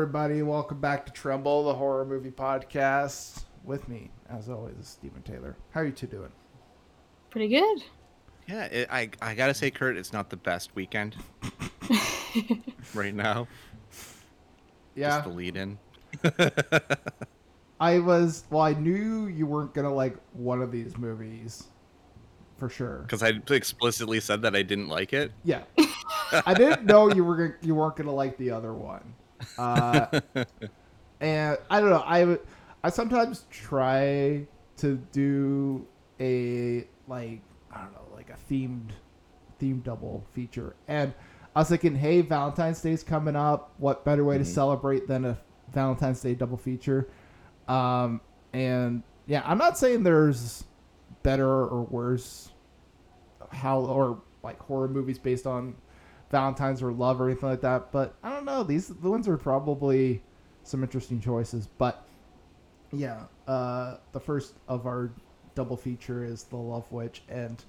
Everybody. 0.00 0.42
Welcome 0.42 0.80
back 0.80 1.06
to 1.06 1.12
Tremble, 1.12 1.64
the 1.64 1.74
horror 1.74 2.04
movie 2.04 2.30
podcast. 2.30 3.42
With 3.64 3.88
me, 3.88 4.12
as 4.30 4.48
always, 4.48 4.76
is 4.76 4.86
Stephen 4.86 5.22
Taylor. 5.22 5.56
How 5.72 5.80
are 5.80 5.86
you 5.86 5.90
two 5.90 6.06
doing? 6.06 6.30
Pretty 7.30 7.48
good. 7.48 7.82
Yeah, 8.46 8.66
it, 8.66 8.88
I 8.92 9.10
I 9.20 9.34
gotta 9.34 9.54
say, 9.54 9.72
Kurt, 9.72 9.96
it's 9.96 10.12
not 10.12 10.30
the 10.30 10.36
best 10.36 10.76
weekend 10.76 11.16
right 12.94 13.12
now. 13.12 13.48
Yeah, 14.94 15.16
Just 15.16 15.24
the 15.24 15.30
lead 15.30 15.56
in. 15.56 15.78
I 17.80 17.98
was. 17.98 18.44
Well, 18.50 18.62
I 18.62 18.74
knew 18.74 19.26
you 19.26 19.46
weren't 19.46 19.74
gonna 19.74 19.92
like 19.92 20.16
one 20.32 20.62
of 20.62 20.70
these 20.70 20.96
movies, 20.96 21.64
for 22.56 22.68
sure. 22.68 22.98
Because 22.98 23.24
I 23.24 23.32
explicitly 23.50 24.20
said 24.20 24.42
that 24.42 24.54
I 24.54 24.62
didn't 24.62 24.88
like 24.88 25.12
it. 25.12 25.32
Yeah, 25.42 25.64
I 26.46 26.54
didn't 26.54 26.84
know 26.84 27.12
you 27.12 27.24
were 27.24 27.36
gonna, 27.36 27.54
you 27.62 27.74
weren't 27.74 27.96
gonna 27.96 28.14
like 28.14 28.38
the 28.38 28.52
other 28.52 28.72
one. 28.72 29.16
Uh, 29.56 30.20
and 31.20 31.58
I 31.70 31.80
don't 31.80 31.90
know. 31.90 32.04
I 32.06 32.38
I 32.82 32.90
sometimes 32.90 33.46
try 33.50 34.46
to 34.78 34.96
do 35.12 35.86
a 36.20 36.86
like 37.06 37.40
I 37.72 37.82
don't 37.82 37.92
know 37.92 38.08
like 38.14 38.30
a 38.30 38.52
themed 38.52 38.90
themed 39.60 39.84
double 39.84 40.24
feature, 40.32 40.76
and 40.86 41.12
I 41.54 41.60
was 41.60 41.68
thinking, 41.68 41.96
hey, 41.96 42.20
Valentine's 42.20 42.80
Day's 42.80 43.02
coming 43.02 43.36
up. 43.36 43.72
What 43.78 44.04
better 44.04 44.24
way 44.24 44.38
to 44.38 44.44
celebrate 44.44 45.08
than 45.08 45.24
a 45.24 45.38
Valentine's 45.72 46.20
Day 46.20 46.34
double 46.34 46.56
feature? 46.56 47.08
Um, 47.66 48.20
and 48.52 49.02
yeah, 49.26 49.42
I'm 49.44 49.58
not 49.58 49.76
saying 49.76 50.02
there's 50.04 50.64
better 51.22 51.48
or 51.48 51.82
worse 51.82 52.50
how 53.50 53.80
or 53.80 54.22
like 54.42 54.58
horror 54.60 54.88
movies 54.88 55.18
based 55.18 55.46
on 55.46 55.74
Valentine's 56.30 56.82
or 56.82 56.92
love 56.92 57.20
or 57.20 57.28
anything 57.28 57.48
like 57.48 57.60
that. 57.62 57.92
But 57.92 58.14
I 58.22 58.30
don't 58.30 58.44
know. 58.44 58.62
These 58.62 58.88
the 58.88 59.10
ones 59.10 59.28
are 59.28 59.36
probably 59.36 60.22
some 60.62 60.82
interesting 60.82 61.20
choices. 61.20 61.68
But 61.78 62.06
yeah, 62.92 63.24
uh, 63.46 63.96
the 64.12 64.20
first 64.20 64.54
of 64.68 64.86
our 64.86 65.10
double 65.54 65.76
feature 65.76 66.24
is 66.24 66.44
the 66.44 66.56
Love 66.56 66.90
Witch, 66.92 67.22
and 67.28 67.62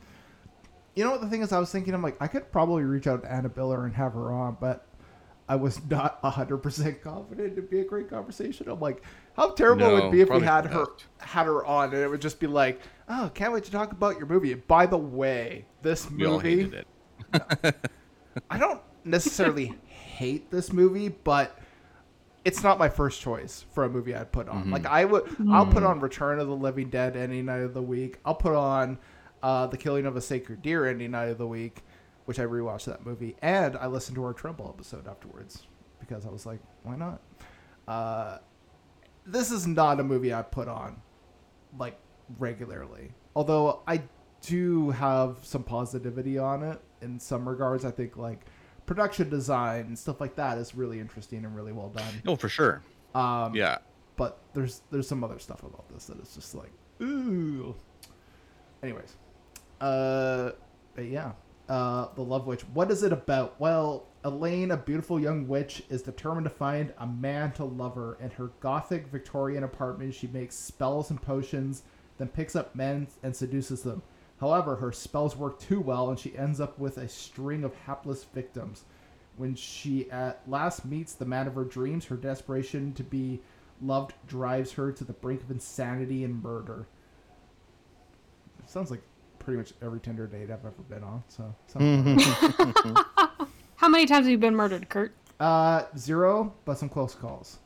you 0.95 1.03
know 1.03 1.11
what 1.11 1.21
the 1.21 1.29
thing 1.29 1.41
is? 1.41 1.51
I 1.51 1.59
was 1.59 1.71
thinking, 1.71 1.93
I'm 1.93 2.01
like, 2.03 2.17
I 2.21 2.27
could 2.27 2.51
probably 2.51 2.83
reach 2.83 3.07
out 3.07 3.23
to 3.23 3.31
Anna 3.31 3.49
Biller 3.49 3.85
and 3.85 3.95
have 3.95 4.13
her 4.13 4.31
on, 4.31 4.57
but 4.59 4.85
I 5.47 5.55
was 5.55 5.81
not 5.89 6.19
hundred 6.23 6.57
percent 6.57 7.01
confident 7.01 7.53
it'd 7.53 7.69
be 7.69 7.79
a 7.79 7.85
great 7.85 8.09
conversation. 8.09 8.69
I'm 8.69 8.79
like, 8.79 9.03
how 9.35 9.51
terrible 9.51 9.97
it 9.97 10.03
would 10.03 10.11
be 10.11 10.21
if 10.21 10.29
we 10.29 10.41
had 10.41 10.65
her 10.67 10.85
had 11.19 11.45
her 11.45 11.65
on, 11.65 11.93
and 11.93 12.03
it 12.03 12.09
would 12.09 12.21
just 12.21 12.39
be 12.39 12.47
like, 12.47 12.81
oh, 13.07 13.31
can't 13.33 13.53
wait 13.53 13.63
to 13.65 13.71
talk 13.71 13.91
about 13.91 14.17
your 14.17 14.27
movie. 14.27 14.53
By 14.53 14.85
the 14.85 14.97
way, 14.97 15.65
this 15.81 16.09
We 16.09 16.25
all 16.25 16.33
movie. 16.33 16.83
hated 18.39 18.45
it. 18.51 18.55
I 18.55 18.57
don't 18.57 18.81
necessarily 19.05 19.73
hate 19.85 20.51
this 20.51 20.71
movie, 20.73 21.09
but 21.09 21.57
it's 22.45 22.63
not 22.63 22.79
my 22.79 22.89
first 22.89 23.21
choice 23.21 23.65
for 23.73 23.83
a 23.83 23.89
movie 23.89 24.15
I'd 24.15 24.31
put 24.31 24.47
on. 24.47 24.71
Like 24.71 24.85
I 24.85 25.05
would, 25.05 25.35
I'll 25.51 25.65
put 25.65 25.83
on 25.83 25.99
Return 25.99 26.39
of 26.39 26.47
the 26.47 26.55
Living 26.55 26.89
Dead 26.89 27.15
any 27.15 27.41
night 27.41 27.61
of 27.61 27.73
the 27.73 27.81
week. 27.81 28.19
I'll 28.25 28.35
put 28.35 28.55
on 28.55 28.97
uh, 29.43 29.67
The 29.67 29.77
Killing 29.77 30.05
of 30.05 30.15
a 30.15 30.21
Sacred 30.21 30.61
Deer 30.61 30.87
any 30.87 31.07
night 31.07 31.29
of 31.29 31.37
the 31.37 31.47
week, 31.47 31.83
which 32.25 32.39
I 32.39 32.43
rewatched 32.43 32.85
that 32.85 33.05
movie, 33.05 33.35
and 33.41 33.77
I 33.77 33.87
listened 33.87 34.15
to 34.15 34.23
our 34.23 34.33
Tremble 34.33 34.69
episode 34.73 35.07
afterwards 35.07 35.67
because 35.99 36.25
I 36.25 36.29
was 36.29 36.45
like, 36.45 36.59
why 36.83 36.95
not? 36.95 37.21
Uh, 37.87 38.37
this 39.25 39.51
is 39.51 39.67
not 39.67 39.99
a 39.99 40.03
movie 40.03 40.33
I 40.33 40.41
put 40.41 40.67
on 40.67 41.01
like 41.77 41.99
regularly. 42.37 43.11
Although 43.35 43.81
I 43.87 44.01
do 44.41 44.91
have 44.91 45.39
some 45.41 45.63
positivity 45.63 46.37
on 46.37 46.63
it 46.63 46.81
in 47.01 47.19
some 47.19 47.47
regards. 47.47 47.85
I 47.85 47.91
think 47.91 48.17
like 48.17 48.45
production 48.85 49.29
design 49.29 49.81
and 49.81 49.97
stuff 49.97 50.19
like 50.19 50.35
that 50.35 50.57
is 50.57 50.73
really 50.73 50.99
interesting 50.99 51.45
and 51.45 51.55
really 51.55 51.71
well 51.71 51.89
done. 51.89 52.21
Oh, 52.27 52.35
for 52.35 52.49
sure. 52.49 52.81
Um, 53.13 53.55
Yeah. 53.55 53.77
But 54.15 54.39
there's 54.53 54.81
there's 54.91 55.07
some 55.07 55.23
other 55.23 55.39
stuff 55.39 55.63
about 55.63 55.87
this 55.93 56.05
that 56.07 56.19
is 56.19 56.35
just 56.35 56.53
like 56.53 56.71
ooh. 57.01 57.73
Anyways, 58.83 59.15
uh, 59.81 60.51
but 60.95 61.05
yeah, 61.05 61.31
uh, 61.69 62.07
the 62.15 62.21
Love 62.21 62.47
Witch. 62.47 62.61
What 62.73 62.91
is 62.91 63.03
it 63.03 63.13
about? 63.13 63.59
Well, 63.59 64.07
Elaine, 64.23 64.71
a 64.71 64.77
beautiful 64.77 65.19
young 65.19 65.47
witch, 65.47 65.83
is 65.89 66.01
determined 66.01 66.45
to 66.45 66.49
find 66.49 66.93
a 66.97 67.07
man 67.07 67.51
to 67.53 67.63
love 67.63 67.95
her. 67.95 68.17
In 68.21 68.29
her 68.31 68.51
gothic 68.59 69.07
Victorian 69.07 69.63
apartment, 69.63 70.13
she 70.13 70.27
makes 70.27 70.55
spells 70.55 71.09
and 71.09 71.21
potions, 71.21 71.83
then 72.17 72.27
picks 72.27 72.55
up 72.55 72.75
men 72.75 73.07
and 73.23 73.35
seduces 73.35 73.83
them. 73.83 74.01
However, 74.39 74.77
her 74.77 74.91
spells 74.91 75.35
work 75.35 75.59
too 75.59 75.79
well, 75.81 76.09
and 76.09 76.17
she 76.17 76.37
ends 76.37 76.59
up 76.61 76.79
with 76.79 76.97
a 76.97 77.09
string 77.09 77.63
of 77.63 77.75
hapless 77.85 78.23
victims. 78.23 78.85
When 79.37 79.55
she 79.55 80.09
at 80.11 80.41
last 80.47 80.85
meets 80.85 81.13
the 81.13 81.25
man 81.25 81.47
of 81.47 81.55
her 81.55 81.63
dreams, 81.65 82.05
her 82.05 82.15
desperation 82.15 82.93
to 82.93 83.03
be 83.03 83.41
loved 83.81 84.13
drives 84.27 84.73
her 84.73 84.91
to 84.91 85.03
the 85.03 85.13
brink 85.13 85.41
of 85.41 85.51
insanity 85.51 86.23
and 86.23 86.41
murder. 86.43 86.87
It 88.63 88.69
sounds 88.69 88.91
like 88.91 89.01
pretty 89.39 89.57
much 89.57 89.73
every 89.81 89.99
Tinder 89.99 90.27
date 90.27 90.43
I've 90.51 90.65
ever 90.65 90.71
been 90.89 91.03
on. 91.03 91.23
So, 91.27 91.53
How 93.77 93.87
many 93.87 94.05
times 94.05 94.25
have 94.25 94.31
you 94.31 94.37
been 94.37 94.55
murdered, 94.55 94.89
Kurt? 94.89 95.13
uh, 95.39 95.83
zero, 95.97 96.53
but 96.65 96.77
some 96.77 96.89
close 96.89 97.15
calls. 97.15 97.59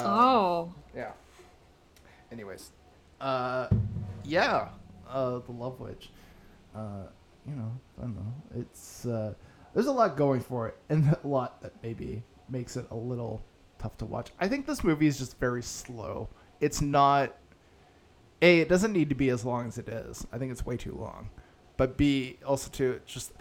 oh. 0.00 0.72
Yeah. 0.94 1.12
Anyways, 2.30 2.70
uh, 3.20 3.68
yeah, 4.24 4.68
uh, 5.08 5.38
the 5.38 5.52
Love 5.52 5.80
Witch. 5.80 6.10
Uh, 6.74 7.06
you 7.46 7.54
know, 7.54 7.70
I 7.98 8.02
don't 8.02 8.16
know. 8.16 8.34
It's 8.60 9.06
uh, 9.06 9.34
there's 9.74 9.86
a 9.86 9.92
lot 9.92 10.16
going 10.16 10.40
for 10.40 10.68
it, 10.68 10.76
and 10.88 11.16
a 11.24 11.26
lot 11.26 11.60
that 11.62 11.72
maybe 11.82 12.22
makes 12.48 12.76
it 12.76 12.86
a 12.90 12.96
little 12.96 13.42
tough 13.78 13.96
to 13.98 14.04
watch. 14.06 14.30
I 14.40 14.48
think 14.48 14.66
this 14.66 14.82
movie 14.84 15.06
is 15.06 15.18
just 15.18 15.38
very 15.38 15.62
slow. 15.62 16.28
It's 16.60 16.80
not. 16.80 17.34
A, 18.42 18.60
it 18.60 18.68
doesn't 18.68 18.92
need 18.92 19.08
to 19.08 19.14
be 19.14 19.30
as 19.30 19.44
long 19.44 19.68
as 19.68 19.78
it 19.78 19.88
is. 19.88 20.26
I 20.32 20.38
think 20.38 20.52
it's 20.52 20.66
way 20.66 20.76
too 20.76 20.94
long. 20.94 21.30
But 21.76 21.96
B, 21.96 22.38
also 22.44 22.70
too, 22.70 22.92
it's 22.92 23.12
just 23.12 23.32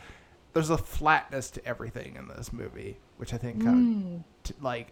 there's 0.54 0.70
a 0.70 0.78
flatness 0.78 1.50
to 1.52 1.66
everything 1.66 2.16
in 2.16 2.28
this 2.28 2.54
movie, 2.54 2.98
which 3.18 3.34
I 3.34 3.38
think 3.38 3.64
kind 3.64 4.24
of 4.24 4.44
t- 4.44 4.56
like 4.62 4.92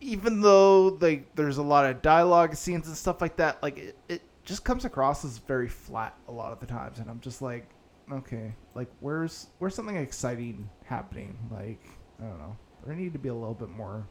even 0.00 0.40
though 0.40 0.98
like 1.00 1.34
there's 1.34 1.58
a 1.58 1.62
lot 1.62 1.86
of 1.86 2.02
dialogue 2.02 2.54
scenes 2.54 2.86
and 2.86 2.96
stuff 2.96 3.20
like 3.20 3.36
that, 3.36 3.62
like 3.62 3.78
it, 3.78 3.98
it 4.08 4.22
just 4.46 4.64
comes 4.64 4.84
across 4.84 5.24
as 5.24 5.38
very 5.38 5.68
flat 5.68 6.16
a 6.28 6.32
lot 6.32 6.52
of 6.52 6.60
the 6.60 6.66
times, 6.66 7.00
and 7.00 7.10
I'm 7.10 7.20
just 7.20 7.42
like, 7.42 7.68
okay, 8.10 8.54
like 8.74 8.88
where's 9.00 9.48
where's 9.58 9.74
something 9.74 9.96
exciting 9.96 10.70
happening? 10.84 11.36
Like 11.50 11.84
I 12.20 12.24
don't 12.24 12.38
know, 12.38 12.56
there 12.84 12.94
need 12.94 13.12
to 13.12 13.18
be 13.18 13.28
a 13.28 13.34
little 13.34 13.54
bit 13.54 13.68
more 13.68 14.06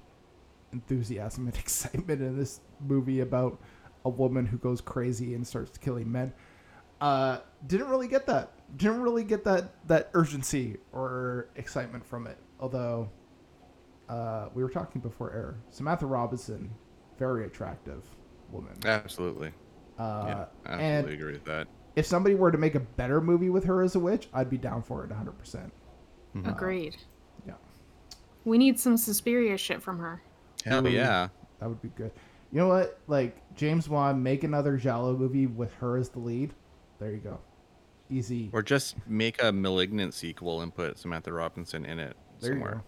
enthusiasm 0.74 1.48
and 1.48 1.56
excitement 1.58 2.22
in 2.22 2.38
this 2.38 2.60
movie 2.86 3.22
about 3.22 3.60
a 4.04 4.10
woman 4.10 4.46
who 4.46 4.58
goes 4.58 4.82
crazy 4.82 5.34
and 5.34 5.48
starts 5.48 5.78
killing 5.78 6.12
men. 6.12 6.34
Uh, 7.02 7.40
didn't 7.66 7.88
really 7.88 8.08
get 8.08 8.28
that. 8.28 8.52
Didn't 8.78 9.02
really 9.02 9.24
get 9.24 9.46
that 9.46 9.88
that 9.88 10.10
urgency 10.14 10.78
or 10.92 11.48
excitement 11.56 12.06
from 12.06 12.28
it. 12.28 12.38
Although 12.60 13.10
uh, 14.10 14.50
we 14.54 14.64
were 14.64 14.70
talking 14.70 15.00
before 15.00 15.32
air. 15.32 15.56
Samantha 15.70 16.06
Robinson, 16.06 16.70
very 17.18 17.46
attractive 17.46 18.04
woman. 18.52 18.74
Absolutely. 18.86 19.52
Uh, 19.98 20.24
yeah. 20.28 20.46
and 20.66 20.82
Absolutely 20.82 21.14
agree 21.16 21.34
with 21.34 21.46
that. 21.46 21.68
if 21.96 22.06
somebody 22.06 22.36
were 22.36 22.52
to 22.52 22.58
make 22.58 22.76
a 22.76 22.80
better 22.80 23.22
movie 23.22 23.50
with 23.50 23.64
her 23.66 23.82
as 23.82 23.96
a 23.96 24.00
witch, 24.00 24.28
I'd 24.34 24.50
be 24.50 24.58
down 24.58 24.82
for 24.84 25.04
it 25.04 25.10
100. 25.10 25.32
percent 25.38 25.72
Agreed. 26.44 26.98
Yeah, 27.48 27.54
We 28.44 28.58
need 28.58 28.78
some 28.80 28.98
Suspiria 28.98 29.58
shit 29.58 29.82
from 29.82 30.00
her. 30.00 30.22
Hell 30.66 30.86
yeah. 30.88 31.30
that 31.60 31.70
would 31.70 31.82
be 31.82 31.88
good. 31.90 32.12
You 32.52 32.60
know 32.60 32.68
what? 32.68 33.00
Like 33.08 33.38
James 33.56 33.88
Wan, 33.88 34.22
make 34.22 34.44
another 34.44 34.76
Giallo 34.78 35.16
movie 35.16 35.48
with 35.48 35.74
her 35.76 35.96
as 35.98 36.10
the 36.10 36.20
lead. 36.20 36.54
There 37.00 37.12
you 37.12 37.18
go. 37.18 37.40
Easy. 38.10 38.50
Or 38.54 38.62
just 38.62 38.96
make 39.08 39.42
a 39.42 39.52
malignant 39.52 40.14
sequel 40.14 40.62
and 40.62 40.74
put 40.76 40.98
Samantha 41.00 41.32
Robinson 41.34 41.86
in 41.86 42.00
it 42.00 42.16
there 42.40 42.52
you 42.52 42.56
somewhere. 42.56 42.74
go. 42.76 42.82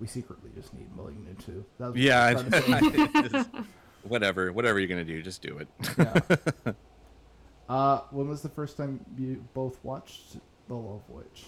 We 0.00 0.06
secretly 0.06 0.50
just 0.54 0.74
need 0.74 0.94
Malignant 0.94 1.38
too. 1.44 1.64
That 1.78 1.92
was 1.92 1.94
what 1.94 1.98
Yeah. 1.98 3.44
I 4.04 4.08
was 4.08 4.10
trying 4.10 4.20
to 4.20 4.26
say. 4.34 4.42
Just- 4.42 4.44
whatever. 4.44 4.52
Whatever 4.52 4.78
you're 4.78 4.88
gonna 4.88 5.04
do, 5.04 5.22
just 5.22 5.42
do 5.42 5.58
it. 5.58 5.68
Yeah. 5.98 6.72
uh, 7.68 8.00
when 8.10 8.28
was 8.28 8.42
the 8.42 8.48
first 8.48 8.76
time 8.76 9.04
you 9.16 9.44
both 9.54 9.82
watched 9.84 10.36
The 10.68 10.74
Love 10.74 11.02
Witch. 11.08 11.46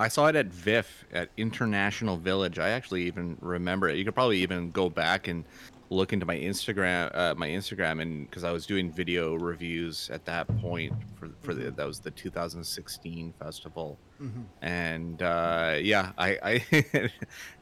I 0.00 0.06
saw 0.08 0.26
it 0.28 0.36
at 0.36 0.46
VIFF 0.46 1.06
at 1.12 1.28
International 1.36 2.16
Village. 2.16 2.60
I 2.60 2.68
actually 2.70 3.02
even 3.04 3.36
remember 3.40 3.88
it. 3.88 3.96
You 3.96 4.04
could 4.04 4.14
probably 4.14 4.38
even 4.38 4.70
go 4.70 4.88
back 4.88 5.26
and 5.26 5.44
look 5.90 6.12
into 6.12 6.24
my 6.24 6.36
Instagram, 6.36 7.10
uh, 7.16 7.34
my 7.36 7.48
Instagram, 7.48 8.00
and 8.00 8.28
because 8.30 8.44
I 8.44 8.52
was 8.52 8.64
doing 8.64 8.92
video 8.92 9.34
reviews 9.34 10.08
at 10.12 10.24
that 10.26 10.46
point 10.60 10.92
for 11.16 11.30
for 11.42 11.52
the 11.52 11.70
that 11.72 11.84
was 11.86 11.98
the 11.98 12.12
2016 12.12 13.32
festival, 13.40 13.98
Mhm. 14.22 14.44
and 14.62 15.20
uh, 15.22 15.78
yeah, 15.80 16.12
I 16.16 16.62
I, 16.72 17.10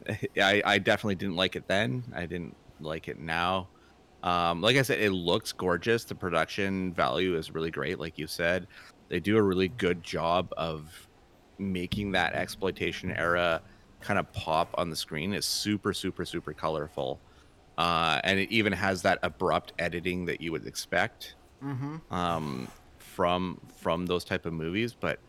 I 0.36 0.62
I 0.64 0.78
definitely 0.78 1.14
didn't 1.14 1.36
like 1.36 1.56
it 1.56 1.66
then. 1.68 2.04
I 2.14 2.26
didn't 2.26 2.54
like 2.80 3.08
it 3.08 3.18
now. 3.18 3.68
Um, 4.22 4.60
like 4.60 4.76
I 4.76 4.82
said, 4.82 5.00
it 5.00 5.12
looks 5.12 5.52
gorgeous. 5.52 6.04
The 6.04 6.14
production 6.14 6.92
value 6.92 7.36
is 7.36 7.52
really 7.52 7.70
great, 7.70 7.98
like 8.00 8.18
you 8.18 8.26
said. 8.26 8.66
They 9.08 9.20
do 9.20 9.36
a 9.36 9.42
really 9.42 9.68
good 9.68 10.02
job 10.02 10.52
of 10.56 11.08
making 11.58 12.12
that 12.12 12.34
exploitation 12.34 13.12
era 13.12 13.62
kind 14.00 14.18
of 14.18 14.30
pop 14.32 14.74
on 14.78 14.90
the 14.90 14.96
screen. 14.96 15.32
It's 15.32 15.46
super, 15.46 15.92
super, 15.92 16.24
super 16.24 16.52
colorful, 16.52 17.20
uh, 17.78 18.20
and 18.24 18.38
it 18.40 18.50
even 18.50 18.72
has 18.72 19.02
that 19.02 19.18
abrupt 19.22 19.72
editing 19.78 20.24
that 20.26 20.40
you 20.40 20.52
would 20.52 20.66
expect 20.66 21.34
Mm-hmm. 21.64 22.12
um, 22.12 22.68
from 22.98 23.58
from 23.78 24.04
those 24.06 24.24
type 24.24 24.44
of 24.44 24.52
movies. 24.52 24.92
But 24.92 25.20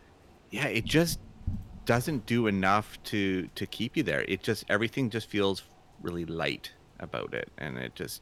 yeah, 0.51 0.67
it 0.67 0.83
just 0.83 1.19
doesn't 1.85 2.25
do 2.25 2.47
enough 2.47 3.01
to 3.05 3.47
to 3.55 3.65
keep 3.65 3.95
you 3.95 4.03
there. 4.03 4.25
It 4.27 4.43
just 4.43 4.65
everything 4.69 5.09
just 5.09 5.29
feels 5.29 5.63
really 6.01 6.25
light 6.25 6.73
about 6.99 7.33
it, 7.33 7.49
and 7.57 7.77
it 7.77 7.95
just 7.95 8.21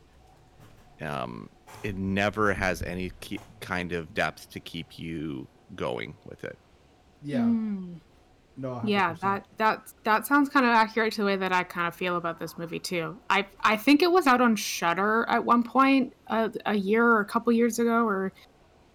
um, 1.01 1.49
it 1.83 1.95
never 1.95 2.53
has 2.53 2.81
any 2.81 3.09
ke- 3.09 3.41
kind 3.59 3.91
of 3.91 4.13
depth 4.13 4.49
to 4.51 4.59
keep 4.59 4.97
you 4.97 5.47
going 5.75 6.15
with 6.25 6.43
it. 6.43 6.57
Yeah. 7.23 7.39
Mm. 7.39 7.99
No. 8.57 8.69
100%. 8.69 8.81
Yeah, 8.85 9.15
that 9.21 9.45
that 9.57 9.93
that 10.03 10.25
sounds 10.25 10.47
kind 10.47 10.65
of 10.65 10.71
accurate 10.71 11.13
to 11.13 11.21
the 11.21 11.25
way 11.25 11.35
that 11.35 11.51
I 11.51 11.63
kind 11.63 11.87
of 11.87 11.95
feel 11.95 12.15
about 12.15 12.39
this 12.39 12.57
movie 12.57 12.79
too. 12.79 13.17
I 13.29 13.45
I 13.59 13.75
think 13.75 14.01
it 14.01 14.11
was 14.11 14.27
out 14.27 14.39
on 14.39 14.55
Shudder 14.55 15.25
at 15.27 15.43
one 15.43 15.61
point 15.63 16.13
a, 16.27 16.51
a 16.65 16.75
year 16.75 17.05
or 17.05 17.19
a 17.19 17.25
couple 17.25 17.51
years 17.51 17.79
ago, 17.79 18.07
or 18.07 18.31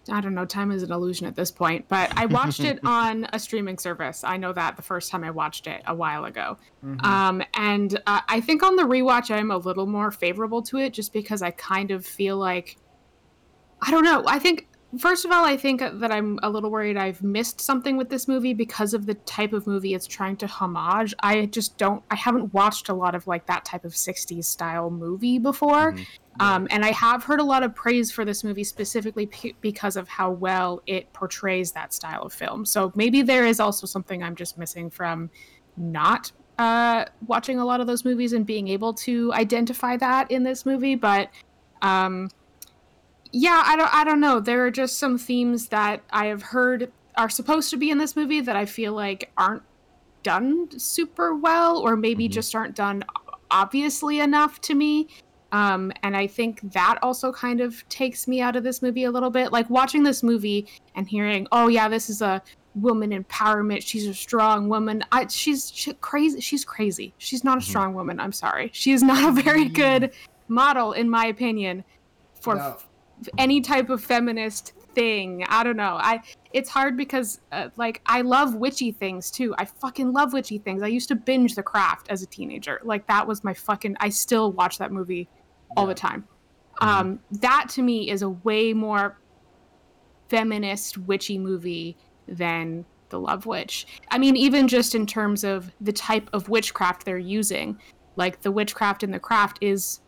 I 0.09 0.19
don't 0.19 0.33
know. 0.33 0.45
Time 0.45 0.71
is 0.71 0.81
an 0.83 0.91
illusion 0.91 1.27
at 1.27 1.35
this 1.35 1.51
point. 1.51 1.87
But 1.87 2.11
I 2.17 2.25
watched 2.25 2.61
it 2.61 2.79
on 2.85 3.27
a 3.33 3.39
streaming 3.39 3.77
service. 3.77 4.23
I 4.23 4.37
know 4.37 4.51
that 4.53 4.75
the 4.75 4.81
first 4.81 5.11
time 5.11 5.23
I 5.23 5.29
watched 5.31 5.67
it 5.67 5.81
a 5.85 5.93
while 5.93 6.25
ago. 6.25 6.57
Mhm. 6.83 7.03
Um, 7.03 7.43
and 7.53 8.01
uh, 8.07 8.21
I 8.27 8.41
think 8.41 8.63
on 8.63 8.75
the 8.75 8.83
rewatch, 8.83 9.29
I'm 9.29 9.51
a 9.51 9.57
little 9.57 9.85
more 9.85 10.09
favorable 10.11 10.63
to 10.63 10.77
it 10.77 10.93
just 10.93 11.13
because 11.13 11.41
I 11.43 11.51
kind 11.51 11.91
of 11.91 12.05
feel 12.05 12.37
like 12.37 12.77
I 13.81 13.91
don't 13.91 14.03
know. 14.03 14.23
I 14.27 14.39
think 14.39 14.67
first 14.99 15.23
of 15.25 15.31
all, 15.31 15.45
I 15.45 15.55
think 15.55 15.81
that 15.81 16.11
I'm 16.11 16.37
a 16.43 16.49
little 16.49 16.69
worried 16.69 16.97
I've 16.97 17.23
missed 17.23 17.61
something 17.61 17.95
with 17.97 18.09
this 18.09 18.27
movie 18.27 18.53
because 18.53 18.93
of 18.93 19.05
the 19.05 19.13
type 19.13 19.53
of 19.53 19.65
movie 19.65 19.93
it's 19.93 20.05
trying 20.07 20.35
to 20.37 20.47
homage. 20.47 21.13
I 21.21 21.45
just 21.45 21.77
don't. 21.77 22.03
I 22.11 22.15
haven't 22.15 22.53
watched 22.53 22.89
a 22.89 22.93
lot 22.93 23.15
of 23.15 23.27
like 23.27 23.45
that 23.45 23.65
type 23.65 23.85
of 23.85 23.93
'60s 23.93 24.45
style 24.45 24.89
movie 24.89 25.39
before. 25.39 25.93
Mhm. 25.93 26.05
Um, 26.39 26.67
and 26.71 26.85
I 26.85 26.91
have 26.91 27.23
heard 27.23 27.39
a 27.39 27.43
lot 27.43 27.61
of 27.61 27.75
praise 27.75 28.11
for 28.11 28.23
this 28.25 28.43
movie 28.43 28.63
specifically 28.63 29.25
p- 29.25 29.55
because 29.61 29.95
of 29.97 30.07
how 30.07 30.31
well 30.31 30.81
it 30.87 31.11
portrays 31.13 31.71
that 31.73 31.93
style 31.93 32.23
of 32.23 32.33
film. 32.33 32.65
So 32.65 32.91
maybe 32.95 33.21
there 33.21 33.45
is 33.45 33.59
also 33.59 33.85
something 33.85 34.23
I'm 34.23 34.35
just 34.35 34.57
missing 34.57 34.89
from 34.89 35.29
not 35.77 36.31
uh, 36.57 37.05
watching 37.27 37.59
a 37.59 37.65
lot 37.65 37.81
of 37.81 37.87
those 37.87 38.05
movies 38.05 38.33
and 38.33 38.45
being 38.45 38.67
able 38.69 38.93
to 38.93 39.33
identify 39.33 39.97
that 39.97 40.31
in 40.31 40.43
this 40.43 40.65
movie. 40.65 40.95
But 40.95 41.29
um, 41.81 42.29
yeah, 43.31 43.61
I 43.65 43.75
don't, 43.75 43.93
I 43.93 44.03
don't 44.03 44.19
know. 44.19 44.39
There 44.39 44.65
are 44.65 44.71
just 44.71 44.99
some 44.99 45.17
themes 45.17 45.67
that 45.67 46.01
I 46.11 46.27
have 46.27 46.41
heard 46.43 46.91
are 47.17 47.29
supposed 47.29 47.69
to 47.71 47.77
be 47.77 47.89
in 47.91 47.97
this 47.97 48.15
movie 48.15 48.39
that 48.41 48.55
I 48.55 48.65
feel 48.65 48.93
like 48.93 49.31
aren't 49.37 49.63
done 50.23 50.69
super 50.79 51.35
well, 51.35 51.77
or 51.77 51.95
maybe 51.97 52.29
Mhm. 52.29 52.31
just 52.31 52.55
aren't 52.55 52.75
done 52.75 53.03
obviously 53.49 54.19
enough 54.19 54.61
to 54.61 54.75
me. 54.75 55.07
Um, 55.51 55.91
and 56.03 56.15
I 56.15 56.27
think 56.27 56.61
that 56.73 56.97
also 57.01 57.31
kind 57.31 57.59
of 57.61 57.87
takes 57.89 58.27
me 58.27 58.41
out 58.41 58.55
of 58.55 58.63
this 58.63 58.81
movie 58.81 59.03
a 59.03 59.11
little 59.11 59.29
bit. 59.29 59.51
Like 59.51 59.69
watching 59.69 60.03
this 60.03 60.23
movie 60.23 60.67
and 60.95 61.07
hearing, 61.07 61.47
oh 61.51 61.67
yeah, 61.67 61.89
this 61.89 62.09
is 62.09 62.21
a 62.21 62.41
woman 62.75 63.11
empowerment. 63.11 63.81
She's 63.85 64.07
a 64.07 64.13
strong 64.13 64.69
woman. 64.69 65.03
I, 65.11 65.27
she's 65.27 65.71
she, 65.73 65.93
crazy. 65.95 66.39
She's 66.39 66.63
crazy. 66.63 67.13
She's 67.17 67.43
not 67.43 67.57
a 67.57 67.61
Mhm. 67.61 67.65
strong 67.65 67.93
woman. 67.93 68.19
I'm 68.19 68.31
sorry. 68.31 68.69
She 68.73 68.93
is 68.93 69.03
not 69.03 69.27
a 69.27 69.41
very 69.41 69.65
good 69.67 70.11
model, 70.47 70.93
in 70.93 71.09
my 71.09 71.25
opinion, 71.25 71.83
for 72.39 72.55
No. 72.55 72.61
f- 72.77 72.87
any 73.37 73.59
type 73.59 73.89
of 73.89 74.01
feminist 74.01 74.71
thing. 74.95 75.45
I 75.47 75.63
don't 75.63 75.77
know. 75.77 75.97
I 75.99 76.21
it's 76.53 76.69
hard 76.69 76.97
because 76.97 77.39
uh, 77.51 77.69
like 77.77 78.01
I 78.05 78.21
love 78.21 78.55
witchy 78.55 78.91
things 78.91 79.31
too. 79.31 79.53
I 79.57 79.65
fucking 79.65 80.11
love 80.11 80.33
witchy 80.33 80.57
things. 80.57 80.81
I 80.81 80.87
used 80.87 81.07
to 81.09 81.15
binge 81.15 81.55
The 81.55 81.63
Craft 81.63 82.07
as 82.09 82.23
a 82.23 82.25
teenager. 82.25 82.79
Like 82.83 83.05
that 83.07 83.27
was 83.27 83.43
my 83.43 83.53
fucking. 83.53 83.95
I 83.99 84.09
still 84.09 84.51
watch 84.53 84.77
that 84.79 84.91
movie 84.91 85.27
all 85.77 85.87
the 85.87 85.93
time. 85.93 86.27
Um, 86.81 87.19
that 87.31 87.67
to 87.69 87.81
me 87.81 88.09
is 88.09 88.21
a 88.21 88.29
way 88.29 88.73
more 88.73 89.19
feminist 90.29 90.97
witchy 90.97 91.37
movie 91.37 91.97
than 92.27 92.85
The 93.09 93.19
Love 93.19 93.45
Witch. 93.45 93.85
I 94.09 94.17
mean, 94.17 94.35
even 94.35 94.67
just 94.67 94.95
in 94.95 95.05
terms 95.05 95.43
of 95.43 95.71
the 95.81 95.93
type 95.93 96.29
of 96.33 96.49
witchcraft 96.49 97.05
they're 97.05 97.17
using, 97.17 97.79
like 98.15 98.41
the 98.41 98.51
witchcraft 98.51 99.03
in 99.03 99.11
The 99.11 99.19
Craft 99.19 99.59
is 99.61 100.01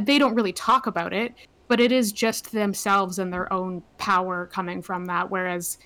they 0.00 0.18
don't 0.18 0.34
really 0.34 0.52
talk 0.52 0.86
about 0.86 1.12
it, 1.12 1.34
but 1.68 1.80
it 1.80 1.92
is 1.92 2.12
just 2.12 2.52
themselves 2.52 3.18
and 3.18 3.32
their 3.32 3.52
own 3.52 3.82
power 3.98 4.46
coming 4.46 4.80
from 4.82 5.04
that. 5.06 5.30
Whereas 5.30 5.78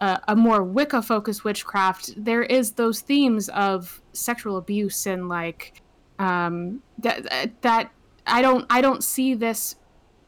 uh, 0.00 0.18
a 0.28 0.36
more 0.36 0.62
Wicca 0.62 1.02
focused 1.02 1.44
witchcraft, 1.44 2.12
there 2.16 2.42
is 2.42 2.72
those 2.72 3.00
themes 3.00 3.48
of 3.50 4.02
sexual 4.12 4.56
abuse 4.56 5.06
and 5.06 5.28
like 5.28 5.80
um, 6.18 6.82
that 6.98 7.62
that 7.62 7.90
I 8.26 8.42
don't 8.42 8.66
I 8.70 8.80
don't 8.80 9.02
see 9.04 9.34
this 9.34 9.76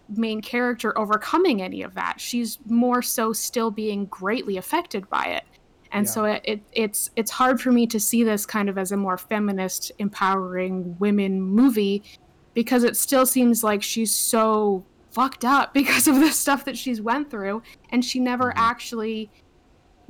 main 0.09 0.41
character 0.41 0.97
overcoming 0.99 1.61
any 1.61 1.83
of 1.83 1.95
that. 1.95 2.21
She's 2.21 2.59
more 2.67 3.03
so 3.03 3.33
still 3.33 3.71
being 3.71 4.06
greatly 4.06 4.56
affected 4.56 5.09
by 5.11 5.25
it. 5.25 5.45
And 5.93 6.06
Yeah. 6.06 6.11
so 6.11 6.25
it, 6.25 6.43
it 6.45 6.61
it's 6.73 7.11
it's 7.17 7.31
hard 7.31 7.61
for 7.61 7.73
me 7.73 7.87
to 7.89 8.00
see 8.00 8.23
this 8.25 8.47
kind 8.47 8.69
of 8.69 8.79
as 8.79 8.93
a 8.93 8.97
more 8.97 9.19
feminist 9.19 9.93
empowering 9.99 10.97
women 10.99 11.40
movie 11.43 12.05
because 12.55 12.85
it 12.85 12.97
still 12.97 13.26
seems 13.26 13.62
like 13.62 13.83
she's 13.83 14.14
so 14.14 14.87
fucked 15.12 15.45
up 15.45 15.73
because 15.81 16.07
of 16.09 16.17
the 16.21 16.31
stuff 16.31 16.64
that 16.64 16.76
she's 16.78 17.00
went 17.00 17.31
through 17.31 17.62
and 17.90 18.05
she 18.05 18.19
never 18.21 18.50
Mhm. 18.50 18.55
actually 18.57 19.31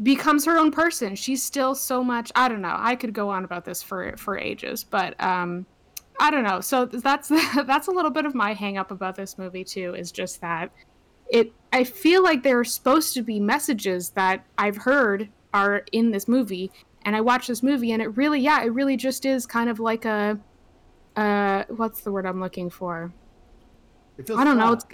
becomes 0.03 0.45
her 0.45 0.57
own 0.59 0.71
person. 0.71 1.17
She's 1.17 1.43
still 1.45 1.75
so 1.75 2.05
much 2.05 2.31
I 2.37 2.49
don't 2.49 2.61
know. 2.63 2.77
I 2.77 2.95
could 2.97 3.13
go 3.13 3.31
on 3.31 3.45
about 3.45 3.65
this 3.65 3.83
for 3.83 4.17
for 4.17 4.39
ages, 4.39 4.85
but 4.85 5.21
um 5.23 5.67
I 6.21 6.31
don't 6.31 6.45
know. 6.45 6.61
So 6.61 6.85
that's 6.87 7.29
that's 7.67 7.87
a 7.89 7.91
little 7.91 8.11
bit 8.11 8.25
of 8.27 8.35
my 8.35 8.53
hang 8.55 8.77
up 8.79 8.91
about 8.91 9.15
this 9.17 9.39
movie 9.39 9.65
too 9.65 9.95
is 9.95 10.11
just 10.13 10.41
that 10.41 10.71
it 11.31 11.53
I 11.73 11.85
feel 11.85 12.23
like 12.23 12.43
there 12.43 12.59
are 12.59 12.65
supposed 12.65 13.15
to 13.15 13.23
be 13.23 13.39
messages 13.39 14.11
that 14.11 14.45
I've 14.57 14.77
heard 14.77 15.29
are 15.55 15.85
in 15.93 16.11
this 16.11 16.27
movie 16.29 16.71
and 17.05 17.15
I 17.17 17.21
watch 17.21 17.47
this 17.47 17.63
movie 17.63 17.93
and 17.93 18.03
it 18.03 18.09
really 18.17 18.41
yeah, 18.41 18.63
it 18.63 18.69
really 18.73 18.97
just 18.97 19.25
is 19.27 19.47
kind 19.47 19.71
of 19.71 19.79
like 19.81 20.05
a 20.05 20.39
uh 21.17 21.65
what's 21.69 22.01
the 22.03 22.11
word 22.13 22.27
I'm 22.27 22.41
looking 22.41 22.71
for? 22.71 23.13
It 24.19 24.27
feels 24.27 24.39
I 24.41 24.45
don't 24.45 24.59
know. 24.59 24.73
It's 24.73 24.85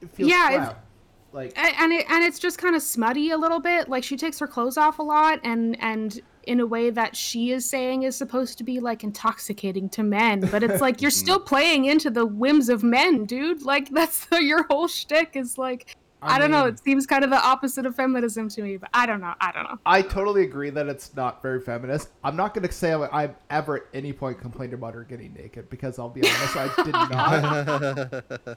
It 0.00 0.10
feels 0.14 0.30
Yeah, 0.30 0.48
it's- 0.50 0.66
flat. 0.68 0.84
like 1.32 1.52
a- 1.58 1.80
and 1.80 1.92
it 1.92 2.06
and 2.10 2.24
it's 2.24 2.38
just 2.38 2.58
kind 2.58 2.74
of 2.76 2.82
smutty 2.82 3.30
a 3.30 3.36
little 3.36 3.60
bit 3.60 3.88
like 3.88 4.04
she 4.04 4.16
takes 4.16 4.38
her 4.38 4.46
clothes 4.46 4.78
off 4.78 4.98
a 4.98 5.02
lot 5.02 5.40
and 5.44 5.76
and 5.82 6.20
in 6.46 6.60
a 6.60 6.66
way 6.66 6.90
that 6.90 7.16
she 7.16 7.50
is 7.50 7.68
saying 7.68 8.02
is 8.02 8.16
supposed 8.16 8.58
to 8.58 8.64
be 8.64 8.80
like 8.80 9.04
intoxicating 9.04 9.88
to 9.88 10.02
men 10.02 10.40
but 10.40 10.62
it's 10.62 10.80
like 10.80 11.02
you're 11.02 11.10
mm. 11.10 11.14
still 11.14 11.40
playing 11.40 11.86
into 11.86 12.10
the 12.10 12.24
whims 12.24 12.68
of 12.68 12.82
men 12.82 13.24
dude. 13.24 13.62
Like 13.62 13.90
that's 13.90 14.26
the, 14.26 14.42
your 14.42 14.64
whole 14.64 14.88
shtick 14.88 15.32
is 15.34 15.58
like 15.58 15.96
I, 16.24 16.38
don't 16.38 16.50
know 16.50 16.66
it 16.66 16.78
seems 16.82 17.06
kind 17.06 17.22
of 17.24 17.30
the 17.30 17.36
opposite 17.40 17.86
of 17.86 17.94
feminism 17.94 18.48
to 18.50 18.62
me 18.62 18.76
but 18.76 18.88
i 18.94 19.04
don't 19.06 19.20
know 19.20 19.34
i 19.40 19.52
don't 19.52 19.64
know 19.64 19.78
I 19.86 20.02
totally 20.02 20.42
agree 20.42 20.70
that 20.70 20.86
it's 20.88 21.14
not 21.14 21.42
very 21.42 21.60
feminist. 21.60 22.08
I'm 22.24 22.36
not 22.36 22.54
going 22.54 22.66
to 22.66 22.72
say 22.72 22.92
I- 22.92 23.24
I've 23.24 23.34
ever 23.50 23.76
at 23.76 23.82
any 23.92 24.12
point 24.12 24.40
complained 24.40 24.72
about 24.72 24.94
her 24.94 25.04
getting 25.04 25.34
naked 25.34 25.68
because 25.70 25.98
I'll 25.98 26.08
be 26.08 26.22
honest, 26.22 26.56
I 26.56 26.82
did 26.84 26.92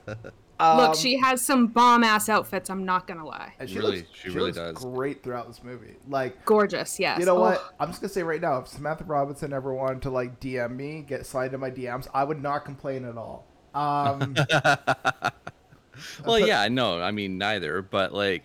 not. 0.06 0.22
Um, 0.60 0.76
look 0.78 0.94
she 0.96 1.16
has 1.18 1.40
some 1.44 1.68
bomb 1.68 2.02
ass 2.02 2.28
outfits 2.28 2.68
i'm 2.68 2.84
not 2.84 3.06
gonna 3.06 3.24
lie 3.24 3.52
and 3.60 3.70
Really- 3.70 3.98
looks- 3.98 4.08
she 4.14 4.28
really 4.30 4.50
looks 4.52 4.56
does. 4.56 4.84
great 4.84 5.22
throughout 5.22 5.46
this 5.46 5.62
movie. 5.62 5.94
Like, 6.08 6.44
gorgeous 6.44 6.98
yes 6.98 7.18
you 7.20 7.26
know 7.26 7.36
Oh, 7.36 7.40
what? 7.40 7.74
I'm 7.78 7.88
just 7.90 8.00
gonna 8.00 8.08
say 8.12 8.22
right 8.24 8.40
now, 8.40 8.58
if 8.58 8.68
Samantha 8.68 9.04
Robinson 9.04 9.52
ever 9.52 9.72
wanted 9.72 10.02
to 10.02 10.10
like 10.10 10.40
DM 10.40 10.74
me, 10.74 11.02
get 11.06 11.26
slide 11.26 11.46
into 11.46 11.58
my 11.58 11.70
DMs, 11.70 12.08
I 12.14 12.24
would 12.24 12.42
not 12.42 12.64
complain 12.64 13.04
at 13.04 13.16
all. 13.16 13.46
Um, 13.74 14.34
well, 16.24 16.40
But- 16.40 16.48
yeah, 16.48 16.66
no, 16.68 17.00
I 17.00 17.10
mean 17.10 17.38
neither, 17.38 17.82
but 17.82 18.12
like, 18.14 18.44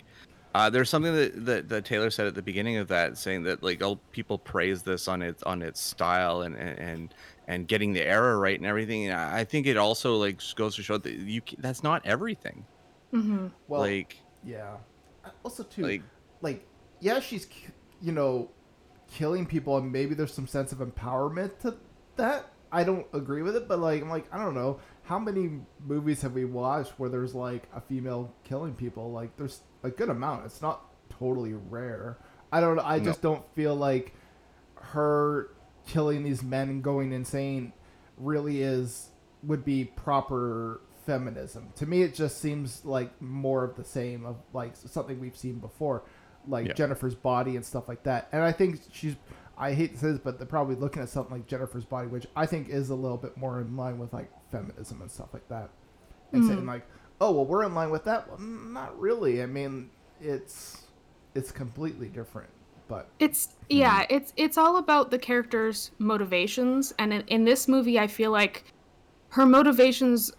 uh, 0.54 0.70
there's 0.70 0.88
something 0.88 1.14
that, 1.14 1.44
that 1.46 1.68
that 1.68 1.84
Taylor 1.84 2.10
said 2.10 2.26
at 2.26 2.34
the 2.34 2.42
beginning 2.42 2.76
of 2.76 2.88
that, 2.88 3.18
saying 3.18 3.42
that 3.44 3.62
like, 3.62 3.82
all 3.82 3.96
people 4.12 4.38
praise 4.38 4.82
this 4.82 5.08
on 5.08 5.22
its 5.22 5.42
on 5.42 5.62
its 5.62 5.80
style 5.80 6.42
and 6.42 6.54
and 6.54 6.78
and, 6.78 7.14
and 7.48 7.68
getting 7.68 7.92
the 7.92 8.06
era 8.06 8.36
right 8.36 8.56
and 8.58 8.66
everything. 8.66 9.06
And 9.08 9.14
I 9.18 9.40
I 9.40 9.44
think 9.44 9.66
it 9.66 9.76
also 9.76 10.16
like 10.16 10.40
goes 10.54 10.76
to 10.76 10.82
show 10.82 10.98
that 10.98 11.12
you 11.12 11.40
that's 11.58 11.82
not 11.82 12.04
everything. 12.06 12.64
mhm. 13.12 13.50
well, 13.68 13.80
like, 13.80 14.16
yeah. 14.44 14.76
Also, 15.42 15.62
too, 15.62 15.82
like, 15.82 16.02
like 16.42 16.66
yeah 17.00 17.18
she's 17.18 17.48
you 18.00 18.12
know, 18.12 18.50
killing 19.10 19.46
people 19.46 19.76
and 19.78 19.90
maybe 19.90 20.14
there's 20.14 20.32
some 20.32 20.46
sense 20.46 20.70
of 20.72 20.78
empowerment 20.78 21.58
to 21.60 21.74
that. 22.16 22.50
I 22.70 22.84
don't 22.84 23.06
agree 23.12 23.42
with 23.42 23.56
it, 23.56 23.66
but 23.68 23.78
like 23.78 24.02
I'm 24.02 24.08
like 24.10 24.26
I 24.32 24.38
don't 24.38 24.54
know 24.54 24.78
how 25.04 25.18
many 25.18 25.60
movies 25.86 26.22
have 26.22 26.32
we 26.32 26.44
watched 26.44 26.92
where 26.98 27.08
there's 27.10 27.34
like 27.34 27.64
a 27.74 27.80
female 27.80 28.34
killing 28.42 28.74
people? 28.74 29.12
Like 29.12 29.36
there's 29.36 29.60
a 29.82 29.90
good 29.90 30.08
amount. 30.08 30.46
It's 30.46 30.62
not 30.62 30.82
totally 31.18 31.52
rare. 31.54 32.18
I 32.52 32.60
don't. 32.60 32.78
I 32.78 32.98
just 33.00 33.20
don't 33.20 33.44
feel 33.54 33.74
like 33.74 34.14
her 34.76 35.50
killing 35.86 36.22
these 36.22 36.42
men 36.42 36.68
and 36.68 36.82
going 36.82 37.12
insane 37.12 37.72
really 38.16 38.62
is 38.62 39.10
would 39.42 39.64
be 39.64 39.84
proper 39.84 40.80
feminism. 41.04 41.68
To 41.76 41.86
me, 41.86 42.02
it 42.02 42.14
just 42.14 42.40
seems 42.40 42.84
like 42.84 43.20
more 43.20 43.64
of 43.64 43.76
the 43.76 43.84
same 43.84 44.24
of 44.24 44.36
like 44.52 44.74
something 44.76 45.20
we've 45.20 45.36
seen 45.36 45.58
before, 45.58 46.04
like 46.46 46.68
Yeah. 46.68 46.72
Jennifer's 46.74 47.14
body 47.14 47.56
and 47.56 47.64
stuff 47.64 47.88
like 47.88 48.04
that. 48.04 48.28
And 48.32 48.42
I 48.42 48.52
think 48.52 48.80
she's. 48.92 49.16
I 49.56 49.72
hate 49.72 49.92
to 49.92 49.98
say 49.98 50.06
this, 50.08 50.18
but 50.18 50.38
they're 50.38 50.48
probably 50.48 50.74
looking 50.74 51.00
at 51.02 51.08
something 51.08 51.36
like 51.36 51.46
Jennifer's 51.46 51.84
body, 51.84 52.08
which 52.08 52.26
I 52.34 52.44
think 52.46 52.68
is 52.70 52.90
a 52.90 52.94
little 52.96 53.16
bit 53.16 53.36
more 53.36 53.60
in 53.60 53.76
line 53.76 53.98
with 53.98 54.12
like 54.12 54.28
feminism 54.54 55.00
and 55.02 55.10
stuff 55.10 55.28
like 55.32 55.48
that. 55.48 55.70
And 56.32 56.44
saying 56.44 56.66
like, 56.66 56.86
oh 57.20 57.32
well, 57.32 57.44
we're 57.44 57.64
in 57.64 57.74
line 57.74 57.90
with 57.90 58.04
that. 58.04 58.28
Well, 58.28 58.38
not 58.38 58.98
really. 58.98 59.42
I 59.42 59.46
mean, 59.46 59.90
it's 60.20 60.82
it's 61.34 61.50
completely 61.52 62.08
different. 62.08 62.50
But 62.88 63.08
It's 63.18 63.50
yeah, 63.68 64.04
it's 64.10 64.32
it's 64.36 64.58
all 64.58 64.76
about 64.76 65.10
the 65.10 65.18
character's 65.18 65.90
motivations, 65.98 66.92
and 66.98 67.12
in, 67.12 67.22
in 67.28 67.44
this 67.44 67.68
movie, 67.68 67.98
I 67.98 68.06
feel 68.06 68.30
like 68.30 68.64
her 69.30 69.46
motivations 69.46 70.32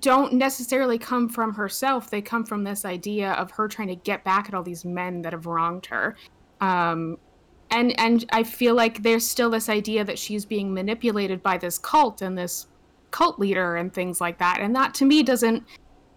don't 0.00 0.32
necessarily 0.32 0.98
come 0.98 1.28
from 1.28 1.52
herself. 1.54 2.08
They 2.08 2.22
come 2.22 2.44
from 2.44 2.64
this 2.64 2.84
idea 2.84 3.32
of 3.32 3.50
her 3.52 3.68
trying 3.68 3.88
to 3.88 3.96
get 3.96 4.24
back 4.24 4.48
at 4.48 4.54
all 4.54 4.62
these 4.62 4.84
men 4.84 5.22
that 5.22 5.32
have 5.32 5.46
wronged 5.46 5.86
her. 5.86 6.16
Um, 6.60 7.18
and 7.70 7.98
and 7.98 8.24
I 8.32 8.42
feel 8.42 8.74
like 8.74 9.02
there's 9.02 9.28
still 9.28 9.50
this 9.50 9.68
idea 9.68 10.04
that 10.04 10.18
she's 10.18 10.46
being 10.46 10.72
manipulated 10.72 11.42
by 11.42 11.58
this 11.58 11.78
cult 11.78 12.22
and 12.22 12.38
this 12.38 12.68
cult 13.14 13.38
leader 13.38 13.76
and 13.76 13.94
things 13.94 14.20
like 14.20 14.38
that. 14.38 14.58
And 14.60 14.74
that 14.74 14.92
to 14.94 15.04
me 15.04 15.22
doesn't 15.22 15.62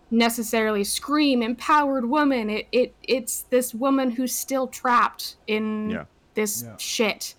necessarily 0.10 0.84
scream 0.84 1.44
empowered 1.44 2.10
woman. 2.10 2.50
It 2.50 2.68
it 2.72 2.96
it's 3.04 3.44
this 3.44 3.72
woman 3.72 4.10
who's 4.10 4.34
still 4.34 4.68
trapped 4.68 5.36
in 5.46 5.92
Yeah. 5.92 6.06
this 6.34 6.63
Yeah. 6.66 6.75
shit. 6.77 7.36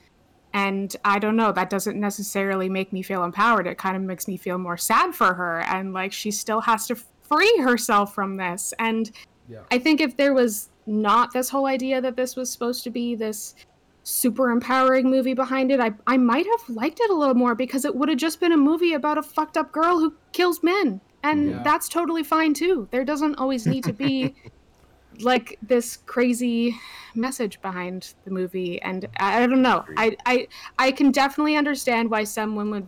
And 0.55 0.95
I 1.05 1.19
don't 1.19 1.35
know, 1.35 1.51
that 1.51 1.71
doesn't 1.71 1.99
necessarily 1.99 2.69
make 2.69 2.93
me 2.93 3.03
feel 3.03 3.25
empowered. 3.25 3.67
It 3.67 3.79
kind 3.79 3.97
of 3.97 4.03
makes 4.03 4.29
me 4.29 4.37
feel 4.37 4.59
more 4.59 4.77
sad 4.77 5.13
for 5.15 5.35
her 5.35 5.61
and 5.63 5.93
like 5.93 6.13
she 6.13 6.31
still 6.31 6.61
has 6.61 6.87
to 6.87 6.95
free 7.23 7.59
herself 7.59 8.15
from 8.15 8.37
this. 8.37 8.73
And 8.79 9.11
yeah, 9.49 9.63
I 9.73 9.79
think 9.81 10.01
if 10.01 10.17
there 10.17 10.35
was 10.35 10.71
not 10.87 11.33
this 11.33 11.49
whole 11.51 11.67
idea 11.67 12.01
that 12.01 12.15
this 12.15 12.37
was 12.37 12.49
supposed 12.49 12.85
to 12.85 12.91
be 12.91 13.17
this 13.17 13.57
super 14.09 14.51
empowering 14.51 15.11
movie 15.11 15.35
behind 15.35 15.71
it, 15.71 15.81
I, 15.81 15.93
I 16.07 16.17
might 16.17 16.47
have 16.47 16.69
liked 16.77 16.99
it 17.01 17.11
a 17.11 17.15
little 17.15 17.35
more 17.35 17.55
because 17.55 17.85
it 17.85 17.95
would 17.95 18.09
have 18.09 18.19
just 18.19 18.41
been 18.41 18.53
a 18.53 18.57
movie 18.57 18.95
about 18.95 19.19
a 19.19 19.23
fucked 19.23 19.57
up 19.57 19.71
girl 19.73 19.99
who 19.99 20.15
kills 20.33 20.63
men. 20.63 21.01
And 21.23 21.51
Yeah. 21.51 21.63
that's 21.63 21.89
totally 21.89 22.23
fine 22.23 22.55
too. 22.55 22.89
There 22.91 23.05
doesn't 23.05 23.35
always 23.37 23.67
need 23.67 23.85
to 23.85 23.93
be 23.93 24.35
like 25.21 25.59
this 25.63 25.99
crazy 26.07 26.77
message 27.15 27.61
behind 27.61 28.15
the 28.25 28.31
movie. 28.31 28.81
And 28.83 29.07
I, 29.19 29.43
I 29.43 29.47
don't 29.47 29.63
know. 29.63 29.85
I, 29.97 30.17
I 30.27 30.49
I 30.79 30.93
can 30.93 31.11
definitely 31.11 31.57
understand 31.57 32.11
why 32.11 32.25
someone 32.25 32.71
would 32.71 32.87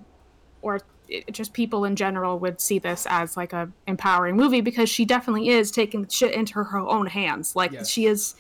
or 0.62 0.80
it- 1.08 1.30
just 1.32 1.52
people 1.52 1.84
in 1.84 1.96
general 1.96 2.38
would 2.38 2.60
see 2.60 2.78
this 2.78 3.06
as 3.10 3.36
like 3.36 3.52
a 3.52 3.70
empowering 3.88 4.36
movie 4.36 4.60
because 4.60 4.88
she 4.88 5.04
definitely 5.04 5.48
is 5.48 5.70
taking 5.72 6.06
shit 6.08 6.32
into 6.32 6.54
her 6.62 6.78
own 6.78 7.06
hands. 7.06 7.56
Like 7.56 7.72
Yes. 7.72 7.90
she 7.90 8.06
is, 8.06 8.36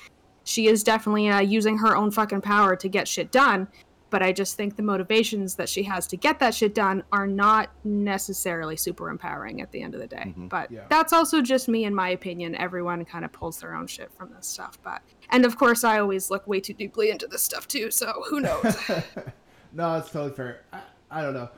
she 0.50 0.66
is 0.66 0.82
definitely 0.82 1.28
uh, 1.28 1.38
using 1.40 1.78
her 1.78 1.96
own 1.96 2.10
fucking 2.10 2.40
power 2.40 2.74
to 2.74 2.88
get 2.88 3.06
shit 3.06 3.30
done. 3.30 3.68
But 4.10 4.24
I 4.24 4.32
just 4.32 4.56
think 4.56 4.74
the 4.74 4.82
motivations 4.82 5.54
that 5.54 5.68
she 5.68 5.84
has 5.84 6.08
to 6.08 6.16
get 6.16 6.40
that 6.40 6.52
shit 6.52 6.74
done 6.74 7.04
are 7.12 7.28
not 7.28 7.70
necessarily 7.84 8.74
super 8.76 9.08
empowering 9.08 9.60
at 9.60 9.70
the 9.70 9.80
end 9.80 9.94
of 9.94 10.00
the 10.00 10.08
day. 10.08 10.34
Mhm. 10.36 10.48
But 10.48 10.68
Yeah. 10.72 10.80
that's 10.88 11.12
also 11.12 11.40
just 11.40 11.68
me, 11.68 11.84
in 11.84 11.94
my 11.94 12.08
opinion. 12.08 12.56
Everyone 12.56 13.04
kind 13.04 13.24
of 13.24 13.30
pulls 13.30 13.60
their 13.60 13.72
own 13.76 13.86
shit 13.86 14.10
from 14.12 14.32
this 14.34 14.48
stuff. 14.48 14.78
But 14.82 15.02
and 15.30 15.44
of 15.44 15.56
course, 15.56 15.84
I 15.84 16.00
always 16.00 16.28
look 16.28 16.44
way 16.48 16.58
too 16.58 16.74
deeply 16.74 17.10
into 17.10 17.28
this 17.28 17.42
stuff 17.44 17.68
too. 17.68 17.92
So 17.92 18.24
who 18.28 18.40
knows? 18.40 18.64
no, 19.72 19.96
it's 19.98 20.10
totally 20.10 20.32
fair. 20.32 20.62
I, 20.72 20.80
I 21.12 21.22
don't 21.22 21.34
know. 21.34 21.48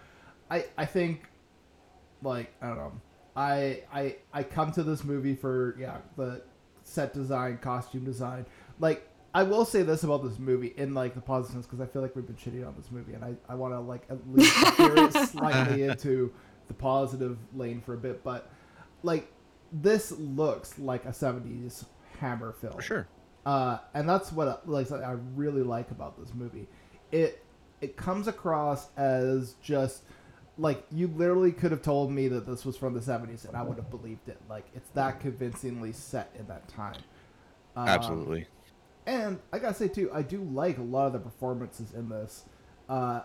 I 0.50 0.66
I 0.76 0.84
think 0.84 1.22
like 2.22 2.52
I 2.60 2.66
don't 2.68 2.76
know. 2.76 2.92
I 3.34 3.82
I 3.94 4.16
I 4.34 4.42
come 4.42 4.72
to 4.72 4.82
this 4.82 5.04
movie 5.04 5.34
for 5.36 5.74
yeah 5.78 5.96
the 6.18 6.42
set 6.82 7.12
design, 7.14 7.58
costume 7.58 8.04
design. 8.04 8.46
Like 8.78 9.08
I 9.34 9.42
will 9.44 9.64
say 9.64 9.82
this 9.82 10.02
about 10.04 10.22
this 10.22 10.38
movie 10.38 10.74
in 10.76 10.94
like 10.94 11.14
the 11.14 11.20
positives 11.20 11.66
because 11.66 11.80
I 11.80 11.86
feel 11.86 12.02
like 12.02 12.14
we've 12.14 12.26
been 12.26 12.36
shitting 12.36 12.66
on 12.66 12.74
this 12.76 12.90
movie, 12.90 13.14
and 13.14 13.24
I 13.24 13.34
I 13.48 13.54
want 13.54 13.74
to 13.74 13.80
like 13.80 14.02
at 14.10 14.18
least 14.30 14.54
steer 14.74 14.94
it 14.96 15.12
slightly 15.28 15.84
into 15.84 16.32
the 16.68 16.74
positive 16.74 17.38
lane 17.54 17.80
for 17.80 17.94
a 17.94 17.98
bit. 17.98 18.22
But 18.22 18.50
like 19.02 19.30
this 19.72 20.12
looks 20.12 20.78
like 20.78 21.04
a 21.06 21.10
'70s 21.10 21.84
Hammer 22.20 22.52
film 22.52 22.74
For 22.74 22.82
sure. 22.82 23.08
uh, 23.46 23.78
and 23.94 24.08
that's 24.08 24.30
what 24.32 24.68
like 24.68 24.90
I 24.92 25.16
really 25.34 25.62
like 25.62 25.90
about 25.90 26.18
this 26.20 26.34
movie. 26.34 26.68
It 27.10 27.42
it 27.80 27.96
comes 27.96 28.28
across 28.28 28.88
as 28.96 29.54
just 29.62 30.02
like 30.58 30.84
you 30.90 31.08
literally 31.08 31.52
could 31.52 31.70
have 31.70 31.82
told 31.82 32.10
me 32.10 32.28
that 32.28 32.46
this 32.46 32.64
was 32.64 32.76
from 32.76 32.94
the 32.94 33.00
'70s, 33.00 33.46
and 33.46 33.56
I 33.56 33.62
would 33.62 33.76
have 33.76 33.90
believed 33.90 34.28
it. 34.28 34.38
Like 34.48 34.66
it's 34.74 34.90
that 34.90 35.20
convincingly 35.20 35.92
set 35.92 36.34
in 36.38 36.46
that 36.46 36.68
time. 36.68 36.96
Um, 37.74 37.88
Absolutely. 37.88 38.46
and 39.06 39.40
I 39.52 39.58
gotta 39.58 39.74
say 39.74 39.88
too, 39.88 40.10
I 40.12 40.22
do 40.22 40.42
like 40.42 40.78
a 40.78 40.82
lot 40.82 41.06
of 41.06 41.12
the 41.14 41.18
performances 41.20 41.92
in 41.94 42.08
this. 42.08 42.44
Uh, 42.88 43.22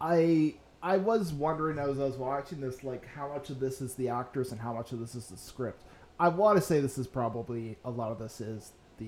I 0.00 0.56
I 0.82 0.98
was 0.98 1.32
wondering 1.32 1.78
as 1.78 1.98
I 1.98 2.04
was 2.04 2.16
watching 2.16 2.60
this, 2.60 2.84
like 2.84 3.06
how 3.06 3.32
much 3.32 3.50
of 3.50 3.58
this 3.58 3.80
is 3.80 3.94
the 3.94 4.08
actors 4.08 4.52
and 4.52 4.60
how 4.60 4.74
much 4.74 4.92
of 4.92 5.00
this 5.00 5.14
is 5.14 5.28
the 5.28 5.36
script. 5.36 5.82
I 6.18 6.28
want 6.28 6.56
to 6.56 6.62
say 6.62 6.80
this 6.80 6.98
is 6.98 7.06
probably 7.06 7.76
a 7.84 7.90
lot 7.90 8.12
of 8.12 8.18
this 8.18 8.40
is 8.40 8.72
the 8.98 9.06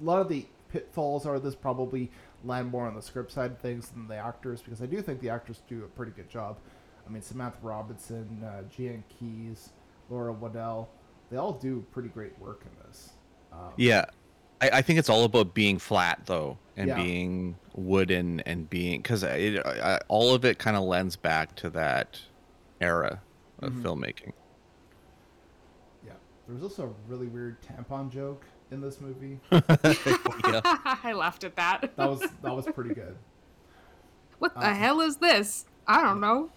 a 0.00 0.04
lot 0.04 0.20
of 0.20 0.28
the 0.28 0.46
pitfalls 0.70 1.26
are 1.26 1.38
this 1.38 1.54
probably 1.54 2.10
land 2.44 2.70
more 2.70 2.86
on 2.86 2.94
the 2.94 3.02
script 3.02 3.30
side 3.30 3.50
of 3.50 3.58
things 3.58 3.90
than 3.90 4.08
the 4.08 4.16
actors 4.16 4.62
because 4.62 4.80
I 4.80 4.86
do 4.86 5.02
think 5.02 5.20
the 5.20 5.28
actors 5.28 5.60
do 5.68 5.84
a 5.84 5.88
pretty 5.88 6.12
good 6.12 6.30
job. 6.30 6.58
I 7.06 7.10
mean 7.10 7.22
Samantha 7.22 7.58
Robinson, 7.62 8.42
uh, 8.44 8.62
Gian 8.74 9.02
Keys, 9.08 9.70
Laura 10.10 10.32
Waddell, 10.32 10.88
they 11.30 11.36
all 11.36 11.52
do 11.52 11.84
pretty 11.92 12.08
great 12.08 12.38
work 12.38 12.62
in 12.64 12.86
this. 12.86 13.10
Um, 13.52 13.72
Yeah, 13.76 14.04
I, 14.60 14.70
I 14.74 14.82
think 14.82 14.98
it's 14.98 15.08
all 15.08 15.24
about 15.24 15.54
being 15.54 15.78
flat 15.78 16.22
though, 16.26 16.58
and 16.76 16.88
Yeah. 16.88 16.96
being 17.02 17.56
wooden 17.74 18.40
and 18.40 18.68
being 18.70 19.00
because 19.02 19.22
it, 19.22 19.64
I, 19.66 19.98
all 20.08 20.34
of 20.34 20.44
it 20.44 20.58
kind 20.58 20.76
of 20.76 20.84
lends 20.84 21.16
back 21.16 21.54
to 21.56 21.70
that 21.70 22.20
era 22.80 23.20
of 23.60 23.72
Mhm. 23.72 23.82
filmmaking. 23.82 24.32
Yeah. 26.06 26.12
There 26.46 26.54
was 26.54 26.62
also 26.62 26.84
a 26.84 27.10
really 27.10 27.26
weird 27.26 27.56
tampon 27.62 28.10
joke 28.10 28.44
in 28.70 28.80
this 28.80 29.00
movie. 29.00 29.38
I 29.52 31.12
laughed 31.14 31.44
at 31.44 31.56
that. 31.56 31.92
That 31.96 32.08
was 32.08 32.20
that 32.20 32.54
was 32.54 32.66
pretty 32.66 32.94
good. 32.94 33.16
What 34.38 34.54
the 34.54 34.60
Uh, 34.60 34.74
hell 34.74 35.00
is 35.00 35.18
this? 35.18 35.66
I 35.86 36.02
don't 36.02 36.20
know. 36.20 36.50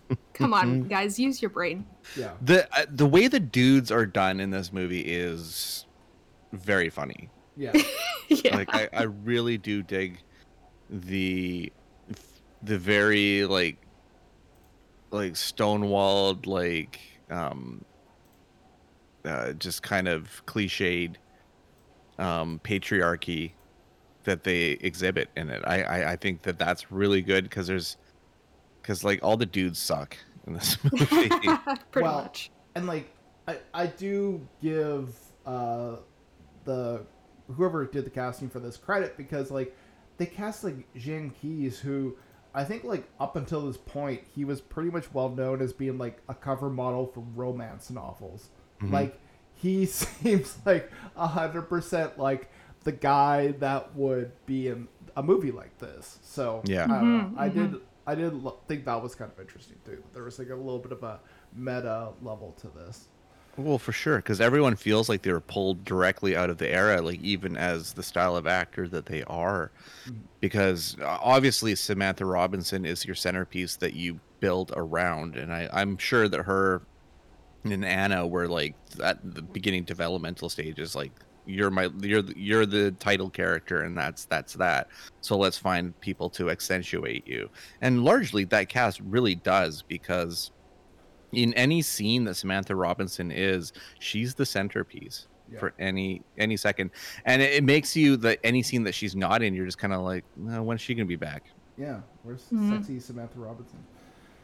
Come 0.34 0.54
on, 0.54 0.82
guys, 0.88 1.18
use 1.18 1.40
your 1.42 1.50
brain. 1.50 1.86
Yeah. 2.16 2.32
the 2.40 2.68
uh, 2.76 2.86
The 2.90 3.06
way 3.06 3.28
the 3.28 3.40
dudes 3.40 3.90
are 3.90 4.06
done 4.06 4.40
in 4.40 4.50
this 4.50 4.72
movie 4.72 5.00
is 5.00 5.86
very 6.52 6.90
funny. 6.90 7.28
Yeah. 7.56 7.72
yeah. 8.28 8.56
Like 8.56 8.74
I, 8.74 8.88
I 8.92 9.02
really 9.02 9.58
do 9.58 9.82
dig 9.82 10.18
the 10.90 11.72
the 12.62 12.78
very 12.78 13.44
like 13.46 13.78
like 15.10 15.32
stonewalled 15.32 16.46
like 16.46 17.00
um 17.30 17.84
uh, 19.24 19.52
just 19.52 19.82
kind 19.82 20.08
of 20.08 20.42
cliched 20.46 21.16
um 22.18 22.60
patriarchy 22.64 23.52
that 24.24 24.44
they 24.44 24.72
exhibit 24.72 25.28
in 25.36 25.50
it. 25.50 25.62
I 25.66 25.82
I, 25.82 26.12
I 26.12 26.16
think 26.16 26.42
that 26.42 26.58
that's 26.58 26.90
really 26.92 27.22
good 27.22 27.44
because 27.44 27.66
there's 27.66 27.96
because 28.82 29.04
like 29.04 29.20
all 29.22 29.36
the 29.36 29.46
dudes 29.46 29.78
suck 29.78 30.16
in 30.46 30.54
this 30.54 30.76
movie. 30.92 31.06
Pretty 31.28 31.48
Well, 31.96 32.22
much. 32.22 32.50
and 32.74 32.86
like 32.86 33.08
I 33.48 33.58
I 33.72 33.86
do 33.86 34.46
give 34.60 35.14
uh 35.46 35.96
the 36.64 37.04
whoever 37.56 37.84
did 37.86 38.04
the 38.06 38.10
casting 38.10 38.48
for 38.48 38.60
this 38.60 38.76
credit 38.76 39.16
because 39.16 39.50
like 39.50 39.76
they 40.18 40.26
cast 40.26 40.62
like 40.64 40.76
Gian 40.96 41.30
Keys 41.30 41.78
who 41.80 42.16
I 42.54 42.64
think 42.64 42.84
like 42.84 43.08
up 43.18 43.36
until 43.36 43.66
this 43.66 43.76
point 43.78 44.20
he 44.34 44.44
was 44.44 44.60
pretty 44.60 44.90
much 44.90 45.12
well 45.12 45.28
known 45.30 45.60
as 45.62 45.72
being 45.72 45.98
like 45.98 46.20
a 46.28 46.34
cover 46.34 46.68
model 46.70 47.06
for 47.06 47.20
romance 47.34 47.90
novels. 47.90 48.50
Like 48.82 49.18
he 49.54 49.86
seems 49.86 50.58
like 50.66 50.90
a 51.16 51.26
hundred 51.28 51.62
percent 51.62 52.18
like 52.18 52.50
the 52.84 52.90
guy 52.92 53.52
that 53.60 53.94
would 53.94 54.32
be 54.44 54.66
in 54.68 54.88
a 55.16 55.22
movie 55.22 55.52
like 55.52 55.78
this. 55.78 56.18
So 56.22 56.62
Yeah. 56.64 56.84
I, 56.84 56.88
don't 56.88 57.18
know. 57.18 57.24
Mhm, 57.30 57.38
I 57.38 57.48
did 57.48 57.74
I 58.06 58.14
did 58.14 58.34
lo- 58.34 58.58
think 58.66 58.84
that 58.84 59.00
was 59.02 59.14
kind 59.14 59.30
of 59.30 59.38
interesting 59.40 59.76
too. 59.84 60.02
There 60.12 60.24
was 60.24 60.38
like 60.38 60.50
a 60.50 60.54
little 60.54 60.78
bit 60.78 60.92
of 60.92 61.02
a 61.02 61.20
meta 61.54 62.10
level 62.22 62.54
to 62.60 62.68
this. 62.68 63.08
Well, 63.56 63.78
for 63.78 63.92
sure, 63.92 64.16
because 64.16 64.40
everyone 64.40 64.76
feels 64.76 65.10
like 65.10 65.22
they 65.22 65.32
were 65.32 65.40
pulled 65.40 65.84
directly 65.84 66.34
out 66.34 66.48
of 66.48 66.56
the 66.56 66.70
era, 66.70 67.02
like 67.02 67.20
even 67.20 67.56
as 67.56 67.92
the 67.92 68.02
style 68.02 68.34
of 68.34 68.46
actor 68.46 68.88
that 68.88 69.06
they 69.06 69.22
are. 69.24 69.70
Because 70.40 70.96
uh, 71.00 71.18
obviously, 71.20 71.74
Samantha 71.74 72.24
Robinson 72.24 72.86
is 72.86 73.04
your 73.04 73.14
centerpiece 73.14 73.76
that 73.76 73.92
you 73.92 74.20
build 74.40 74.72
around, 74.74 75.36
and 75.36 75.52
I, 75.52 75.68
I'm 75.70 75.98
sure 75.98 76.28
that 76.28 76.40
her 76.40 76.82
and 77.64 77.84
Anna 77.84 78.26
were 78.26 78.48
like 78.48 78.74
at 79.02 79.18
the 79.34 79.42
beginning 79.42 79.84
developmental 79.84 80.48
stages. 80.48 80.96
Like 80.96 81.12
you're 81.46 81.70
my 81.70 81.88
you're 82.00 82.22
the- 82.22 82.38
you're 82.38 82.66
the 82.66 82.92
title 82.92 83.28
character, 83.30 83.82
and 83.82 83.96
that's 83.96 84.24
that's 84.26 84.54
that. 84.54 84.88
So 85.20 85.36
let's 85.36 85.58
find 85.58 85.98
people 86.00 86.30
to 86.30 86.50
accentuate 86.50 87.26
you, 87.26 87.48
and 87.80 88.04
largely 88.04 88.44
that 88.44 88.68
cast 88.68 89.00
really 89.00 89.34
does 89.34 89.82
because 89.82 90.50
in 91.32 91.54
any 91.54 91.80
scene 91.82 92.24
that 92.24 92.34
Samantha 92.34 92.76
Robinson 92.76 93.30
is, 93.32 93.72
she's 93.98 94.34
the 94.34 94.44
centerpiece 94.46 95.28
Yeah. 95.50 95.58
for 95.60 95.74
any 95.78 96.22
any 96.38 96.56
second, 96.56 96.90
and 97.24 97.40
it, 97.42 97.54
it 97.54 97.64
makes 97.64 97.96
you 97.96 98.16
that 98.18 98.38
any 98.44 98.62
scene 98.62 98.84
that 98.84 98.94
she's 98.94 99.16
not 99.16 99.42
in, 99.42 99.54
you're 99.54 99.66
just 99.66 99.78
kind 99.78 99.92
of 99.94 100.02
like, 100.02 100.24
no, 100.36 100.62
when's 100.62 100.80
she 100.80 100.94
gonna 100.94 101.06
be 101.06 101.16
back? 101.16 101.44
Yeah, 101.78 102.00
where's 102.22 102.44
Mhm. 102.52 102.76
sexy 102.78 103.00
Samantha 103.00 103.38
Robinson? 103.38 103.78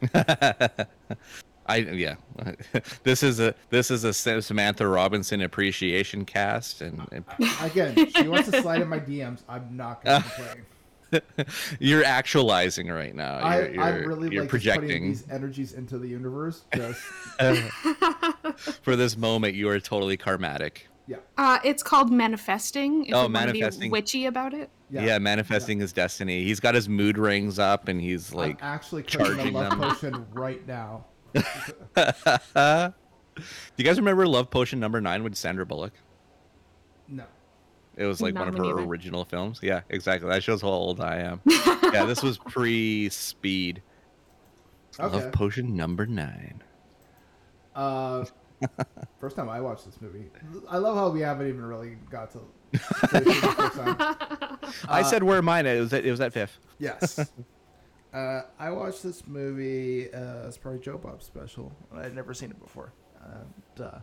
I 1.69 1.77
yeah, 1.79 2.15
this 3.03 3.23
is 3.23 3.41
a 3.41 3.55
this 3.71 3.91
is 3.91 4.05
a 4.05 4.13
Samantha 4.15 4.87
Robinson 4.89 5.43
appreciation 5.43 6.25
cast, 6.25 6.81
and, 6.81 7.07
and 7.13 7.25
Again, 7.63 8.11
she 8.11 8.27
wants 8.27 8.51
to 8.51 8.63
slide 8.63 8.81
in 8.83 8.89
my 8.89 8.99
DMs. 9.01 9.43
I'm 9.49 9.77
not 9.77 10.03
gonna 10.05 10.25
complain. 10.37 10.65
you're 11.79 12.05
actualizing 12.05 12.89
right 12.89 13.15
now. 13.15 13.37
I, 13.39 13.69
You're, 13.69 13.83
I'm 13.83 13.95
you're- 13.95 14.07
really 14.07 14.29
you're 14.35 14.43
like 14.45 14.51
just 14.53 14.65
putting 14.67 14.79
projecting 14.81 15.09
these 15.09 15.25
energies 15.31 15.73
into 15.75 15.99
the 15.99 16.09
universe. 16.09 16.65
Just 16.75 17.01
for 18.83 18.97
this 18.97 19.17
moment. 19.17 19.55
You 19.55 19.69
are 19.71 19.81
totally 19.81 20.17
karmatic. 20.17 20.83
yeah, 21.07 21.17
Uh, 21.37 21.59
it's 21.65 21.83
called 21.83 22.11
manifesting. 22.11 23.07
If 23.07 23.15
Oh, 23.15 23.23
you 23.23 23.29
be 23.29 23.33
manifesting. 23.33 23.91
witchy 23.91 24.27
about 24.27 24.55
it. 24.55 24.71
yeah. 24.91 25.05
Yeah, 25.05 25.19
manifesting 25.19 25.79
his 25.81 25.93
destiny. 25.93 26.45
He's 26.45 26.61
got 26.61 26.75
his 26.75 26.89
mood 26.89 27.17
rings 27.19 27.59
up, 27.59 27.89
and 27.89 28.01
he's 28.01 28.33
like, 28.35 28.63
I'm 28.63 28.75
actually 28.75 29.03
cooking 29.05 29.21
a 29.21 29.25
charging 29.37 29.53
love 29.55 29.71
them. 29.71 29.81
potion 29.81 30.27
right 30.33 30.67
now. 30.67 31.07
Do 31.97 32.93
you 33.77 33.85
guys 33.85 33.99
remember 33.99 34.27
Love 34.27 34.51
Potion 34.51 34.81
number 34.81 35.01
nine 35.01 35.23
with 35.23 35.37
Sandra 35.37 35.65
Bullock? 35.65 35.93
No. 37.07 37.25
It 37.97 38.05
was 38.07 38.21
like 38.21 38.35
No, 38.35 38.41
one 38.41 38.49
of 38.49 38.57
her 38.57 38.63
neither. 38.65 38.81
original 38.81 39.25
films. 39.25 39.61
Yeah, 39.63 39.81
exactly. 39.89 40.29
That 40.29 40.43
shows 40.43 40.63
how 40.63 40.69
old 40.69 41.01
I 41.01 41.17
am. 41.19 41.41
yeah, 41.93 42.05
this 42.05 42.23
was 42.23 42.39
pre 42.39 43.09
Speed. 43.09 43.83
Okay. 44.99 45.17
Love 45.17 45.33
Potion 45.33 45.77
number 45.77 46.07
nine. 46.07 46.63
Uh, 47.75 48.25
first 49.21 49.37
time 49.37 49.49
I 49.49 49.61
watched 49.61 49.85
this 49.87 50.01
movie. 50.01 50.25
I 50.69 50.79
love 50.79 50.97
how 50.97 51.09
we 51.11 51.21
haven't 51.21 51.49
even 51.49 51.65
really 51.65 51.97
got 52.11 52.33
to. 52.33 52.41
finish 53.09 53.37
it 53.37 53.41
the 53.43 53.53
first 53.53 53.77
time. 53.77 53.97
I 54.89 55.01
Uh, 55.01 55.05
said 55.05 55.23
where 55.23 55.41
mine. 55.43 55.67
It 55.67 55.79
was 55.81 55.93
at, 55.93 56.05
it 56.05 56.11
was 56.11 56.21
at 56.21 56.33
VIFF. 56.33 56.59
Yes. 56.79 57.31
Uh, 58.13 58.43
I 58.59 58.71
watched 58.71 59.03
this 59.03 59.27
movie 59.27 60.13
uh, 60.13 60.47
as 60.47 60.57
part 60.57 60.77
of 60.77 60.83
Joe 60.83 60.99
Bob 60.99 61.23
special. 61.23 61.73
I'd 61.95 62.15
never 62.15 62.33
seen 62.33 62.51
it 62.51 62.61
before. 62.61 62.93
And 63.23 63.87
uh, 63.87 63.99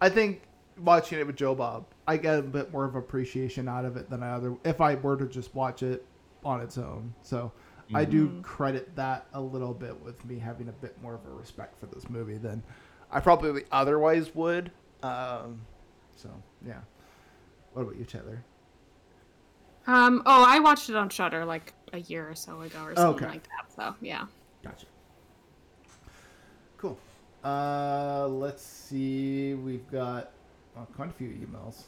I 0.00 0.08
think 0.08 0.42
watching 0.78 1.18
it 1.18 1.26
with 1.26 1.36
Joe 1.36 1.54
Bob, 1.54 1.86
I 2.06 2.16
get 2.16 2.38
a 2.38 2.42
bit 2.42 2.72
more 2.72 2.84
of 2.84 2.94
appreciation 2.94 3.68
out 3.68 3.84
of 3.84 3.96
it 3.96 4.08
than 4.08 4.22
I 4.22 4.32
other 4.32 4.56
if 4.64 4.80
I 4.80 4.94
were 4.94 5.16
to 5.16 5.26
just 5.26 5.54
watch 5.54 5.82
it 5.82 6.06
on 6.44 6.60
its 6.60 6.78
own. 6.78 7.14
So 7.22 7.52
I 7.92 8.04
do 8.04 8.40
credit 8.42 8.96
that 8.96 9.26
a 9.34 9.40
little 9.40 9.74
bit 9.74 9.98
with 10.00 10.24
me 10.24 10.38
having 10.38 10.68
a 10.68 10.72
bit 10.72 11.00
more 11.02 11.14
of 11.14 11.26
a 11.26 11.30
respect 11.30 11.78
for 11.78 11.86
this 11.86 12.08
movie 12.08 12.38
than 12.38 12.62
I 13.10 13.20
probably 13.20 13.64
otherwise 13.70 14.34
would. 14.34 14.70
Um, 15.02 15.60
so 16.16 16.30
yeah. 16.66 16.80
What 17.74 17.82
about 17.82 17.96
you, 17.96 18.04
Taylor? 18.04 18.42
Um, 19.86 20.22
oh, 20.24 20.44
I 20.46 20.60
watched 20.60 20.88
it 20.88 20.96
on 20.96 21.08
Shudder 21.10 21.44
like 21.44 21.74
a 21.94 22.00
year 22.00 22.28
or 22.28 22.34
so 22.34 22.60
ago 22.62 22.78
or 22.82 22.94
something 22.96 23.24
Okay. 23.24 23.26
like 23.34 23.42
that. 23.44 23.72
So 23.74 23.94
yeah. 24.00 24.26
Gotcha. 24.62 24.86
Cool. 26.76 26.98
Uh, 27.42 28.26
let's 28.28 28.62
see. 28.62 29.54
We've 29.54 29.88
got 29.90 30.30
uh, 30.76 30.84
quite 30.96 31.10
a 31.10 31.12
few 31.12 31.28
emails. 31.28 31.84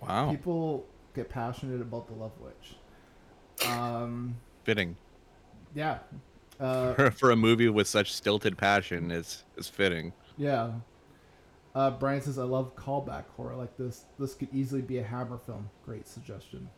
Wow, 0.00 0.30
People 0.30 0.84
get 1.14 1.28
passionate 1.28 1.80
about 1.80 2.06
the 2.06 2.14
Love 2.14 2.32
Witch. 2.40 2.76
Um, 3.68 4.36
fitting 4.64 4.96
yeah. 5.74 5.98
Uh, 6.58 6.94
for, 6.94 7.10
for 7.10 7.30
a 7.32 7.36
movie 7.36 7.68
with 7.68 7.86
such 7.86 8.10
stilted 8.14 8.56
passion. 8.56 9.10
It's 9.10 9.44
it's 9.58 9.68
fitting. 9.68 10.14
yeah. 10.38 10.70
Uh, 11.74 11.90
Brian 11.90 12.22
says, 12.22 12.38
"I 12.38 12.44
love 12.44 12.74
callback 12.76 13.24
horror 13.36 13.54
like 13.56 13.76
this. 13.76 14.06
This 14.18 14.32
could 14.32 14.48
easily 14.54 14.80
be 14.80 14.96
a 14.96 15.02
Hammer 15.02 15.36
film. 15.36 15.68
Great 15.84 16.08
suggestion." 16.08 16.70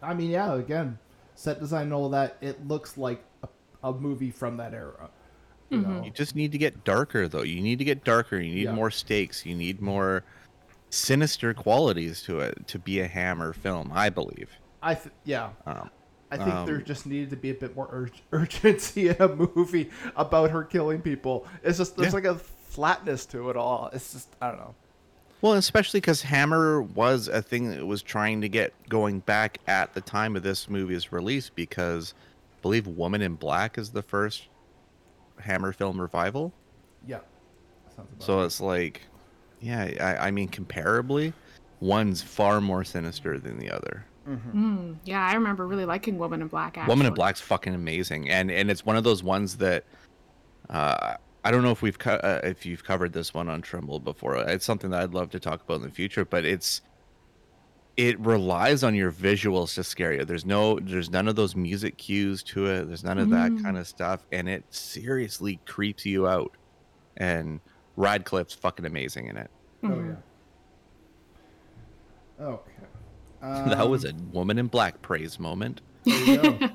I 0.00 0.14
mean, 0.14 0.30
yeah. 0.30 0.54
Again, 0.54 0.98
set 1.40 1.58
design 1.58 1.84
and 1.84 1.94
all 1.94 2.10
that. 2.10 2.36
It 2.42 2.68
looks 2.68 2.98
like 2.98 3.24
a, 3.42 3.48
a 3.88 3.92
movie 3.94 4.30
from 4.30 4.58
that 4.58 4.74
era. 4.74 5.08
You 5.70 5.78
know? 5.80 6.02
You 6.04 6.10
just 6.10 6.36
need 6.36 6.52
to 6.52 6.58
get 6.58 6.84
darker, 6.84 7.28
though. 7.28 7.42
You 7.42 7.62
need 7.62 7.78
to 7.78 7.84
get 7.84 8.04
darker. 8.04 8.38
You 8.38 8.54
need 8.54 8.64
Yeah. 8.64 8.72
more 8.72 8.90
stakes. 8.90 9.46
You 9.46 9.54
need 9.54 9.80
more 9.80 10.24
sinister 10.90 11.54
qualities 11.54 12.22
to 12.24 12.40
it 12.40 12.66
to 12.66 12.78
be 12.78 13.00
a 13.00 13.06
Hammer 13.06 13.52
film. 13.54 13.90
I 13.94 14.10
believe. 14.10 14.50
I 14.82 14.94
th- 14.94 15.14
yeah. 15.24 15.50
Um, 15.66 15.88
I 16.30 16.36
think 16.36 16.66
there 16.66 16.76
Um, 16.76 16.84
just 16.84 17.06
needed 17.06 17.30
to 17.30 17.36
be 17.36 17.50
a 17.50 17.54
bit 17.54 17.74
more 17.74 17.88
ur- 17.92 18.10
urgency 18.32 19.08
in 19.08 19.16
a 19.20 19.28
movie 19.28 19.90
about 20.16 20.50
her 20.50 20.62
killing 20.64 21.00
people. 21.00 21.46
It's 21.62 21.78
just 21.78 21.96
there's 21.96 22.08
Yeah. 22.08 22.14
like 22.14 22.24
a 22.24 22.34
flatness 22.34 23.24
to 23.26 23.48
it 23.50 23.56
all. 23.56 23.88
It's 23.92 24.12
just 24.12 24.28
I 24.42 24.48
don't 24.48 24.58
know. 24.58 24.74
Well, 25.42 25.54
especially 25.54 26.00
because 26.00 26.22
Hammer 26.22 26.82
was 26.82 27.28
a 27.28 27.40
thing 27.40 27.70
that 27.70 27.86
was 27.86 28.02
trying 28.02 28.42
to 28.42 28.48
get 28.48 28.74
going 28.88 29.20
back 29.20 29.58
at 29.66 29.94
the 29.94 30.00
time 30.00 30.36
of 30.36 30.42
this 30.42 30.68
movie's 30.68 31.12
release 31.12 31.48
because 31.48 32.14
I 32.58 32.60
believe 32.62 32.86
Woman 32.86 33.22
in 33.22 33.36
Black 33.36 33.78
is 33.78 33.90
the 33.90 34.02
first 34.02 34.48
Hammer 35.38 35.72
film 35.72 36.00
revival. 36.00 36.52
Yeah, 37.06 37.20
So 38.18 38.38
right. 38.38 38.44
it's 38.44 38.60
like, 38.60 39.02
yeah, 39.60 39.90
I, 40.00 40.28
I 40.28 40.30
mean, 40.30 40.48
comparably, 40.48 41.32
one's 41.80 42.20
far 42.20 42.60
more 42.60 42.84
sinister 42.84 43.38
than 43.38 43.58
the 43.58 43.70
other. 43.70 44.04
Mm, 44.28 44.96
yeah, 45.04 45.26
I 45.26 45.34
remember 45.34 45.66
really 45.66 45.86
liking 45.86 46.18
Woman 46.18 46.42
in 46.42 46.48
Black. 46.48 46.76
Actually. 46.76 46.92
Woman 46.92 47.06
in 47.06 47.14
Black's 47.14 47.40
fucking 47.40 47.74
amazing, 47.74 48.28
and 48.28 48.50
and 48.50 48.70
it's 48.70 48.84
one 48.84 48.96
of 48.96 49.02
those 49.02 49.22
ones 49.22 49.56
that 49.56 49.84
uh, 50.68 51.14
I 51.44 51.50
don't 51.50 51.62
know 51.62 51.70
if 51.70 51.80
we've 51.82 51.98
co- 51.98 52.12
uh, 52.22 52.40
if 52.44 52.66
you've 52.66 52.84
covered 52.84 53.12
this 53.12 53.32
one 53.32 53.48
on 53.48 53.62
Tremble 53.62 53.98
before. 54.00 54.36
It's 54.36 54.64
something 54.64 54.90
that 54.90 55.02
I'd 55.02 55.14
love 55.14 55.30
to 55.30 55.40
talk 55.40 55.62
about 55.62 55.76
in 55.76 55.82
the 55.82 55.90
future, 55.90 56.24
but 56.24 56.44
it's 56.44 56.82
it 57.96 58.18
relies 58.20 58.82
on 58.84 58.94
your 58.94 59.10
visuals 59.10 59.74
to 59.74 59.84
scare 59.84 60.12
you. 60.12 60.24
There's 60.24 60.44
no 60.46 60.78
there's 60.80 61.10
none 61.10 61.28
of 61.28 61.36
those 61.36 61.56
music 61.56 61.96
cues 61.98 62.42
to 62.44 62.66
it. 62.66 62.86
There's 62.88 63.04
none 63.04 63.18
of 63.18 63.30
that 63.30 63.50
Mm. 63.52 63.62
kind 63.62 63.78
of 63.78 63.86
stuff, 63.86 64.24
and 64.32 64.48
it 64.48 64.64
seriously 64.70 65.58
creeps 65.66 66.04
you 66.06 66.26
out. 66.28 66.56
And 67.16 67.60
Radcliffe's 67.96 68.54
fucking 68.54 68.84
amazing 68.86 69.26
in 69.28 69.36
it. 69.38 69.50
Oh 69.82 69.88
yeah. 72.38 72.44
Okay. 72.44 72.72
that 73.42 73.88
was 73.88 74.04
Um, 74.04 74.10
a 74.10 74.36
Woman 74.36 74.58
in 74.58 74.66
Black 74.66 75.00
praise 75.02 75.38
moment. 75.38 75.80
There 76.04 76.24
you 76.24 76.36
go. 76.38 76.70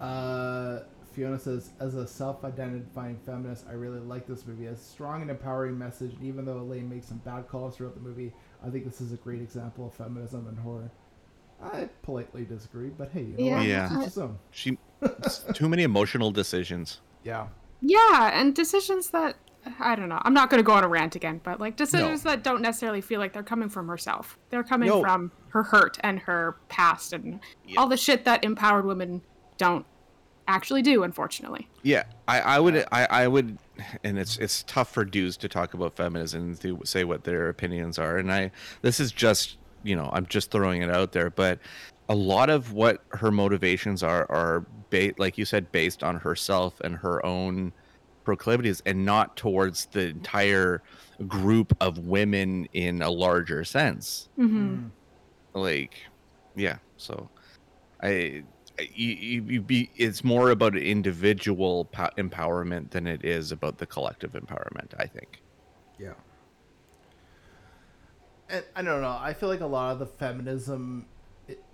uh, 0.04 0.80
Fiona 1.12 1.38
says, 1.38 1.70
as 1.80 1.94
a 1.94 2.06
self-identifying 2.06 3.18
feminist, 3.26 3.66
I 3.68 3.72
really 3.72 4.00
like 4.00 4.26
this 4.26 4.46
movie. 4.46 4.66
It 4.66 4.70
has 4.70 4.80
a 4.80 4.84
strong 4.84 5.22
and 5.22 5.30
empowering 5.30 5.78
message, 5.78 6.12
and 6.14 6.22
even 6.24 6.44
though 6.44 6.58
Elaine 6.58 6.88
makes 6.88 7.06
some 7.06 7.18
bad 7.18 7.48
calls 7.48 7.76
throughout 7.76 7.94
the 7.94 8.00
movie, 8.00 8.32
I 8.64 8.70
think 8.70 8.84
this 8.84 9.00
is 9.00 9.12
a 9.12 9.16
great 9.16 9.40
example 9.42 9.86
of 9.86 9.94
feminism 9.94 10.46
and 10.48 10.58
horror. 10.58 10.90
I 11.62 11.88
politely 12.02 12.44
disagree, 12.44 12.88
but 12.88 13.10
hey, 13.10 13.22
you 13.36 13.50
know 13.50 13.56
what? 13.56 13.66
Yeah. 13.66 13.98
Each 13.98 14.04
his 14.04 14.18
own. 14.18 14.38
She 14.50 14.78
too 15.54 15.68
many 15.68 15.82
emotional 15.82 16.30
decisions. 16.30 17.00
Yeah. 17.22 17.48
Yeah, 17.82 18.30
and 18.32 18.54
decisions 18.54 19.10
that 19.10 19.36
I 19.78 19.94
don't 19.94 20.08
know. 20.08 20.20
I'm 20.22 20.32
not 20.32 20.48
going 20.48 20.58
to 20.62 20.66
go 20.66 20.72
on 20.72 20.84
a 20.84 20.88
rant 20.88 21.16
again, 21.16 21.40
but 21.44 21.60
like 21.60 21.76
decisions 21.76 22.22
that 22.22 22.42
don't 22.42 22.62
necessarily 22.62 23.02
feel 23.02 23.20
like 23.20 23.34
they're 23.34 23.42
coming 23.42 23.68
from 23.68 23.88
herself. 23.88 24.38
They're 24.48 24.64
coming 24.64 24.88
No. 24.88 25.02
from 25.02 25.32
her 25.48 25.62
hurt 25.62 25.98
and 26.02 26.18
her 26.20 26.56
past 26.70 27.12
and 27.12 27.40
Yeah. 27.66 27.78
all 27.78 27.86
the 27.86 27.96
shit 27.98 28.24
that 28.24 28.42
empowered 28.42 28.86
women 28.86 29.20
don't 29.58 29.84
actually 30.54 30.82
do, 30.82 31.02
unfortunately. 31.02 31.68
Yeah, 31.82 32.04
I, 32.28 32.40
I 32.40 32.58
would, 32.60 32.84
I, 32.92 33.06
I 33.06 33.28
would, 33.28 33.58
and 34.04 34.18
it's 34.18 34.36
it's 34.38 34.62
tough 34.64 34.92
for 34.92 35.04
dudes 35.04 35.36
to 35.38 35.48
talk 35.48 35.74
about 35.74 35.96
feminism 35.96 36.56
to 36.58 36.80
say 36.84 37.04
what 37.04 37.24
their 37.24 37.48
opinions 37.48 37.98
are. 37.98 38.18
And 38.18 38.32
I, 38.32 38.50
this 38.82 39.00
is 39.00 39.12
just, 39.12 39.56
you 39.82 39.96
know, 39.96 40.10
I'm 40.12 40.26
just 40.26 40.50
throwing 40.50 40.82
it 40.82 40.90
out 40.90 41.12
there, 41.12 41.30
but 41.30 41.58
a 42.08 42.14
lot 42.14 42.50
of 42.50 42.72
what 42.72 43.02
her 43.10 43.30
motivations 43.30 44.02
are 44.02 44.30
are, 44.30 44.66
ba- 44.90 45.14
like 45.18 45.38
you 45.38 45.44
said, 45.44 45.70
based 45.72 46.02
on 46.02 46.16
herself 46.16 46.80
and 46.80 46.96
her 46.96 47.24
own 47.24 47.72
proclivities, 48.24 48.82
and 48.84 49.04
not 49.04 49.36
towards 49.36 49.86
the 49.86 50.08
entire 50.08 50.82
group 51.28 51.76
of 51.80 51.98
women 51.98 52.66
in 52.72 53.02
a 53.02 53.10
larger 53.10 53.62
sense 53.64 54.28
Mm-hmm. 54.38 54.86
like 55.52 55.94
yeah 56.56 56.78
so 56.96 57.28
i 58.02 58.42
you, 58.94 59.42
you, 59.42 59.60
be 59.60 59.90
it's 59.96 60.22
more 60.24 60.50
about 60.50 60.76
individual 60.76 61.84
po- 61.86 62.10
empowerment 62.18 62.90
than 62.90 63.06
it 63.06 63.24
is 63.24 63.52
about 63.52 63.78
the 63.78 63.86
collective 63.86 64.32
empowerment 64.32 64.92
i 64.98 65.06
think 65.06 65.42
Yeah. 65.98 66.14
And 68.48 68.64
I 68.74 68.82
don't 68.82 69.00
know. 69.00 69.16
I 69.20 69.32
feel 69.32 69.48
like 69.48 69.60
a 69.60 69.66
lot 69.66 69.92
of 69.92 69.98
the 70.00 70.06
feminism, 70.06 71.06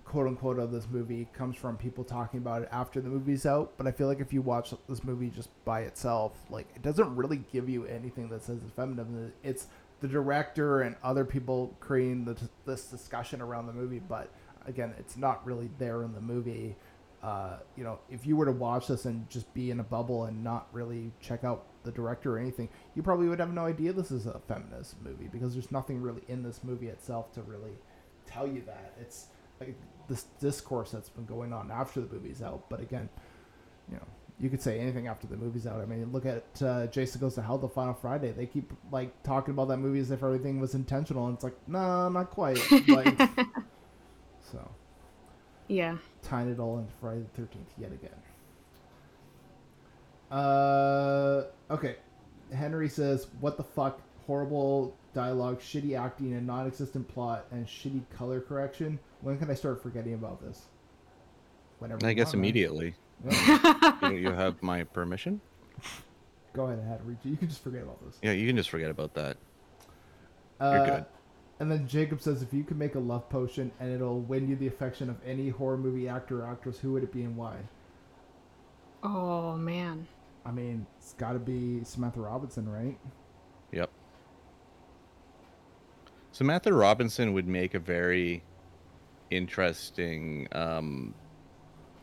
quote 0.05 0.27
unquote, 0.27 0.59
of 0.59 0.71
this 0.71 0.87
movie 0.89 1.27
comes 1.33 1.55
from 1.55 1.75
people 1.77 2.03
talking 2.03 2.39
about 2.39 2.61
it 2.63 2.69
after 2.71 3.01
the 3.01 3.09
movie's 3.09 3.45
out. 3.45 3.73
But 3.77 3.87
I 3.87 3.91
feel 3.91 4.07
like 4.07 4.19
if 4.19 4.31
you 4.31 4.41
watch 4.41 4.73
this 4.87 5.03
movie 5.03 5.29
just 5.29 5.49
by 5.65 5.81
itself, 5.81 6.33
like 6.49 6.67
it 6.75 6.81
doesn't 6.83 7.15
really 7.15 7.41
give 7.51 7.67
you 7.69 7.85
anything 7.85 8.29
that 8.29 8.43
says 8.43 8.59
it's 8.63 8.73
feminism. 8.75 9.33
It's 9.43 9.67
the 10.01 10.07
director 10.07 10.81
and 10.81 10.95
other 11.03 11.25
people 11.25 11.75
creating 11.79 12.25
the, 12.25 12.37
this 12.65 12.85
discussion 12.85 13.41
around 13.41 13.65
the 13.65 13.73
movie. 13.73 13.99
But 13.99 14.29
again, 14.67 14.93
it's 14.99 15.17
not 15.17 15.43
really 15.45 15.69
there 15.79 16.03
in 16.03 16.13
the 16.13 16.21
movie. 16.21 16.75
Uh, 17.27 17.57
you 17.75 17.83
know, 17.83 17.99
if 18.09 18.25
you 18.25 18.37
were 18.37 18.45
to 18.45 18.53
watch 18.53 18.87
this 18.87 19.03
and 19.03 19.29
just 19.29 19.53
be 19.53 19.69
in 19.69 19.81
a 19.81 19.83
bubble 19.83 20.23
and 20.25 20.41
not 20.41 20.69
really 20.71 21.11
check 21.19 21.43
out 21.43 21.65
the 21.83 21.91
director 21.91 22.37
or 22.37 22.39
anything, 22.39 22.69
you 22.95 23.03
probably 23.03 23.27
would 23.27 23.37
have 23.37 23.51
no 23.51 23.65
idea 23.65 23.91
this 23.91 24.11
is 24.11 24.27
a 24.27 24.39
feminist 24.47 24.95
movie 25.01 25.27
because 25.27 25.51
there's 25.51 25.69
nothing 25.69 26.01
really 26.01 26.21
in 26.29 26.41
this 26.41 26.63
movie 26.63 26.87
itself 26.87 27.33
to 27.33 27.41
really 27.41 27.73
tell 28.25 28.47
you 28.47 28.61
that. 28.65 28.93
It's 29.01 29.25
like 29.59 29.75
this 30.07 30.23
discourse 30.39 30.91
that's 30.91 31.09
been 31.09 31.25
going 31.25 31.51
on 31.51 31.69
after 31.69 31.99
the 31.99 32.15
movie's 32.15 32.41
out. 32.41 32.69
But 32.69 32.79
again, 32.79 33.09
you 33.91 33.97
know, 33.97 34.07
you 34.39 34.49
could 34.49 34.61
say 34.61 34.79
anything 34.79 35.07
after 35.07 35.27
the 35.27 35.35
movie's 35.35 35.67
out. 35.67 35.81
I 35.81 35.85
mean, 35.85 36.09
look 36.13 36.25
at 36.25 36.45
uh, 36.61 36.87
Jason 36.87 37.19
Goes 37.19 37.35
to 37.35 37.41
Hell, 37.41 37.57
the 37.57 37.67
Final 37.67 37.93
Friday. 37.93 38.31
They 38.31 38.45
keep 38.45 38.71
like 38.89 39.21
talking 39.23 39.53
about 39.53 39.67
that 39.67 39.79
movie 39.79 39.99
as 39.99 40.11
if 40.11 40.23
everything 40.23 40.61
was 40.61 40.75
intentional, 40.75 41.25
and 41.27 41.35
it's 41.35 41.43
like, 41.43 41.57
no, 41.67 42.07
not 42.07 42.29
quite. 42.29 42.57
like, 42.87 43.19
Yeah. 45.67 45.97
tying 46.23 46.49
it 46.49 46.59
all 46.59 46.77
into 46.79 46.91
Friday 47.01 47.21
the 47.21 47.41
Thirteenth 47.41 47.69
yet 47.77 47.91
again. 47.91 48.11
Uh, 50.31 51.43
okay. 51.69 51.95
Henry 52.53 52.89
says, 52.89 53.27
"What 53.39 53.57
the 53.57 53.63
fuck? 53.63 54.01
Horrible 54.25 54.95
dialogue, 55.13 55.59
shitty 55.61 55.97
acting, 55.97 56.33
and 56.33 56.45
non-existent 56.45 57.07
plot, 57.07 57.45
and 57.51 57.65
shitty 57.65 58.01
color 58.15 58.41
correction. 58.41 58.99
When 59.21 59.37
can 59.37 59.49
I 59.49 59.53
start 59.53 59.81
forgetting 59.81 60.13
about 60.13 60.41
this? 60.41 60.63
Whenever. 61.79 62.05
I 62.05 62.13
guess 62.13 62.33
immediately. 62.33 62.93
Yeah. 63.25 64.09
you, 64.09 64.17
you 64.17 64.31
have 64.31 64.61
my 64.61 64.83
permission. 64.83 65.41
Go 66.53 66.65
ahead, 66.65 66.79
Henry. 66.87 67.17
You 67.23 67.37
can 67.37 67.47
just 67.47 67.63
forget 67.63 67.83
about 67.83 68.03
this. 68.05 68.17
Yeah, 68.21 68.31
you 68.31 68.47
can 68.47 68.55
just 68.55 68.69
forget 68.69 68.91
about 68.91 69.13
that. 69.15 69.37
You're 70.59 70.69
uh, 70.69 70.85
good. 70.85 71.05
And 71.59 71.71
then 71.71 71.87
Jacob 71.87 72.21
says, 72.21 72.41
if 72.41 72.53
you 72.53 72.63
could 72.63 72.77
make 72.77 72.95
a 72.95 72.99
love 72.99 73.29
potion 73.29 73.71
and 73.79 73.91
it'll 73.91 74.19
win 74.21 74.47
you 74.47 74.55
the 74.55 74.67
affection 74.67 75.09
of 75.09 75.17
any 75.25 75.49
horror 75.49 75.77
movie 75.77 76.07
actor 76.07 76.43
or 76.43 76.47
actress, 76.47 76.79
who 76.79 76.93
would 76.93 77.03
it 77.03 77.11
be 77.11 77.23
and 77.23 77.35
why? 77.35 77.55
Oh 79.01 79.55
man. 79.55 80.07
I 80.45 80.51
mean, 80.51 80.85
it's 80.97 81.13
got 81.13 81.33
to 81.33 81.39
be 81.39 81.83
Samantha 81.83 82.21
Robinson, 82.21 82.69
right? 82.69 82.97
Yep. 83.71 83.89
Samantha 86.31 86.71
Robinson 86.71 87.33
would 87.33 87.47
make 87.47 87.73
a 87.73 87.79
very 87.79 88.43
interesting 89.29 90.47
um, 90.51 91.13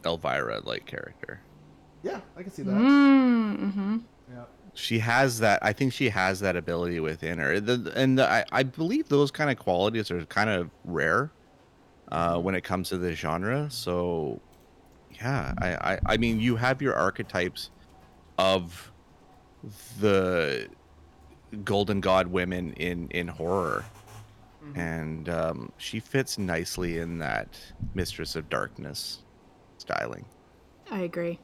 Elvira-like 0.05 0.85
character. 0.85 1.41
Yeah, 2.03 2.21
I 2.37 2.43
can 2.43 2.53
see 2.53 2.63
that. 2.65 2.73
Mm-hmm. 2.73 3.99
Yeah. 4.31 4.45
She 4.75 4.99
has 4.99 5.39
that. 5.41 5.61
I 5.63 5.73
think 5.73 5.93
she 5.93 6.09
has 6.09 6.41
that 6.41 6.57
ability 6.57 7.01
within 7.01 7.39
her, 7.39 7.61
the, 7.61 7.93
and 7.95 8.19
the, 8.19 8.29
I, 8.29 8.45
I 8.51 8.63
believe 8.65 9.09
those 9.09 9.31
kind 9.31 9.51
of 9.51 9.57
qualities 9.57 10.11
are 10.11 10.25
kind 10.27 10.51
of 10.51 10.71
rare 10.85 11.31
uh, 12.11 12.39
when 12.39 12.55
it 12.55 12.63
comes 12.63 12.89
to 12.89 12.99
the 12.99 13.15
genre. 13.15 13.71
So, 13.71 14.41
yeah, 15.11 15.55
I, 15.59 15.93
I, 15.93 15.99
I 16.07 16.17
mean, 16.17 16.41
you 16.41 16.57
have 16.57 16.83
your 16.83 16.95
archetypes 16.95 17.71
of 18.39 18.93
the 20.01 20.69
golden 21.65 22.01
god 22.01 22.27
women 22.27 22.73
in 22.75 23.09
in 23.11 23.29
horror 23.29 23.85
and 24.75 25.29
um, 25.29 25.71
she 25.77 26.01
fits 26.01 26.39
nicely 26.39 26.99
in 26.99 27.19
that 27.19 27.57
mistress 27.95 28.35
of 28.35 28.49
darkness 28.51 29.23
styling 29.79 30.25
I 30.91 31.01
agree. 31.01 31.39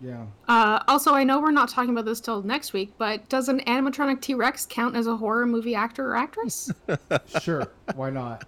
Yeah. 0.00 0.26
Uh, 0.46 0.80
also, 0.86 1.12
I 1.12 1.24
know 1.24 1.40
we're 1.40 1.50
not 1.50 1.68
talking 1.68 1.90
about 1.90 2.04
this 2.04 2.20
till 2.20 2.42
next 2.42 2.72
week, 2.72 2.92
but 2.98 3.28
does 3.28 3.48
an 3.48 3.60
animatronic 3.60 4.20
T 4.20 4.34
Rex 4.34 4.66
count 4.68 4.96
as 4.96 5.06
a 5.06 5.16
horror 5.16 5.46
movie 5.46 5.74
actor 5.74 6.10
or 6.10 6.16
actress? 6.16 6.70
Sure. 7.40 7.66
Why 7.94 8.10
not? 8.10 8.44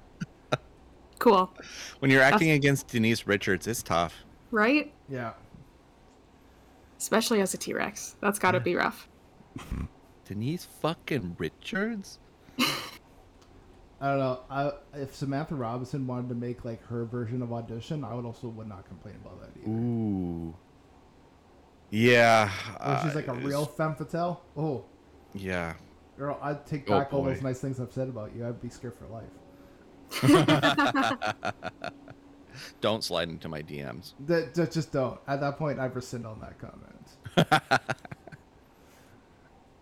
cool, 1.18 1.52
when 1.98 2.10
you're 2.10 2.22
acting 2.22 2.52
against 2.52 2.88
denise 2.88 3.26
richards 3.26 3.66
it's 3.66 3.82
tough 3.82 4.24
right? 4.50 4.92
Yeah. 5.08 5.32
Especially 6.98 7.40
as 7.40 7.54
a 7.54 7.58
T 7.58 7.72
Rex. 7.72 8.16
That's 8.20 8.38
got 8.38 8.52
to 8.52 8.60
be 8.60 8.74
rough. 8.74 9.08
denise 10.24 10.64
fucking 10.80 11.34
richards 11.38 12.20
I 14.00 14.10
don't 14.10 14.18
know. 14.18 14.40
I, 14.48 14.70
if 14.94 15.14
Samantha 15.14 15.56
Robinson 15.56 16.06
wanted 16.06 16.28
to 16.28 16.34
make 16.36 16.64
like 16.64 16.82
her 16.86 17.04
version 17.04 17.42
of 17.42 17.52
audition, 17.52 18.04
I 18.04 18.14
would 18.14 18.24
also 18.24 18.48
would 18.48 18.68
not 18.68 18.86
complain 18.86 19.16
about 19.22 19.40
that 19.40 19.60
either. 19.60 19.70
ooh 19.70 20.54
yeah 21.90 22.50
Or 22.84 23.00
she's 23.02 23.12
uh, 23.12 23.16
like 23.16 23.28
a 23.28 23.34
real 23.34 23.66
femme 23.66 23.94
fatale. 23.94 24.42
Oh, 24.56 24.84
yeah 25.34 25.74
girl, 26.16 26.38
I'd 26.42 26.66
take 26.66 26.88
Oh, 26.90 26.98
back 26.98 27.12
all 27.14 27.22
those 27.22 27.40
nice 27.42 27.60
things 27.60 27.80
I've 27.80 27.92
said 27.92 28.08
about 28.08 28.36
you. 28.36 28.46
I'd 28.46 28.60
be 28.60 28.68
scared 28.68 28.94
for 28.94 29.06
life. 29.06 29.24
don't 32.80 33.04
slide 33.04 33.28
into 33.28 33.48
my 33.48 33.62
dms 33.62 34.12
That, 34.26 34.54
that 34.54 34.72
just 34.72 34.92
don't. 34.92 35.18
At 35.26 35.40
that 35.40 35.56
point, 35.56 35.78
I've 35.78 35.94
rescind 35.96 36.26
on 36.26 36.40
that 36.40 36.58
comment. 36.58 37.06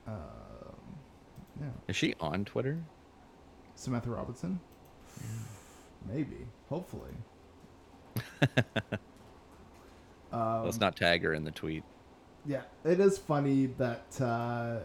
um, 0.07 0.15
yeah, 1.61 1.67
is 1.89 1.97
she 1.97 2.15
on 2.21 2.45
twitter 2.45 2.79
Samantha 3.75 4.11
Robinson. 4.11 4.61
Maybe, 6.13 6.47
hopefully. 6.69 7.13
um, 10.33 10.65
let's 10.65 10.81
not 10.81 10.97
tag 10.97 11.23
her 11.23 11.33
in 11.33 11.45
the 11.45 11.51
tweet 11.53 11.85
Yeah, 12.49 12.63
it 12.85 12.99
is 12.99 13.19
funny 13.19 13.67
that 13.79 14.21
uh, 14.21 14.79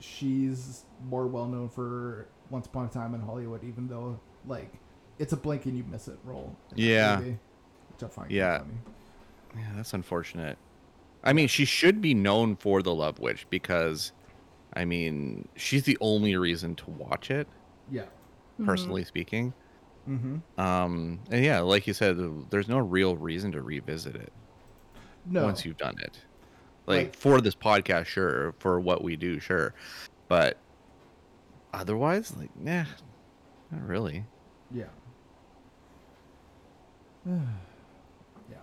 she's 0.00 0.84
more 1.08 1.26
well 1.28 1.46
known 1.46 1.68
for 1.68 2.26
Once 2.50 2.66
Upon 2.66 2.86
a 2.86 2.88
Time 2.88 3.14
in 3.14 3.20
Hollywood, 3.20 3.62
even 3.64 3.86
though 3.88 4.18
like 4.46 4.72
it's 5.18 5.32
a 5.32 5.36
blink 5.36 5.64
and 5.66 5.76
you 5.78 5.84
miss 5.90 6.08
it 6.08 6.18
role. 6.24 6.54
Yeah. 6.74 7.18
movie, 7.18 7.38
which 7.92 8.02
I 8.02 8.08
find 8.08 8.30
Yeah. 8.30 8.52
yeah. 8.52 8.58
funny. 8.58 8.74
Yeah, 9.56 9.68
that's 9.76 9.94
unfortunate. 9.94 10.58
I 11.24 11.32
mean, 11.32 11.48
she 11.48 11.64
should 11.64 12.00
be 12.00 12.14
known 12.14 12.56
for 12.56 12.82
the 12.82 12.94
Love 12.94 13.18
Witch 13.20 13.46
because, 13.50 14.12
I 14.74 14.84
mean, 14.84 15.48
she's 15.56 15.84
the 15.84 15.98
only 16.00 16.36
reason 16.36 16.74
to 16.76 16.90
watch 16.90 17.30
it, 17.30 17.46
Yeah. 17.90 18.04
personally 18.64 19.04
speaking. 19.04 19.52
Mm-hmm. 20.08 20.60
Um, 20.60 21.20
and 21.30 21.44
yeah, 21.44 21.60
like 21.60 21.86
you 21.86 21.92
said, 21.94 22.18
there's 22.50 22.68
no 22.68 22.78
real 22.78 23.16
reason 23.16 23.52
to 23.52 23.62
revisit 23.62 24.16
it 24.16 24.32
No. 25.26 25.44
once 25.44 25.64
you've 25.64 25.76
done 25.78 25.96
it. 25.98 26.18
Like 26.88 27.06
Like- 27.06 27.16
for 27.16 27.40
this 27.40 27.54
podcast, 27.54 28.06
sure. 28.06 28.54
For 28.58 28.80
what 28.80 29.02
we 29.04 29.14
do, 29.16 29.38
sure. 29.38 29.74
But 30.26 30.56
otherwise, 31.72 32.34
like, 32.36 32.54
nah, 32.56 32.84
not 33.70 33.86
really. 33.86 34.24
Yeah. 34.70 34.84
yeah. 37.26 38.56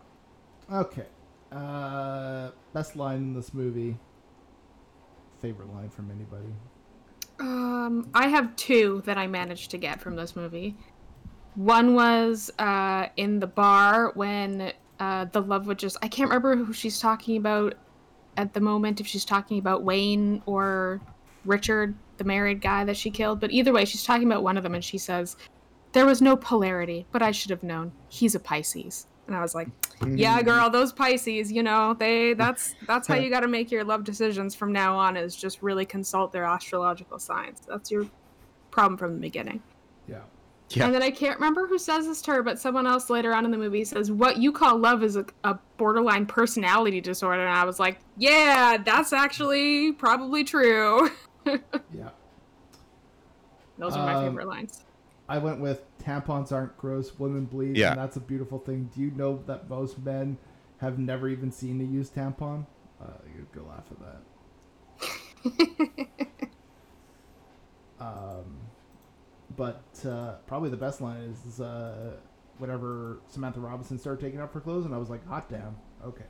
Okay. 0.72 1.06
Uh, 1.52 2.50
best 2.74 2.96
line 2.96 3.18
in 3.18 3.34
this 3.34 3.54
movie. 3.54 3.98
Favorite 5.42 5.72
line 5.74 5.90
from 5.90 6.10
anybody? 6.12 6.54
Um, 7.40 8.10
I 8.14 8.28
have 8.28 8.56
two 8.56 9.02
that 9.06 9.18
I 9.18 9.28
managed 9.28 9.72
to 9.72 9.78
get 9.78 10.02
from 10.02 10.16
this 10.16 10.36
movie. 10.36 10.76
One 11.56 11.94
was 11.94 12.52
uh, 12.60 13.08
in 13.18 13.40
the 13.40 13.48
bar 13.48 14.12
when 14.16 14.74
uh, 15.00 15.26
the 15.26 15.42
love 15.42 15.68
witches. 15.68 15.98
I 16.02 16.08
can't 16.08 16.30
remember 16.30 16.56
who 16.56 16.74
she's 16.74 17.00
talking 17.00 17.38
about 17.38 17.76
at 18.38 18.54
the 18.54 18.60
moment. 18.60 19.00
If 19.00 19.08
she's 19.08 19.26
talking 19.26 19.60
about 19.60 19.84
Wayne 19.84 20.42
or 20.46 21.02
Richard, 21.46 21.96
the 22.18 22.24
married 22.24 22.62
guy 22.62 22.84
that 22.86 22.98
she 22.98 23.12
killed, 23.12 23.40
but 23.40 23.52
either 23.52 23.74
way, 23.74 23.86
she's 23.86 24.04
talking 24.04 24.26
about 24.26 24.44
one 24.44 24.58
of 24.58 24.64
them, 24.64 24.76
and 24.76 24.84
she 24.84 24.98
says, 24.98 25.36
"There 25.94 26.06
was 26.06 26.22
no 26.22 26.36
polarity, 26.36 27.06
but 27.12 27.22
I 27.22 27.32
should 27.32 27.52
have 27.52 27.64
known. 27.64 27.92
He's 28.10 28.36
a 28.36 28.40
Pisces." 28.40 29.08
And 29.28 29.36
I 29.36 29.42
was 29.42 29.56
like, 29.56 29.68
hmm. 30.00 30.16
"Yeah, 30.16 30.42
girl, 30.42 30.70
those 30.70 30.94
Pisces. 30.94 31.52
You 31.52 31.64
know, 31.64 31.94
they 31.94 32.34
that's 32.44 32.76
that's 32.88 33.08
how 33.08 33.16
you 33.16 33.30
got 33.30 33.42
to 33.42 33.48
make 33.48 33.72
your 33.72 33.84
love 33.84 34.04
decisions 34.04 34.56
from 34.56 34.72
now 34.72 34.98
on. 34.98 35.18
Is 35.18 35.36
just 35.36 35.62
really 35.62 35.86
consult 35.86 36.32
their 36.32 36.46
astrological 36.46 37.20
signs. 37.20 37.62
That's 37.68 37.92
your 37.92 38.06
problem 38.72 38.98
from 38.98 39.14
the 39.16 39.20
beginning." 39.20 39.62
Yeah. 40.08 40.22
Yeah. 40.72 40.86
And 40.86 40.94
then 40.96 41.04
I 41.04 41.12
can't 41.12 41.38
remember 41.40 41.68
who 41.68 41.78
says 41.78 42.08
this 42.08 42.22
to 42.24 42.32
her, 42.32 42.44
but 42.44 42.60
someone 42.60 42.88
else 42.88 43.10
later 43.10 43.34
on 43.34 43.46
in 43.46 43.52
the 43.52 43.58
movie 43.58 43.84
says, 43.86 44.10
What 44.12 44.38
you 44.38 44.52
call 44.52 44.78
love 44.78 45.04
is 45.04 45.16
a, 45.16 45.26
a 45.44 45.60
borderline 45.78 46.26
personality 46.26 47.02
disorder. 47.02 47.42
And 47.46 47.54
I 47.56 47.66
was 47.66 47.80
like, 47.80 48.00
Yeah, 48.18 48.78
that's 48.84 49.14
actually 49.14 49.92
probably 49.94 50.44
true. 50.44 51.10
Yeah. 51.94 52.10
Those 53.78 53.96
are 53.96 54.04
my 54.06 54.16
Um, 54.16 54.26
favorite 54.26 54.48
lines. 54.48 54.84
I 55.30 55.38
went 55.38 55.60
with 55.60 55.84
tampons 56.00 56.52
aren't 56.52 56.76
gross, 56.78 57.18
women 57.20 57.46
bleed, 57.46 57.78
Yeah. 57.78 57.92
and 57.92 58.00
that's 58.00 58.16
a 58.16 58.20
beautiful 58.20 58.58
thing. 58.58 58.90
Do 58.96 59.02
you 59.02 59.12
know 59.12 59.44
that 59.46 59.70
most 59.70 60.00
men 60.00 60.38
have 60.80 60.98
never 60.98 61.28
even 61.30 61.52
seen 61.52 61.80
a 61.82 61.84
used 61.84 62.16
tampon? 62.16 62.66
Uh, 63.00 63.06
you 63.36 63.46
go 63.54 63.62
laugh 63.70 63.86
at 63.92 64.00
that. 65.60 66.08
Um, 68.00 68.58
but 69.56 69.84
uh, 70.06 70.34
probably 70.48 70.70
the 70.70 70.78
best 70.78 71.02
line 71.02 71.22
is, 71.22 71.60
uh, 71.62 72.18
whenever 72.58 73.20
Samantha 73.28 73.60
Robinson 73.60 73.98
started 74.00 74.24
taking 74.24 74.40
off 74.42 74.54
her 74.54 74.62
clothes, 74.62 74.86
and 74.86 74.94
I 74.94 74.98
was 74.98 75.10
like, 75.10 75.26
hot 75.28 75.50
damn, 75.50 75.76
okay. 76.06 76.26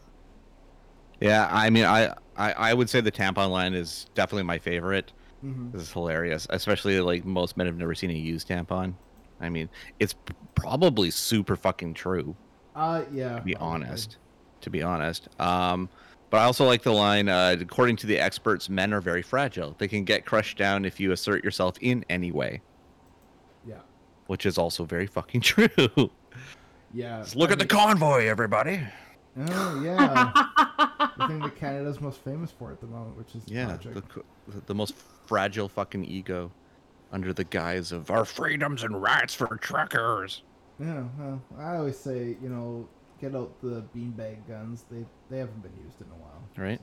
Yeah, 1.21 1.49
I 1.51 1.71
mean, 1.71 1.85
I, 1.85 2.15
I 2.37 2.53
I 2.53 2.75
would 2.75 2.89
say 2.89 3.01
the 3.01 3.11
tampon 3.13 3.51
line 3.51 3.75
is 3.75 4.07
definitely 4.15 4.45
my 4.45 4.59
favorite. 4.59 5.13
hmm 5.41 5.71
This 5.73 5.83
is 5.83 5.93
hilarious, 5.93 6.47
especially 6.51 7.01
like 7.01 7.25
most 7.25 7.57
men 7.57 7.67
have 7.67 7.77
never 7.77 7.95
seen 7.95 8.11
a 8.11 8.15
used 8.15 8.49
tampon. 8.49 8.95
I 9.41 9.49
mean, 9.51 9.69
it's 9.99 10.15
probably 10.55 11.11
super 11.11 11.57
fucking 11.57 11.95
true. 11.95 12.37
Uh, 12.75 13.05
yeah. 13.11 13.37
to 13.37 13.43
be 13.43 13.57
honest. 13.57 14.19
To 14.63 14.71
be 14.71 14.83
honest. 14.83 15.29
Um, 15.41 15.91
but 16.31 16.39
I 16.39 16.45
also 16.45 16.65
like 16.67 16.83
the 16.83 16.93
line, 16.93 17.29
uh, 17.29 17.57
according 17.61 17.97
to 17.97 18.07
the 18.07 18.19
experts, 18.19 18.69
men 18.69 18.93
are 18.93 19.01
very 19.01 19.23
fragile. 19.23 19.75
They 19.79 19.89
can 19.89 20.05
get 20.05 20.25
crushed 20.27 20.59
down 20.59 20.85
if 20.85 21.01
you 21.01 21.13
assert 21.13 21.43
yourself 21.45 21.77
in 21.81 22.05
any 22.11 22.33
way, 22.33 22.61
Yeah. 23.67 23.81
which 24.27 24.45
is 24.47 24.59
also 24.59 24.85
very 24.85 25.07
fucking 25.07 25.41
true. 25.43 25.69
Yeah. 26.93 27.21
Just 27.23 27.37
look 27.37 27.51
I 27.51 27.53
at 27.55 27.59
the 27.59 27.67
convoy, 27.67 28.27
everybody. 28.27 28.81
Oh 29.39 29.81
yeah. 29.85 30.33
the 31.19 31.27
thing 31.29 31.39
that 31.41 31.57
Canada's 31.57 32.01
most 32.01 32.21
famous 32.25 32.51
for 32.51 32.73
at 32.73 32.81
the 32.81 32.87
moment, 32.87 33.17
which 33.17 33.35
is 33.35 33.43
Yeah, 33.47 33.77
the, 33.77 34.03
the 34.67 34.75
most 34.75 34.95
fragile 35.27 35.69
fucking 35.69 36.05
ego 36.05 36.51
under 37.13 37.33
the 37.33 37.45
guise 37.45 37.93
of 37.93 38.11
our 38.11 38.25
freedoms 38.25 38.83
and 38.83 39.01
rights 39.01 39.35
for 39.35 39.47
truckers. 39.59 40.43
Yeah, 40.81 41.05
well, 41.19 41.43
I 41.59 41.77
always 41.77 41.99
say, 41.99 42.37
you 42.43 42.49
know, 42.49 42.89
get 43.21 43.35
out 43.35 43.53
the 43.63 43.85
beanbag 43.97 44.47
guns. 44.49 44.85
They 44.91 45.05
they 45.31 45.39
haven't 45.39 45.63
been 45.63 45.73
used 45.85 46.01
in 46.01 46.07
a 46.09 46.15
while. 46.15 46.43
Right? 46.57 46.81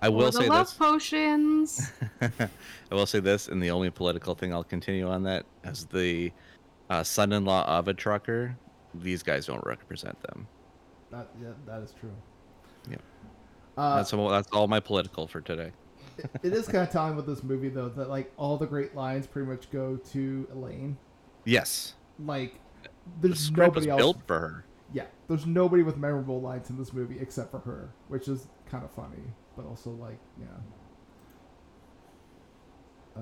I 0.00 0.08
Or 0.08 0.12
will 0.12 0.26
the 0.30 0.32
say 0.42 0.48
love 0.48 0.66
this. 0.66 0.74
potions. 0.74 1.92
I 2.20 2.48
will 2.94 3.06
say 3.06 3.20
this, 3.20 3.48
and 3.48 3.62
the 3.62 3.70
only 3.70 3.90
political 3.90 4.34
thing 4.34 4.52
I'll 4.52 4.62
continue 4.64 5.08
on 5.08 5.22
that 5.24 5.44
as 5.64 5.86
the 5.86 6.32
uh, 6.90 7.02
son-in-law 7.02 7.64
of 7.66 7.88
a 7.88 7.94
trucker. 7.94 8.56
These 8.94 9.22
guys 9.22 9.46
don't 9.46 9.64
represent 9.66 10.20
them. 10.22 10.46
That 11.10 11.28
yeah, 11.42 11.48
that 11.66 11.82
is 11.82 11.92
true. 11.98 12.12
Yep. 12.90 13.02
Uh, 13.76 13.96
That's 13.96 14.12
all, 14.12 14.28
that's 14.28 14.48
all 14.52 14.66
my 14.66 14.80
political 14.80 15.26
for 15.28 15.40
today. 15.40 15.72
it- 16.16 16.30
it 16.42 16.52
is 16.52 16.66
kind 16.66 16.78
of 16.86 16.90
telling 16.90 17.14
with 17.16 17.26
this 17.26 17.42
movie 17.44 17.68
though 17.68 17.88
that 17.90 18.08
like 18.08 18.32
all 18.36 18.56
the 18.56 18.66
great 18.66 18.94
lines 18.94 19.26
pretty 19.26 19.48
much 19.48 19.70
go 19.70 19.96
to 20.12 20.48
Elaine. 20.52 20.96
Yes, 21.44 21.94
Like 22.18 22.60
the 23.20 23.28
there's 23.28 23.40
script 23.40 23.74
was 23.76 23.86
nobody 23.86 23.90
else. 23.90 23.98
built 23.98 24.26
for 24.26 24.38
her. 24.38 24.64
Yeah, 24.92 25.04
there's 25.28 25.46
nobody 25.46 25.82
with 25.82 25.96
memorable 25.96 26.40
lines 26.40 26.70
in 26.70 26.78
this 26.78 26.92
movie 26.92 27.18
except 27.20 27.50
for 27.50 27.58
her, 27.60 27.90
which 28.08 28.26
is 28.28 28.46
kind 28.70 28.84
of 28.84 28.90
funny, 28.90 29.22
but 29.56 29.66
also 29.66 29.90
like 29.90 30.18
yeah. 30.40 30.46
Uh, 33.16 33.20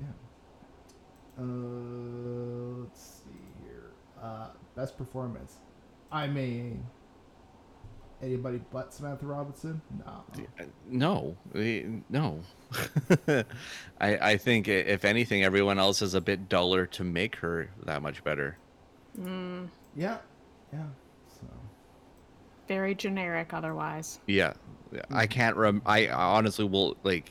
yeah. 0.00 0.06
Uh, 1.38 1.42
let's 2.82 3.22
see 3.24 3.64
here. 3.64 3.92
Uh, 4.20 4.48
best 4.76 4.98
performance. 4.98 5.56
I 6.10 6.26
mean, 6.26 6.84
anybody 8.22 8.60
but 8.70 8.92
Samantha 8.92 9.26
Robinson? 9.26 9.80
No. 10.04 10.24
No, 10.88 11.36
eh, 11.54 11.84
no. 12.10 12.40
I 14.00 14.16
I 14.32 14.36
think 14.36 14.68
if 14.68 15.04
anything, 15.04 15.42
everyone 15.42 15.78
else 15.78 16.02
is 16.02 16.14
a 16.14 16.20
bit 16.20 16.48
duller 16.48 16.86
to 16.86 17.04
make 17.04 17.36
her 17.36 17.70
that 17.84 18.02
much 18.02 18.22
better. 18.24 18.58
Mm, 19.18 19.68
Yeah, 19.96 20.18
yeah. 20.72 20.84
So 21.40 21.46
very 22.68 22.94
generic 22.94 23.52
otherwise. 23.52 24.20
Yeah, 24.26 24.54
yeah. 24.92 25.02
I 25.10 25.26
can't 25.26 25.56
rem. 25.56 25.82
I 25.86 26.08
honestly 26.08 26.64
will 26.64 26.96
like. 27.02 27.30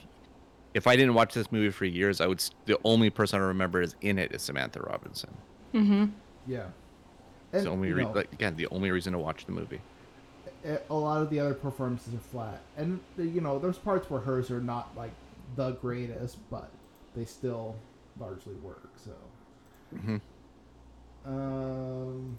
If 0.74 0.88
I 0.88 0.96
didn't 0.96 1.16
watch 1.16 1.34
this 1.34 1.52
movie 1.52 1.70
for 1.70 1.86
years, 1.86 2.22
I 2.22 2.28
would. 2.28 2.40
s- 2.40 2.52
The 2.66 2.80
only 2.86 3.10
person 3.10 3.42
I 3.42 3.46
remember 3.46 3.82
is 3.82 3.96
in 4.02 4.18
it 4.20 4.32
is 4.34 4.42
Samantha 4.42 4.80
Robinson. 4.82 5.32
Mm-hmm. 5.74 6.06
yeah. 6.48 6.68
It's 7.54 7.58
And, 7.58 7.66
the 7.66 7.70
only 7.72 7.90
you 7.90 7.96
re- 7.96 8.04
know, 8.04 8.12
like 8.14 8.32
again 8.32 8.56
the 8.56 8.68
only 8.72 8.92
reason 8.92 9.12
to 9.14 9.20
watch 9.20 9.46
the 9.46 9.52
movie. 9.52 9.82
a- 10.66 10.80
a 10.90 10.94
lot 10.94 11.22
of 11.22 11.30
the 11.30 11.40
other 11.40 11.54
performances 11.54 12.14
are 12.14 12.20
flat, 12.20 12.62
and 12.78 13.00
you 13.18 13.42
know, 13.42 13.60
there's 13.60 13.78
parts 13.78 14.10
where 14.10 14.22
hers 14.22 14.50
are 14.52 14.62
not 14.62 14.96
like 14.96 15.12
the 15.56 15.72
greatest, 15.72 16.38
but 16.50 16.70
they 17.16 17.26
still 17.26 17.76
largely 18.20 18.56
work. 18.56 18.90
So, 18.96 19.12
hmm 20.00 20.18
um, 21.26 22.38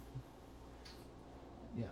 yeah. 1.78 1.84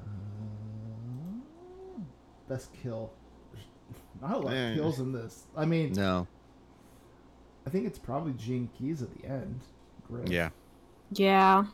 Uh, 0.00 2.00
best 2.48 2.70
kill. 2.82 3.12
There's 3.52 3.64
Not 4.22 4.36
a 4.36 4.38
lot 4.38 4.52
Yeah. 4.52 4.68
of 4.70 4.76
kills 4.76 5.00
in 5.00 5.12
this. 5.12 5.44
I 5.56 5.64
mean, 5.64 5.92
No. 5.92 6.26
I 7.66 7.70
think 7.70 7.86
it's 7.86 7.98
probably 7.98 8.34
Gian 8.34 8.68
Keys 8.78 9.02
at 9.02 9.08
the 9.16 9.26
end. 9.26 9.60
Griff. 10.06 10.28
Yeah. 10.28 10.50
Yeah. 11.12 11.64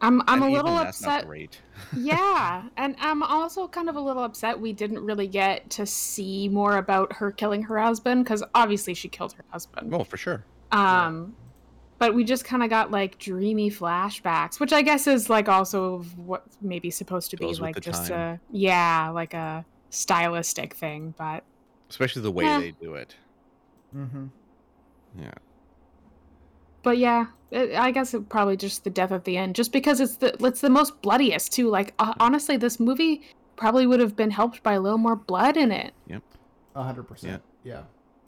I'm 0.00 0.20
I'm 0.28 0.42
And 0.42 0.52
a 0.52 0.56
little 0.56 0.76
upset. 0.76 1.26
Great. 1.26 1.58
yeah, 1.96 2.68
and 2.76 2.94
I'm 3.00 3.20
also 3.24 3.66
kind 3.66 3.88
of 3.88 3.96
a 3.96 4.00
little 4.00 4.22
upset 4.22 4.60
we 4.60 4.72
didn't 4.72 5.04
really 5.04 5.26
get 5.26 5.70
to 5.70 5.86
see 5.86 6.48
more 6.48 6.76
about 6.76 7.14
her 7.14 7.32
killing 7.32 7.62
her 7.64 7.80
husband 7.80 8.22
because 8.22 8.44
obviously 8.54 8.94
she 8.94 9.08
killed 9.08 9.32
her 9.32 9.44
husband. 9.50 9.92
Oh, 9.92 10.04
for 10.04 10.16
sure. 10.16 10.44
Um, 10.70 11.34
but 11.98 12.14
we 12.14 12.24
just 12.24 12.44
kind 12.44 12.62
of 12.62 12.70
got 12.70 12.90
like 12.90 13.18
dreamy 13.18 13.70
flashbacks, 13.70 14.60
which 14.60 14.72
I 14.72 14.82
guess 14.82 15.06
is 15.06 15.28
like 15.28 15.48
also 15.48 16.00
what 16.16 16.44
maybe 16.62 16.90
supposed 16.90 17.30
to 17.30 17.36
be 17.36 17.44
Goes 17.46 17.60
with 17.60 17.76
like 17.76 17.80
just 17.80 18.08
time. 18.08 18.18
a 18.18 18.40
yeah, 18.50 19.10
like 19.10 19.34
a 19.34 19.64
stylistic 19.90 20.74
thing. 20.74 21.14
But 21.18 21.44
Especially 21.90 22.22
the 22.22 22.30
way 22.32 22.44
Yeah. 22.44 22.60
they 22.60 22.70
do 22.72 22.94
it. 22.94 23.14
Mm-hmm. 23.96 24.26
Yeah. 25.18 25.32
but 26.82 26.98
yeah, 26.98 27.26
it, 27.50 27.74
I 27.74 27.90
guess 27.90 28.12
it 28.14 28.28
probably 28.28 28.56
just 28.56 28.84
the 28.84 28.90
death 28.90 29.10
at 29.12 29.24
the 29.24 29.36
end, 29.36 29.54
just 29.56 29.72
because 29.72 30.00
it's 30.00 30.16
the 30.16 30.36
it's 30.44 30.60
the 30.60 30.70
most 30.70 31.00
bloodiest 31.02 31.52
too. 31.52 31.68
Like 31.68 31.94
uh, 31.98 32.14
honestly, 32.20 32.56
this 32.56 32.78
movie 32.78 33.22
probably 33.56 33.86
would 33.86 34.00
have 34.00 34.14
been 34.14 34.30
helped 34.30 34.62
by 34.62 34.74
a 34.74 34.80
little 34.80 34.98
more 34.98 35.16
blood 35.16 35.56
in 35.56 35.72
it. 35.72 35.92
Yep. 36.06 36.22
A 36.76 36.82
hundred 36.82 37.04
percent. 37.04 37.42
Yeah. 37.64 37.82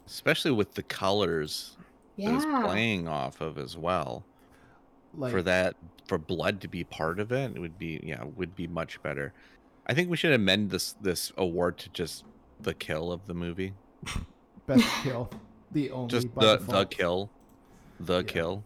Especially 0.07 0.51
with 0.51 0.73
the 0.73 0.83
colors 0.83 1.77
that 2.17 2.33
it's 2.35 2.45
playing 2.45 3.07
off 3.07 3.41
of 3.41 3.57
as 3.57 3.77
well. 3.77 4.23
Like 5.13 5.31
for 5.31 5.41
that 5.43 5.75
for 6.07 6.17
blood 6.17 6.61
to 6.61 6.67
be 6.67 6.83
part 6.83 7.19
of 7.19 7.31
it, 7.31 7.55
it 7.55 7.59
would 7.59 7.77
be 7.77 7.99
yeah, 8.03 8.23
would 8.23 8.55
be 8.55 8.67
much 8.67 9.01
better. 9.01 9.33
I 9.87 9.93
think 9.93 10.09
we 10.09 10.17
should 10.17 10.33
amend 10.33 10.71
this 10.71 10.93
this 10.93 11.31
award 11.37 11.77
to 11.79 11.89
just 11.89 12.23
the 12.59 12.73
kill 12.73 13.11
of 13.11 13.27
the 13.27 13.33
movie. 13.33 13.73
best 14.67 14.85
kill. 15.03 15.29
The 15.71 15.91
only 15.91 16.09
Just 16.09 16.33
by 16.33 16.41
the 16.45 16.57
the 16.57 16.85
kill. 16.85 17.31
The 17.99 18.19
Yeah. 18.19 18.23
kill. 18.23 18.63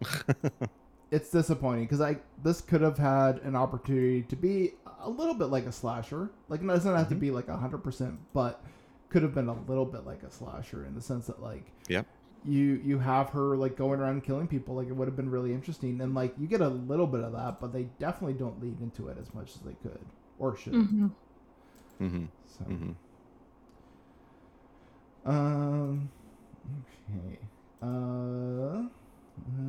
it's 1.10 1.30
disappointing 1.30 1.84
because 1.84 2.00
I 2.00 2.18
this 2.42 2.60
could 2.60 2.80
have 2.80 2.98
had 2.98 3.38
an 3.38 3.54
opportunity 3.56 4.22
to 4.22 4.36
be 4.36 4.72
a 5.00 5.08
little 5.08 5.34
bit 5.34 5.46
like 5.46 5.66
a 5.66 5.72
slasher. 5.72 6.30
Like 6.48 6.60
it 6.62 6.66
doesn't 6.66 6.94
have 6.94 7.08
to 7.10 7.14
Mhm. 7.14 7.20
be 7.20 7.30
like 7.30 7.48
hundred 7.48 7.78
percent, 7.84 8.18
but 8.32 8.64
could 9.10 9.22
have 9.22 9.34
been 9.34 9.48
a 9.48 9.54
little 9.62 9.86
bit 9.86 10.04
like 10.04 10.22
a 10.22 10.30
slasher 10.30 10.84
in 10.84 10.94
the 10.94 11.00
sense 11.00 11.26
that 11.28 11.40
like 11.40 11.72
Yep. 11.88 12.06
You 12.44 12.80
you 12.84 12.98
have 12.98 13.30
her 13.30 13.56
like 13.56 13.76
going 13.76 14.00
around 14.00 14.22
killing 14.24 14.46
people. 14.48 14.74
Like 14.76 14.88
it 14.88 14.92
would 14.92 15.08
have 15.08 15.16
been 15.16 15.30
really 15.30 15.52
interesting, 15.52 16.00
and 16.00 16.14
like 16.14 16.34
you 16.38 16.46
get 16.46 16.60
a 16.60 16.68
little 16.68 17.06
bit 17.06 17.20
of 17.22 17.32
that, 17.32 17.60
but 17.60 17.72
they 17.72 17.84
definitely 17.98 18.34
don't 18.34 18.60
lead 18.62 18.80
into 18.80 19.08
it 19.08 19.16
as 19.20 19.32
much 19.34 19.50
as 19.54 19.60
they 19.62 19.74
could 19.82 19.98
or 20.38 20.56
should. 20.56 20.74
hmm 20.74 21.06
Mm-hmm. 22.00 22.24
So. 22.58 22.64
Mm-hmm. 22.64 22.90
Um. 25.26 26.08
Okay. 27.10 27.38
Uh. 27.82 28.88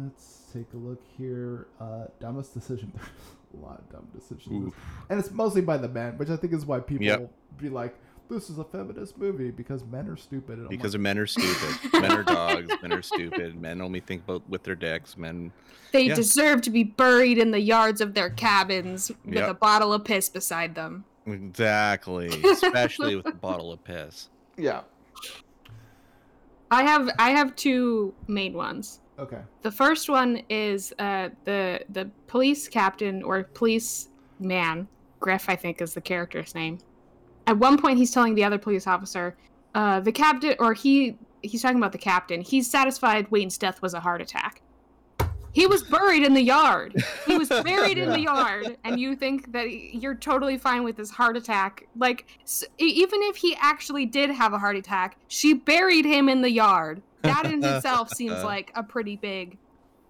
Let's 0.04 0.44
take 0.54 0.68
a 0.74 0.78
look 0.78 1.02
here. 1.18 1.68
Uh, 1.80 2.06
dumbest 2.20 2.54
decision. 2.54 2.92
There's 2.96 3.08
a 3.64 3.66
lot 3.66 3.80
of 3.80 3.90
dumb 3.92 4.08
decisions, 4.16 4.74
and 5.10 5.20
it's 5.20 5.32
mostly 5.32 5.62
by 5.62 5.78
the 5.78 5.88
men, 5.90 6.18
which 6.18 6.30
I 6.30 6.36
think 6.38 6.54
is 6.54 6.66
why 6.66 6.80
people 6.82 7.06
Yep. 7.06 7.32
be 7.58 7.70
like, 7.70 7.96
"This 8.30 8.50
is 8.50 8.58
a 8.58 8.64
feminist 8.64 9.18
movie" 9.18 9.52
because 9.52 9.84
men 9.86 10.08
are 10.08 10.18
stupid. 10.18 10.60
And 10.60 10.70
Because 10.70 10.94
like, 10.94 11.02
men 11.02 11.18
are 11.18 11.28
stupid. 11.28 11.94
men 12.02 12.12
are 12.12 12.24
dogs. 12.24 12.70
Men 12.82 12.92
are 12.94 13.02
stupid. 13.02 13.60
Men 13.62 13.82
only 13.82 14.00
think 14.00 14.24
about 14.24 14.48
with 14.50 14.64
their 14.64 14.76
dicks. 14.76 15.18
Men. 15.18 15.52
They 15.92 16.04
Yeah. 16.08 16.16
deserve 16.16 16.62
to 16.64 16.70
be 16.70 16.84
buried 16.84 17.38
in 17.38 17.52
the 17.52 17.60
yards 17.60 18.02
of 18.02 18.14
their 18.14 18.30
cabins 18.30 19.12
with 19.26 19.36
Yep. 19.36 19.50
a 19.50 19.54
bottle 19.54 19.94
of 19.94 20.04
piss 20.04 20.30
beside 20.30 20.76
them. 20.76 21.06
Exactly. 21.26 22.28
Especially 22.44 23.16
with 23.16 23.26
a 23.28 23.32
bottle 23.32 23.72
of 23.72 23.84
piss. 23.84 24.30
yeah. 24.58 24.82
I 26.72 26.84
have 26.84 27.10
I 27.20 27.30
have 27.30 27.56
two 27.56 28.14
main 28.28 28.54
ones. 28.54 29.00
Okay. 29.20 29.40
The 29.62 29.72
first 29.72 30.10
one 30.10 30.42
is 30.50 30.94
uh, 31.00 31.30
the 31.46 31.82
the 31.90 32.10
police 32.28 32.68
captain 32.68 33.24
or 33.24 33.44
police 33.44 34.10
man, 34.40 34.88
Griff, 35.20 35.48
I 35.48 35.56
think 35.56 35.82
is 35.82 35.94
the 35.94 36.02
character's 36.02 36.54
name. 36.56 36.80
At 37.48 37.58
one 37.58 37.78
point, 37.78 37.98
he's 37.98 38.12
telling 38.12 38.36
the 38.36 38.44
other 38.44 38.58
police 38.58 38.88
officer, 38.88 39.36
uh, 39.74 40.00
the 40.00 40.12
captain, 40.12 40.56
or 40.60 40.74
he 40.74 41.18
he's 41.42 41.62
talking 41.62 41.78
about 41.78 41.92
the 41.92 41.98
captain. 41.98 42.42
He's 42.42 42.70
satisfied 42.70 43.30
Wayne's 43.30 43.58
death 43.58 43.82
was 43.82 43.94
a 43.94 44.00
heart 44.00 44.22
attack. 44.22 44.62
He 45.52 45.68
was 45.68 45.84
buried 45.84 46.24
in 46.24 46.34
the 46.34 46.42
yard. 46.42 47.02
He 47.26 47.38
was 47.38 47.48
buried 47.64 47.98
in 47.98 48.10
the 48.10 48.20
yard, 48.20 48.78
and 48.84 49.00
you 49.00 49.16
think 49.16 49.54
that 49.54 49.72
you're 49.72 50.16
totally 50.16 50.58
fine 50.58 50.84
with 50.84 50.98
this 50.98 51.10
heart 51.10 51.38
attack. 51.38 51.88
Like, 51.98 52.26
even 52.78 53.22
if 53.24 53.38
he 53.38 53.56
actually 53.62 54.06
did 54.06 54.30
have 54.32 54.52
a 54.52 54.60
heart 54.60 54.76
attack, 54.76 55.18
she 55.30 55.54
buried 55.54 56.04
him 56.04 56.28
in 56.28 56.42
the 56.42 56.52
yard. 56.52 57.02
That 57.22 57.46
in 57.46 57.64
itself 57.64 58.10
seems 58.10 58.44
like 58.44 58.72
a 58.76 58.84
pretty 58.84 59.16
big 59.16 59.58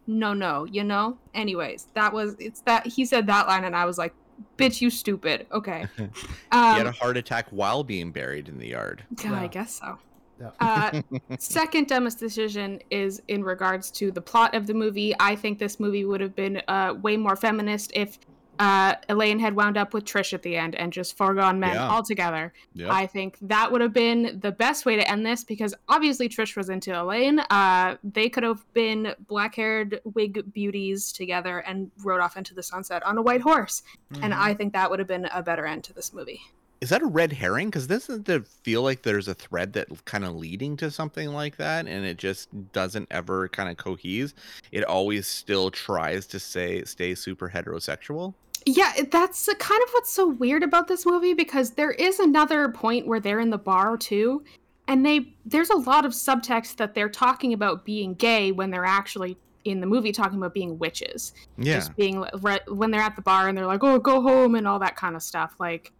no 0.08 0.34
no, 0.34 0.66
you 0.66 0.84
know? 0.84 1.18
Anyways, 1.34 1.88
that 1.94 2.14
was 2.14 2.36
it's 2.40 2.62
that 2.62 2.86
he 2.88 3.06
said 3.06 3.28
that 3.28 3.48
line 3.48 3.64
and 3.64 3.76
I 3.76 3.86
was 3.86 3.98
like, 3.98 4.14
bitch, 4.58 4.82
you 4.82 4.90
stupid. 4.90 5.48
Okay. 5.52 5.86
he 5.98 6.04
had 6.52 6.86
a 6.86 6.90
Um, 6.90 6.94
heart 6.94 7.18
attack 7.18 7.48
while 7.52 7.84
being 7.84 8.12
buried 8.12 8.48
in 8.48 8.58
the 8.60 8.68
yard. 8.68 9.04
yeah, 9.24 9.40
I 9.42 9.48
guess 9.48 9.80
so. 9.80 9.98
Yeah. 10.40 10.52
Uh, 10.60 11.02
second 11.40 11.88
dumbest 11.88 12.20
decision 12.20 12.82
is 12.92 13.22
in 13.30 13.44
regards 13.44 13.90
to 13.92 14.12
the 14.12 14.22
plot 14.22 14.54
of 14.54 14.68
the 14.68 14.74
movie. 14.74 15.14
I 15.20 15.36
think 15.36 15.60
this 15.60 15.80
movie 15.80 16.04
would 16.04 16.20
have 16.22 16.36
been 16.36 16.62
uh, 16.68 16.96
way 17.02 17.16
more 17.16 17.36
feminist 17.38 17.92
if 17.96 18.20
uh, 18.60 18.96
Elaine 19.10 19.40
had 19.40 19.56
wound 19.56 19.78
up 19.78 19.94
with 19.94 20.06
Trish 20.06 20.34
at 20.34 20.42
the 20.42 20.56
end 20.56 20.76
and 20.76 20.94
just 20.94 21.18
foregone 21.18 21.60
men 21.60 21.76
Yeah. 21.76 21.90
altogether. 21.90 22.54
Yep. 22.74 22.90
I 22.92 23.06
think 23.08 23.38
that 23.42 23.72
would 23.72 23.82
have 23.82 23.94
been 23.94 24.40
the 24.42 24.52
best 24.52 24.86
way 24.86 24.96
to 24.96 25.10
end 25.10 25.26
this 25.26 25.44
because 25.44 25.74
obviously 25.90 26.30
Trish 26.30 26.56
was 26.56 26.70
into 26.70 26.92
Elaine. 27.00 27.40
Uh, 27.50 27.98
they 28.04 28.30
could 28.30 28.44
have 28.44 28.66
been 28.74 29.14
black 29.28 29.56
haired 29.56 30.00
wig 30.04 30.52
beauties 30.54 31.12
together 31.12 31.60
and 31.60 31.92
rode 32.04 32.22
off 32.22 32.38
into 32.38 32.54
the 32.54 32.64
sunset 32.64 33.04
on 33.06 33.18
a 33.18 33.22
white 33.22 33.42
horse. 33.42 33.84
And 34.22 34.34
Mhm. 34.34 34.38
I 34.40 34.54
think 34.54 34.74
that 34.74 34.90
would 34.90 35.00
have 35.00 35.08
been 35.08 35.26
a 35.34 35.44
better 35.44 35.66
end 35.66 35.84
to 35.86 35.94
this 35.94 36.14
movie. 36.14 36.42
Is 36.86 36.90
that 36.90 37.02
a 37.02 37.08
red 37.08 37.34
herring? 37.34 37.70
Because 37.70 37.88
doesn't 37.88 38.30
it 38.30 38.46
feel 38.46 38.84
like 38.84 39.02
there's 39.02 39.28
a 39.28 39.34
thread 39.34 39.74
that 39.74 39.88
kind 40.06 40.24
of 40.24 40.36
leading 40.36 40.78
to 40.78 40.92
something 40.92 41.30
like 41.30 41.58
that, 41.58 41.88
and 41.88 42.06
it 42.06 42.18
just 42.18 42.48
doesn't 42.74 43.08
ever 43.10 43.48
kind 43.48 43.72
of 43.72 43.78
cohese? 43.78 44.36
It 44.72 44.84
always 44.84 45.26
still 45.26 45.72
tries 45.72 46.28
to 46.28 46.40
say 46.40 46.84
stay 46.84 47.16
super 47.16 47.50
heterosexual. 47.50 48.36
Yeah, 48.68 48.94
that's 49.10 49.48
kind 49.48 49.82
of 49.82 49.90
what's 49.94 50.12
so 50.12 50.28
weird 50.28 50.62
about 50.62 50.88
this 50.88 51.08
movie 51.08 51.34
because 51.34 51.72
there 51.72 51.90
is 51.90 52.20
another 52.20 52.70
point 52.70 53.08
where 53.08 53.20
they're 53.20 53.40
in 53.40 53.50
the 53.50 53.58
bar 53.58 53.98
too, 53.98 54.44
and 54.88 55.04
they 55.04 55.34
there's 55.44 55.72
a 55.72 55.78
lot 55.78 56.06
of 56.06 56.12
subtext 56.12 56.76
that 56.76 56.94
they're 56.94 57.10
talking 57.10 57.54
about 57.54 57.84
being 57.84 58.14
gay 58.14 58.52
when 58.52 58.70
they're 58.70 58.86
actually 58.86 59.36
in 59.64 59.80
the 59.80 59.88
movie 59.88 60.12
talking 60.12 60.38
about 60.38 60.54
being 60.54 60.78
witches. 60.78 61.34
Yeah, 61.58 61.78
Just 61.78 61.96
being 61.96 62.24
re- 62.44 62.60
when 62.68 62.92
they're 62.92 63.02
at 63.02 63.16
the 63.16 63.24
bar 63.24 63.48
and 63.48 63.58
they're 63.58 63.66
like, 63.66 63.84
"Oh, 63.84 63.98
go 63.98 64.22
home" 64.22 64.54
and 64.54 64.68
all 64.68 64.78
that 64.78 64.96
kind 64.96 65.16
of 65.16 65.24
stuff. 65.24 65.56
Like 65.60 65.92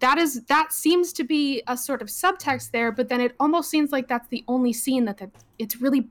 that 0.00 0.18
is 0.18 0.42
that 0.44 0.72
seems 0.72 1.12
to 1.14 1.24
be 1.24 1.62
a 1.66 1.76
sort 1.76 2.02
of 2.02 2.08
subtext 2.08 2.70
there, 2.72 2.92
but 2.92 3.08
then 3.08 3.20
it 3.20 3.34
almost 3.40 3.70
seems 3.70 3.90
like 3.90 4.06
that's 4.06 4.28
the 4.28 4.44
only 4.46 4.72
scene 4.72 5.06
that, 5.06 5.18
that 5.18 5.30
it's 5.58 5.80
really 5.80 6.08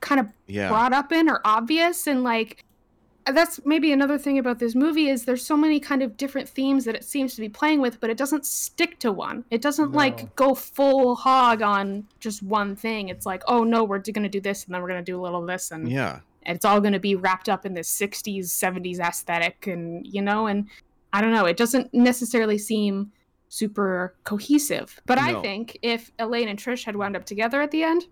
kind 0.00 0.20
of 0.20 0.28
yeah, 0.46 0.68
brought 0.68 0.92
up 0.92 1.12
in 1.12 1.28
or 1.28 1.40
obvious. 1.44 2.06
And 2.06 2.24
like 2.24 2.64
that's 3.26 3.60
maybe 3.66 3.92
another 3.92 4.16
thing 4.16 4.38
about 4.38 4.58
this 4.58 4.74
movie 4.74 5.08
is 5.08 5.26
there's 5.26 5.44
so 5.44 5.56
many 5.56 5.78
kind 5.78 6.02
of 6.02 6.16
different 6.16 6.48
themes 6.48 6.86
that 6.86 6.94
it 6.94 7.04
seems 7.04 7.34
to 7.34 7.40
be 7.42 7.48
playing 7.50 7.80
with 7.80 8.00
but 8.00 8.08
it 8.08 8.16
doesn't 8.16 8.46
stick 8.46 8.98
to 9.00 9.12
one. 9.12 9.44
It 9.50 9.60
doesn't 9.60 9.90
No. 9.90 9.96
like 9.96 10.34
go 10.34 10.54
full 10.54 11.14
hog 11.14 11.60
on 11.60 12.06
just 12.18 12.42
one 12.42 12.74
thing. 12.74 13.10
It's 13.10 13.26
like 13.26 13.42
oh 13.46 13.64
no 13.64 13.84
we're 13.84 13.98
going 13.98 14.22
to 14.22 14.30
do 14.30 14.40
this 14.40 14.64
and 14.64 14.74
then 14.74 14.80
we're 14.80 14.88
going 14.88 15.04
to 15.04 15.12
do 15.12 15.20
a 15.20 15.22
little 15.22 15.42
of 15.42 15.46
this. 15.46 15.70
And 15.70 15.90
yeah. 15.90 16.20
it's 16.46 16.64
all 16.64 16.80
going 16.80 16.94
to 16.94 16.98
be 16.98 17.14
wrapped 17.14 17.50
up 17.50 17.66
in 17.66 17.74
this 17.74 17.94
60s 17.94 18.46
70s 18.46 18.98
aesthetic 18.98 19.66
and 19.66 20.06
you 20.06 20.22
know 20.22 20.46
and 20.46 20.68
i 21.12 21.20
don't 21.20 21.32
know 21.32 21.46
it 21.46 21.56
doesn't 21.56 21.92
necessarily 21.92 22.58
seem 22.58 23.10
super 23.48 24.16
cohesive 24.24 25.00
but 25.06 25.18
i 25.18 25.40
think 25.42 25.78
if 25.82 26.10
elaine 26.18 26.48
and 26.48 26.58
trish 26.58 26.84
had 26.84 26.96
wound 26.96 27.16
up 27.16 27.24
together 27.24 27.60
at 27.60 27.70
the 27.70 27.82
end 27.82 28.04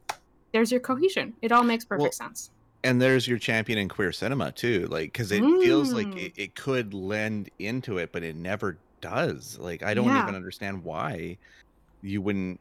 there's 0.53 0.71
your 0.73 0.81
cohesion 0.81 1.35
it 1.43 1.53
all 1.53 1.63
makes 1.65 1.85
perfect 1.85 2.03
Well, 2.03 2.13
sense 2.13 2.51
And 2.85 3.01
there's 3.03 3.27
your 3.29 3.39
champion 3.39 3.79
in 3.79 3.89
queer 3.89 4.13
cinema 4.13 4.53
too, 4.53 4.87
like 4.91 5.13
because 5.13 5.31
it 5.33 5.43
feels 5.61 5.93
like 5.93 6.07
Mm. 6.07 6.27
it, 6.27 6.33
it 6.37 6.55
could 6.55 6.95
lend 6.95 7.51
into 7.59 7.99
it, 7.99 8.13
but 8.13 8.23
it 8.23 8.37
never 8.37 8.81
does. 9.03 9.59
Like 9.59 9.83
I 9.83 9.95
don't 9.95 10.07
Yeah. 10.07 10.23
even 10.23 10.35
understand 10.37 10.85
why 10.85 11.39
you 12.03 12.23
wouldn't 12.23 12.61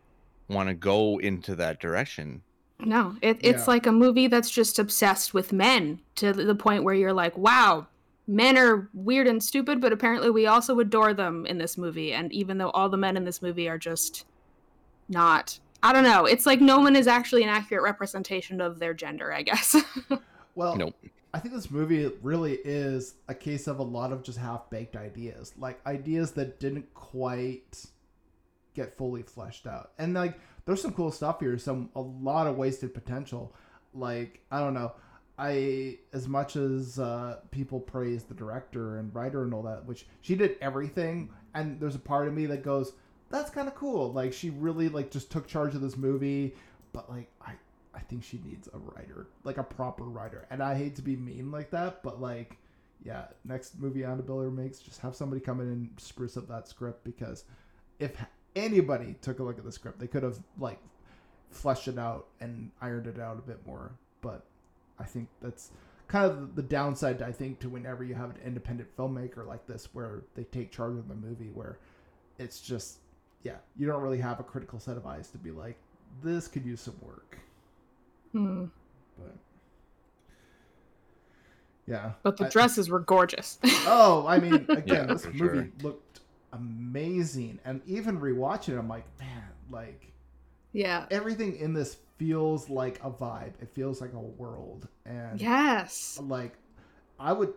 want 0.50 0.70
to 0.70 0.76
go 0.76 1.20
into 1.20 1.56
that 1.56 1.80
direction. 1.80 2.42
No, 2.80 3.16
it, 3.22 3.38
it's 3.42 3.68
Yeah. 3.68 3.74
like 3.74 3.86
a 3.86 3.92
movie 3.92 4.28
that's 4.28 4.50
just 4.50 4.80
obsessed 4.80 5.34
with 5.34 5.54
men 5.54 6.00
to 6.16 6.34
the 6.34 6.56
point 6.56 6.84
where 6.84 6.96
you're 6.96 7.14
like, 7.14 7.38
wow, 7.38 7.88
men 8.28 8.58
are 8.58 8.90
weird 8.94 9.28
and 9.28 9.42
stupid, 9.42 9.80
but 9.80 9.94
apparently 9.94 10.30
we 10.30 10.48
also 10.48 10.80
adore 10.80 11.14
them 11.14 11.46
in 11.46 11.58
this 11.58 11.78
movie. 11.78 12.14
And 12.14 12.32
even 12.34 12.58
though 12.58 12.70
all 12.72 12.90
the 12.90 12.98
men 12.98 13.18
in 13.18 13.24
this 13.24 13.42
movie 13.42 13.70
are 13.70 13.78
just 13.78 14.26
not, 15.10 15.58
I 15.82 15.94
don't 15.94 16.04
know, 16.04 16.26
it's 16.26 16.46
like 16.46 16.60
no 16.60 16.80
one 16.80 16.96
is 16.96 17.08
actually 17.08 17.44
an 17.44 17.50
accurate 17.50 17.84
representation 17.84 18.60
of 18.60 18.80
their 18.80 18.94
gender, 18.94 19.34
I 19.34 19.44
guess. 19.44 19.76
Well, 20.56 20.76
Nope. 20.76 20.96
I 21.36 21.40
think 21.40 21.54
this 21.54 21.70
movie 21.70 22.12
really 22.24 22.58
is 22.66 23.14
a 23.28 23.36
case 23.36 23.68
of 23.68 23.78
a 23.78 23.84
lot 23.84 24.12
of 24.12 24.24
just 24.24 24.40
half 24.40 24.72
baked 24.72 24.96
ideas, 24.96 25.54
like 25.60 25.86
ideas 25.86 26.32
that 26.32 26.60
didn't 26.60 26.92
quite 26.96 27.86
get 28.74 28.98
fully 28.98 29.22
fleshed 29.22 29.68
out. 29.68 29.92
And 30.00 30.16
like, 30.16 30.40
there's 30.66 30.82
some 30.82 30.94
cool 30.94 31.12
stuff 31.12 31.42
here, 31.42 31.60
some 31.60 31.92
a 31.96 32.02
lot 32.02 32.48
of 32.48 32.58
wasted 32.58 32.92
potential. 32.92 33.54
Like, 33.94 34.42
I 34.50 34.60
don't 34.60 34.74
know, 34.74 34.94
I 35.38 36.00
as 36.14 36.28
much 36.28 36.56
as 36.56 37.00
uh, 37.00 37.40
people 37.52 37.80
praise 37.80 38.24
the 38.24 38.34
director 38.34 38.98
and 38.98 39.14
writer 39.14 39.44
and 39.44 39.54
all 39.54 39.64
that, 39.64 39.86
which 39.86 40.08
she 40.22 40.36
did 40.36 40.58
everything, 40.62 41.30
and 41.54 41.80
there's 41.80 41.96
a 41.96 42.00
part 42.00 42.28
of 42.28 42.34
me 42.34 42.46
that 42.48 42.64
goes, 42.64 42.94
that's 43.30 43.50
kind 43.50 43.68
of 43.68 43.76
cool. 43.76 44.12
Like, 44.12 44.34
she 44.34 44.50
really 44.50 44.90
like 44.90 45.12
just 45.12 45.32
took 45.32 45.48
charge 45.48 45.76
of 45.76 45.82
this 45.82 45.98
movie, 45.98 46.56
but 46.94 47.10
like, 47.10 47.30
I 47.42 47.54
I 47.94 48.00
think 48.02 48.24
she 48.24 48.40
needs 48.46 48.70
a 48.74 48.78
writer, 48.78 49.28
like 49.44 49.58
a 49.58 49.64
proper 49.64 50.04
writer. 50.04 50.46
And 50.50 50.62
I 50.62 50.76
hate 50.76 50.96
to 50.96 51.02
be 51.02 51.16
mean 51.16 51.52
like 51.52 51.72
that, 51.72 52.04
but 52.04 52.22
like, 52.22 52.58
yeah, 53.04 53.26
next 53.44 53.80
movie 53.80 54.04
Anna 54.04 54.24
Biller 54.24 54.54
makes, 54.54 54.80
just 54.80 55.02
have 55.02 55.16
somebody 55.16 55.42
come 55.42 55.62
in 55.62 55.68
and 55.68 55.90
spruce 55.98 56.38
up 56.38 56.48
that 56.48 56.68
script 56.68 57.04
because 57.04 57.44
if 58.00 58.12
anybody 58.56 59.16
took 59.22 59.40
a 59.40 59.44
look 59.44 59.58
at 59.58 59.66
the 59.66 59.72
script, 59.72 60.00
they 60.00 60.08
could 60.08 60.24
have 60.24 60.40
like 60.60 60.80
fleshed 61.50 61.88
it 61.88 61.98
out 61.98 62.28
and 62.40 62.72
ironed 62.82 63.08
it 63.08 63.20
out 63.20 63.38
a 63.38 63.42
bit 63.42 63.66
more. 63.66 63.92
But 64.22 64.46
I 65.00 65.04
think 65.06 65.28
that's 65.42 65.72
kind 66.08 66.26
of 66.32 66.56
the 66.56 66.62
downside, 66.64 67.22
I 67.22 67.32
think, 67.32 67.60
to 67.60 67.70
whenever 67.70 68.04
you 68.04 68.16
have 68.16 68.30
an 68.32 68.38
independent 68.46 68.96
filmmaker 68.98 69.46
like 69.46 69.66
this 69.68 69.90
where 69.94 70.24
they 70.36 70.44
take 70.46 70.72
charge 70.72 70.98
of 70.98 71.08
the 71.08 71.16
movie, 71.16 71.50
where 71.54 71.78
it's 72.40 72.62
just, 72.62 72.98
yeah, 73.44 73.58
you 73.78 73.86
don't 73.88 74.02
really 74.02 74.20
have 74.20 74.40
a 74.40 74.44
critical 74.44 74.80
set 74.80 74.98
of 74.98 75.06
eyes 75.06 75.30
to 75.32 75.38
be 75.38 75.52
like, 75.52 75.76
this 76.24 76.48
could 76.48 76.66
use 76.66 76.82
some 76.82 76.96
work. 77.02 77.38
Hmm. 78.32 78.66
But 79.18 79.36
yeah, 81.86 82.12
But 82.24 82.38
the 82.38 82.46
I- 82.46 82.50
dresses 82.50 82.90
were 82.90 83.00
gorgeous. 83.00 83.60
Oh, 83.90 84.26
I 84.28 84.40
mean, 84.40 84.54
again, 84.70 84.84
Yeah, 84.88 85.04
this 85.06 85.26
movie 85.26 85.38
sure. 85.38 85.68
looked 85.82 86.20
amazing, 86.54 87.60
and 87.66 87.82
even 87.86 88.20
rewatching 88.20 88.74
it, 88.74 88.78
I'm 88.78 88.90
like, 88.90 89.06
man, 89.20 89.44
like 89.70 90.12
yeah. 90.74 91.06
everything 91.12 91.56
in 91.58 91.74
this 91.74 91.98
feels 92.18 92.70
like 92.70 93.00
a 93.04 93.10
vibe. 93.12 93.54
It 93.62 93.70
feels 93.74 94.02
like 94.02 94.14
a 94.14 94.20
world, 94.20 94.88
and 95.06 95.40
Yes. 95.42 96.20
like 96.22 96.58
I 97.20 97.34
would, 97.34 97.54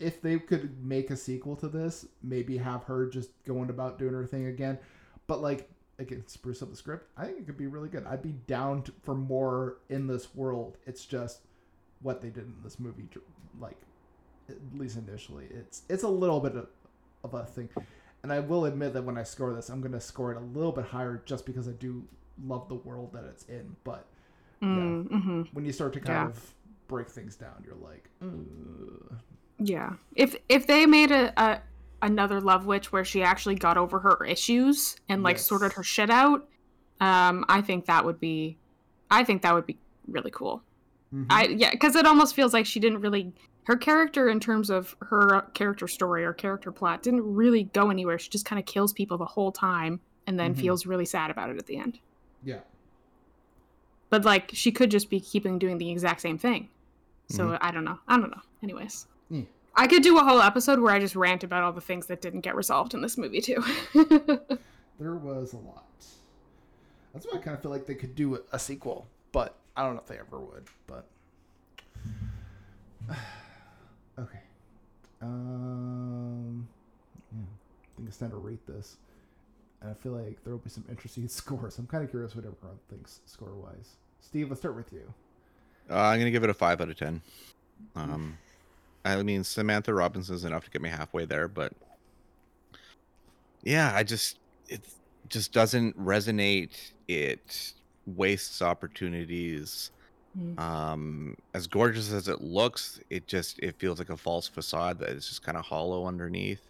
if 0.00 0.20
they 0.22 0.38
could 0.38 0.82
make 0.84 1.10
a 1.10 1.16
sequel 1.16 1.56
to 1.56 1.68
this, 1.68 2.06
maybe 2.22 2.56
have 2.58 2.84
her 2.84 3.06
just 3.08 3.30
going 3.44 3.70
about 3.70 3.98
doing 3.98 4.14
her 4.14 4.26
thing 4.26 4.46
again, 4.46 4.78
but 5.26 5.40
like 5.42 5.68
again, 5.98 6.24
spruce 6.26 6.62
up 6.62 6.70
the 6.70 6.76
script. 6.76 7.08
I 7.16 7.26
think 7.26 7.38
it 7.38 7.46
could 7.46 7.56
be 7.58 7.66
really 7.66 7.88
good. 7.88 8.04
I'd 8.06 8.22
be 8.22 8.32
down 8.46 8.82
to, 8.84 8.92
for 9.02 9.14
more 9.14 9.78
in 9.88 10.06
this 10.06 10.34
world. 10.34 10.76
It's 10.86 11.04
just 11.04 11.42
what 12.00 12.20
they 12.20 12.28
did 12.30 12.44
in 12.44 12.54
this 12.64 12.80
movie, 12.80 13.08
like 13.60 13.76
at 14.48 14.56
least 14.74 14.96
initially, 14.98 15.46
it's 15.50 15.82
it's 15.88 16.02
a 16.02 16.08
little 16.08 16.40
bit 16.40 16.56
of, 16.56 16.68
of 17.24 17.34
a 17.34 17.44
thing. 17.44 17.68
And 18.22 18.32
I 18.32 18.40
will 18.40 18.66
admit 18.66 18.92
that 18.94 19.02
when 19.04 19.18
I 19.18 19.24
score 19.24 19.52
this, 19.52 19.68
I'm 19.68 19.80
going 19.80 19.92
to 19.92 20.00
score 20.00 20.30
it 20.32 20.36
a 20.36 20.40
little 20.40 20.72
bit 20.72 20.84
higher 20.84 21.22
just 21.26 21.44
because 21.44 21.68
I 21.68 21.72
do 21.72 22.04
love 22.44 22.68
the 22.68 22.74
world 22.74 23.12
that 23.12 23.24
it's 23.24 23.44
in. 23.44 23.76
But 23.84 24.06
Mm, 24.62 25.08
hmm 25.08 25.42
when 25.52 25.64
you 25.64 25.72
start 25.72 25.92
to 25.94 26.00
kind 26.00 26.14
Yeah. 26.14 26.26
of 26.28 26.54
break 26.86 27.08
things 27.08 27.34
down, 27.36 27.64
you're 27.64 27.74
like, 27.74 28.08
Ugh. 28.22 29.18
Yeah. 29.58 29.94
If 30.14 30.36
if 30.48 30.66
they 30.66 30.86
made 30.86 31.10
a, 31.10 31.32
a 31.40 31.60
another 32.00 32.40
Love 32.40 32.66
Witch 32.66 32.92
where 32.92 33.04
she 33.04 33.22
actually 33.22 33.54
got 33.56 33.76
over 33.76 33.98
her 34.00 34.24
issues 34.24 34.96
and 35.08 35.22
like 35.22 35.36
Yes. 35.36 35.46
sorted 35.46 35.72
her 35.74 35.82
shit 35.82 36.10
out, 36.10 36.48
um, 37.00 37.44
I 37.48 37.60
think 37.60 37.86
that 37.86 38.04
would 38.04 38.18
be, 38.20 38.56
I 39.10 39.24
think 39.24 39.42
that 39.42 39.54
would 39.54 39.66
be 39.66 39.78
really 40.08 40.30
cool. 40.30 40.62
Mhm. 41.14 41.26
I 41.30 41.44
yeah, 41.46 41.70
because 41.70 41.96
it 41.96 42.06
almost 42.06 42.34
feels 42.34 42.52
like 42.52 42.66
she 42.66 42.78
didn't 42.80 43.00
really 43.00 43.32
her 43.64 43.76
character 43.76 44.28
in 44.28 44.40
terms 44.40 44.70
of 44.70 44.96
her 45.00 45.42
character 45.54 45.86
story 45.86 46.24
or 46.24 46.32
character 46.32 46.72
plot 46.72 47.02
didn't 47.02 47.22
really 47.34 47.64
go 47.64 47.90
anywhere. 47.90 48.18
She 48.18 48.28
just 48.30 48.44
kind 48.44 48.58
of 48.58 48.66
kills 48.66 48.92
people 48.92 49.18
the 49.18 49.24
whole 49.24 49.52
time 49.52 50.00
and 50.26 50.38
then 50.38 50.54
Mhm. 50.54 50.58
feels 50.58 50.86
really 50.86 51.04
sad 51.04 51.30
about 51.30 51.50
it 51.50 51.58
at 51.58 51.66
the 51.66 51.76
end. 51.76 51.98
Yeah. 52.44 52.60
But 54.10 54.24
like 54.24 54.50
she 54.52 54.70
could 54.72 54.90
just 54.90 55.08
be 55.10 55.20
keeping 55.20 55.58
doing 55.58 55.78
the 55.78 55.90
exact 55.90 56.20
same 56.20 56.38
thing. 56.38 56.68
So 57.28 57.44
Mm-hmm. 57.46 57.56
I 57.66 57.70
don't 57.70 57.84
know. 57.84 57.98
I 58.08 58.18
don't 58.18 58.30
know. 58.30 58.42
Anyways. 58.62 59.06
I 59.74 59.86
could 59.86 60.02
do 60.02 60.18
a 60.18 60.22
whole 60.22 60.42
episode 60.42 60.80
where 60.80 60.92
I 60.92 60.98
just 60.98 61.16
rant 61.16 61.42
about 61.44 61.62
all 61.62 61.72
the 61.72 61.80
things 61.80 62.04
that 62.08 62.20
didn't 62.20 62.40
get 62.42 62.54
resolved 62.54 62.92
in 62.92 63.00
this 63.00 63.16
movie 63.16 63.40
too. 63.40 63.64
There 65.00 65.14
was 65.14 65.54
a 65.54 65.56
lot. 65.56 65.86
That's 67.14 67.26
why 67.26 67.38
I 67.38 67.42
kind 67.42 67.56
of 67.56 67.62
feel 67.62 67.70
like 67.70 67.86
they 67.86 67.94
could 67.94 68.14
do 68.14 68.38
a 68.52 68.58
sequel, 68.58 69.06
but 69.32 69.56
I 69.74 69.82
don't 69.82 69.94
know 69.94 70.00
if 70.02 70.06
they 70.06 70.18
ever 70.18 70.38
would. 70.38 70.64
But 70.86 71.06
okay, 74.18 74.38
Um, 75.22 76.68
yeah, 77.32 77.40
I 77.42 77.96
think 77.96 78.08
it's 78.08 78.18
time 78.18 78.30
to 78.30 78.36
rate 78.36 78.64
this. 78.66 78.98
And 79.82 79.90
I 79.90 79.94
feel 79.94 80.12
like 80.12 80.42
there 80.44 80.52
will 80.52 80.60
be 80.60 80.70
some 80.70 80.84
interesting 80.88 81.28
scores. 81.28 81.78
I'm 81.78 81.86
kind 81.86 82.04
of 82.04 82.10
curious 82.10 82.34
what 82.34 82.44
everyone 82.44 82.78
thinks 82.88 83.20
score 83.26 83.54
wise. 83.54 83.96
Steve, 84.20 84.48
let's 84.48 84.60
start 84.60 84.76
with 84.76 84.92
you. 84.92 85.12
Uh, 85.90 85.98
I'm 85.98 86.18
gonna 86.18 86.30
give 86.30 86.44
it 86.44 86.50
a 86.50 86.54
five 86.54 86.80
out 86.80 86.88
of 86.88 86.96
ten. 86.96 87.20
Um, 87.96 88.38
I 89.04 89.20
mean 89.22 89.42
Samantha 89.42 89.92
Robinson 89.92 90.36
is 90.36 90.44
enough 90.44 90.64
to 90.64 90.70
get 90.70 90.80
me 90.80 90.88
halfway 90.88 91.24
there, 91.24 91.48
but 91.48 91.72
yeah, 93.64 93.92
I 93.94 94.04
just 94.04 94.38
it 94.68 94.80
just 95.28 95.52
doesn't 95.52 95.98
resonate. 95.98 96.92
It 97.08 97.74
wastes 98.06 98.62
opportunities. 98.62 99.90
Mm. 100.38 100.58
Um, 100.58 101.36
as 101.52 101.66
gorgeous 101.66 102.12
as 102.12 102.28
it 102.28 102.40
looks, 102.40 103.00
it 103.10 103.26
just 103.26 103.58
it 103.58 103.74
feels 103.78 103.98
like 103.98 104.10
a 104.10 104.16
false 104.16 104.46
facade 104.46 105.00
that 105.00 105.10
is 105.10 105.28
just 105.28 105.42
kind 105.42 105.58
of 105.58 105.64
hollow 105.64 106.06
underneath. 106.06 106.62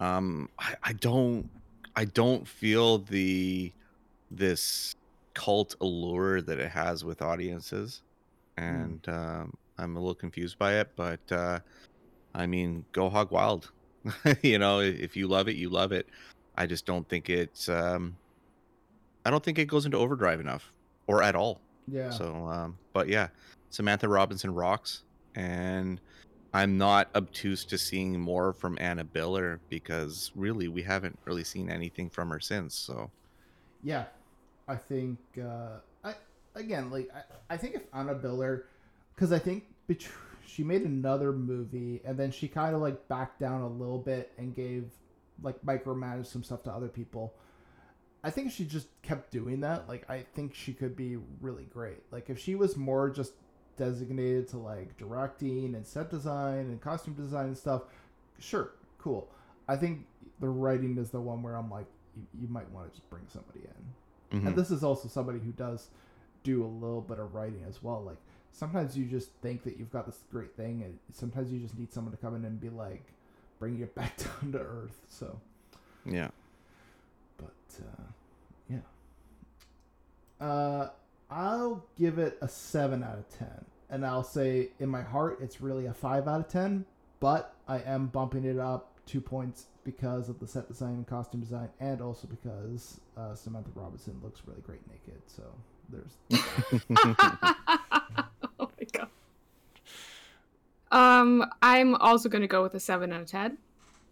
Um, 0.00 0.48
I, 0.58 0.74
I 0.82 0.92
don't 0.94 1.48
I 1.96 2.04
don't 2.06 2.46
feel 2.46 2.98
the 2.98 3.72
this 4.30 4.94
cult 5.34 5.74
allure 5.80 6.40
that 6.40 6.58
it 6.58 6.70
has 6.70 7.04
with 7.04 7.22
audiences, 7.22 8.02
and 8.56 9.06
um, 9.08 9.54
I'm 9.78 9.96
a 9.96 10.00
little 10.00 10.14
confused 10.14 10.58
by 10.58 10.74
it. 10.74 10.90
But 10.96 11.20
uh, 11.30 11.60
I 12.34 12.46
mean, 12.46 12.84
go 12.92 13.08
hog 13.08 13.30
wild. 13.30 13.70
you 14.42 14.58
know, 14.58 14.80
if 14.80 15.16
you 15.16 15.28
love 15.28 15.48
it, 15.48 15.56
you 15.56 15.68
love 15.68 15.92
it. 15.92 16.08
I 16.56 16.66
just 16.66 16.86
don't 16.86 17.08
think 17.08 17.30
it's. 17.30 17.68
Um, 17.68 18.16
I 19.24 19.30
don't 19.30 19.42
think 19.42 19.58
it 19.58 19.66
goes 19.66 19.86
into 19.86 19.98
overdrive 19.98 20.40
enough, 20.40 20.72
or 21.06 21.22
at 21.22 21.34
all. 21.36 21.60
Yeah. 21.88 22.10
So, 22.10 22.46
um, 22.46 22.78
but 22.92 23.08
yeah, 23.08 23.28
Samantha 23.70 24.08
Robinson 24.08 24.54
rocks, 24.54 25.02
and 25.34 26.00
I'm 26.54 26.76
not 26.76 27.08
obtuse 27.14 27.64
to 27.66 27.78
seeing 27.78 28.20
more 28.20 28.52
from 28.52 28.76
Anna 28.80 29.04
Biller 29.04 29.60
because 29.70 30.30
really 30.34 30.68
we 30.68 30.82
haven't 30.82 31.18
really 31.24 31.44
seen 31.44 31.70
anything 31.70 32.10
from 32.10 32.28
her 32.30 32.40
since. 32.40 32.74
So, 32.74 33.10
Yeah, 33.82 34.04
I 34.68 34.76
think 34.76 35.18
uh, 35.40 35.78
I 36.04 36.14
again 36.54 36.90
like 36.90 37.10
I, 37.14 37.54
I 37.54 37.56
think 37.56 37.76
if 37.76 37.82
Anna 37.94 38.14
Biller, 38.14 38.64
because 39.14 39.32
I 39.32 39.38
think 39.38 39.64
she 40.46 40.62
made 40.62 40.82
another 40.82 41.32
movie 41.32 42.02
and 42.04 42.18
then 42.18 42.30
she 42.30 42.48
kind 42.48 42.74
of 42.74 42.82
like 42.82 43.08
backed 43.08 43.40
down 43.40 43.62
a 43.62 43.68
little 43.68 43.98
bit 43.98 44.32
and 44.36 44.54
gave 44.54 44.90
like 45.42 45.60
micromanaged 45.64 46.26
some 46.26 46.42
stuff 46.42 46.62
to 46.64 46.70
other 46.70 46.88
people. 46.88 47.34
I 48.22 48.30
think 48.30 48.52
she 48.52 48.64
just 48.64 48.88
kept 49.00 49.30
doing 49.30 49.60
that. 49.60 49.88
Like 49.88 50.08
I 50.10 50.24
think 50.34 50.54
she 50.54 50.74
could 50.74 50.94
be 50.96 51.16
really 51.40 51.64
great. 51.64 52.02
Like 52.10 52.28
if 52.28 52.38
she 52.38 52.54
was 52.54 52.76
more 52.76 53.08
just 53.08 53.32
designated 53.76 54.48
to 54.48 54.58
like 54.58 54.96
directing 54.96 55.74
and 55.74 55.86
set 55.86 56.10
design 56.10 56.66
and 56.66 56.80
costume 56.80 57.14
design 57.14 57.46
and 57.46 57.56
stuff, 57.58 57.82
sure, 58.38 58.72
cool. 58.98 59.28
I 59.68 59.76
think 59.76 60.06
the 60.40 60.48
writing 60.48 60.98
is 60.98 61.10
the 61.10 61.20
one 61.20 61.42
where 61.42 61.54
I'm 61.54 61.70
like, 61.70 61.86
you, 62.16 62.24
you 62.42 62.48
might 62.48 62.70
want 62.70 62.92
to 62.92 62.98
just 62.98 63.08
bring 63.10 63.22
somebody 63.28 63.60
in. 64.30 64.40
mhm. 64.40 64.46
And 64.48 64.56
this 64.56 64.70
is 64.70 64.82
also 64.84 65.08
somebody 65.08 65.38
who 65.38 65.52
does 65.52 65.88
do 66.42 66.64
a 66.64 66.66
little 66.66 67.00
bit 67.00 67.18
of 67.18 67.34
writing 67.34 67.64
as 67.68 67.82
well. 67.82 68.02
Like 68.02 68.18
sometimes 68.52 68.96
you 68.98 69.04
just 69.06 69.30
think 69.40 69.62
that 69.64 69.78
you've 69.78 69.92
got 69.92 70.06
this 70.06 70.18
great 70.30 70.54
thing, 70.56 70.82
and 70.84 70.98
sometimes 71.12 71.52
you 71.52 71.60
just 71.60 71.78
need 71.78 71.92
someone 71.92 72.12
to 72.12 72.18
come 72.18 72.34
in 72.34 72.44
and 72.44 72.60
be 72.60 72.68
like, 72.68 73.04
bringing 73.58 73.80
it 73.80 73.94
back 73.94 74.16
down 74.42 74.52
to 74.52 74.58
earth. 74.58 74.98
So, 75.08 75.38
yeah, 76.04 76.28
but 77.38 77.54
uh, 77.80 78.02
yeah, 78.68 80.46
uh, 80.46 80.88
I'll 81.34 81.84
give 81.98 82.18
it 82.18 82.36
a 82.42 82.48
seven 82.48 83.02
out 83.02 83.18
of 83.18 83.28
ten, 83.38 83.64
and 83.88 84.04
I'll 84.04 84.22
say 84.24 84.68
in 84.78 84.88
my 84.88 85.02
heart 85.02 85.38
it's 85.40 85.60
really 85.60 85.86
a 85.86 85.94
five 85.94 86.28
out 86.28 86.40
of 86.40 86.48
ten. 86.48 86.84
But 87.20 87.54
I 87.66 87.78
am 87.80 88.08
bumping 88.08 88.44
it 88.44 88.58
up 88.58 88.98
two 89.06 89.20
points 89.20 89.66
because 89.84 90.28
of 90.28 90.38
the 90.40 90.46
set 90.46 90.68
design 90.68 90.94
and 90.94 91.06
costume 91.06 91.40
design, 91.40 91.70
and 91.80 92.02
also 92.02 92.28
because 92.28 93.00
uh, 93.16 93.34
Samantha 93.34 93.70
Robinson 93.74 94.20
looks 94.22 94.42
really 94.46 94.60
great 94.60 94.80
naked. 94.88 95.22
So 95.26 95.42
there's 95.88 96.16
oh 98.58 98.70
my 98.78 98.86
god. 98.92 99.08
Um, 100.90 101.50
I'm 101.62 101.94
also 101.94 102.28
going 102.28 102.42
to 102.42 102.48
go 102.48 102.62
with 102.62 102.74
a 102.74 102.80
seven 102.80 103.12
out 103.12 103.22
of 103.22 103.26
ten. 103.26 103.56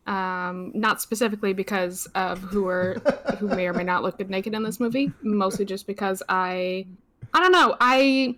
Um, 0.07 0.73
not 0.75 1.03
specifically 1.03 1.53
because 1.53 2.07
of 2.15 2.41
who 2.41 2.67
are 2.67 2.95
who 3.39 3.49
may 3.49 3.67
or 3.67 3.75
may 3.75 3.85
not 3.85 4.03
look 4.03 4.17
good 4.17 4.31
naked 4.31 4.55
in 4.55 4.63
this 4.63 4.81
movie, 4.81 5.13
mostly 5.23 5.67
just 5.67 5.87
because 5.87 6.23
I, 6.29 6.87
I 7.33 7.41
don't 7.41 7.53
know. 7.53 7.77
I, 7.81 8.37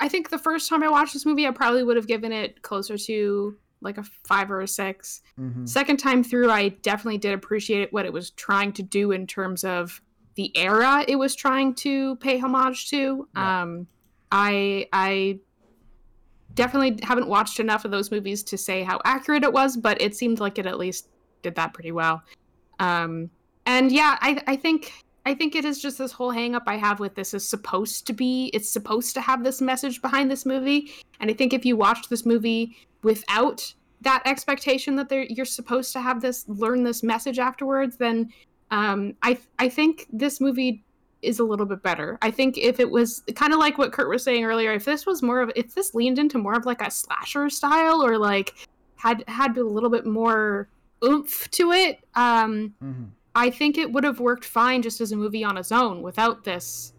I 0.00 0.08
think 0.08 0.30
the 0.30 0.38
first 0.38 0.68
time 0.68 0.82
I 0.82 0.88
watched 0.88 1.12
this 1.12 1.24
movie, 1.24 1.46
I 1.46 1.50
probably 1.50 1.82
would 1.84 1.96
have 1.96 2.06
given 2.06 2.32
it 2.32 2.62
closer 2.62 2.96
to 2.98 3.56
like 3.80 3.96
a 3.96 4.02
five 4.26 4.50
or 4.50 4.60
a 4.60 4.68
six. 4.68 5.22
Mhm. 5.38 5.68
Second 5.68 5.98
time 5.98 6.24
through, 6.24 6.50
I 6.50 6.70
definitely 6.70 7.18
did 7.18 7.32
appreciate 7.32 7.92
what 7.92 8.04
it 8.06 8.12
was 8.12 8.30
trying 8.30 8.72
to 8.72 8.82
do 8.82 9.12
in 9.12 9.26
terms 9.26 9.62
of 9.64 10.02
the 10.34 10.56
era 10.56 11.04
it 11.08 11.16
was 11.16 11.34
trying 11.34 11.74
to 11.74 12.16
pay 12.16 12.38
homage 12.38 12.90
to. 12.90 13.28
Yeah. 13.34 13.62
Um, 13.62 13.86
I 14.30 14.88
I 14.92 15.40
definitely 16.54 16.98
haven't 17.02 17.28
watched 17.28 17.60
enough 17.60 17.84
of 17.84 17.90
those 17.90 18.10
movies 18.10 18.42
to 18.44 18.58
say 18.58 18.82
how 18.82 19.00
accurate 19.04 19.44
it 19.44 19.52
was, 19.52 19.76
but 19.76 20.00
it 20.00 20.14
seemed 20.16 20.40
like 20.40 20.58
it 20.58 20.66
at 20.66 20.78
least 20.78 21.08
did 21.42 21.54
that 21.54 21.72
pretty 21.72 21.92
well. 21.92 22.22
Um, 22.80 23.30
and 23.66 23.92
yeah, 23.92 24.16
I 24.20 24.42
I 24.46 24.56
think 24.56 24.92
I 25.28 25.34
think 25.34 25.54
it 25.54 25.66
is 25.66 25.78
just 25.82 25.98
this 25.98 26.10
whole 26.10 26.30
hang 26.30 26.54
up 26.54 26.62
I 26.66 26.76
have 26.76 27.00
with 27.00 27.14
this 27.14 27.34
is 27.34 27.46
supposed 27.46 28.06
to 28.06 28.14
be 28.14 28.50
it's 28.54 28.70
supposed 28.70 29.12
to 29.12 29.20
have 29.20 29.44
this 29.44 29.60
message 29.60 30.00
behind 30.00 30.30
this 30.30 30.46
movie. 30.46 30.90
And 31.20 31.30
I 31.30 31.34
think 31.34 31.52
if 31.52 31.66
you 31.66 31.76
watch 31.76 32.08
this 32.08 32.24
movie 32.24 32.78
without 33.02 33.74
that 34.00 34.22
expectation 34.24 34.96
that 34.96 35.10
you're 35.30 35.44
supposed 35.44 35.92
to 35.92 36.00
have 36.00 36.22
this 36.22 36.48
learn 36.48 36.82
this 36.82 37.02
message 37.02 37.38
afterwards, 37.38 37.98
then 37.98 38.32
um, 38.70 39.16
I 39.22 39.38
I 39.58 39.68
think 39.68 40.06
this 40.10 40.40
movie 40.40 40.82
is 41.20 41.40
a 41.40 41.44
little 41.44 41.66
bit 41.66 41.82
better. 41.82 42.16
I 42.22 42.30
think 42.30 42.56
if 42.56 42.80
it 42.80 42.90
was 42.90 43.22
kind 43.34 43.52
of 43.52 43.58
like 43.58 43.76
what 43.76 43.92
Kurt 43.92 44.08
was 44.08 44.24
saying 44.24 44.46
earlier, 44.46 44.72
if 44.72 44.86
this 44.86 45.04
was 45.04 45.22
more 45.22 45.42
of 45.42 45.52
if 45.54 45.74
this 45.74 45.94
leaned 45.94 46.18
into 46.18 46.38
more 46.38 46.54
of 46.54 46.64
like 46.64 46.80
a 46.80 46.90
slasher 46.90 47.50
style 47.50 48.02
or 48.02 48.16
like 48.16 48.54
had 48.96 49.24
had 49.28 49.58
a 49.58 49.62
little 49.62 49.90
bit 49.90 50.06
more 50.06 50.70
oomph 51.04 51.50
to 51.50 51.72
it, 51.72 51.98
um, 52.14 52.74
Mhm. 52.82 53.08
I 53.38 53.50
think 53.50 53.78
it 53.78 53.92
would 53.92 54.02
have 54.02 54.18
worked 54.18 54.44
fine 54.44 54.82
just 54.82 55.00
as 55.00 55.12
a 55.12 55.16
movie 55.16 55.44
on 55.44 55.56
its 55.56 55.70
own 55.70 56.02
without 56.02 56.42
this 56.42 56.92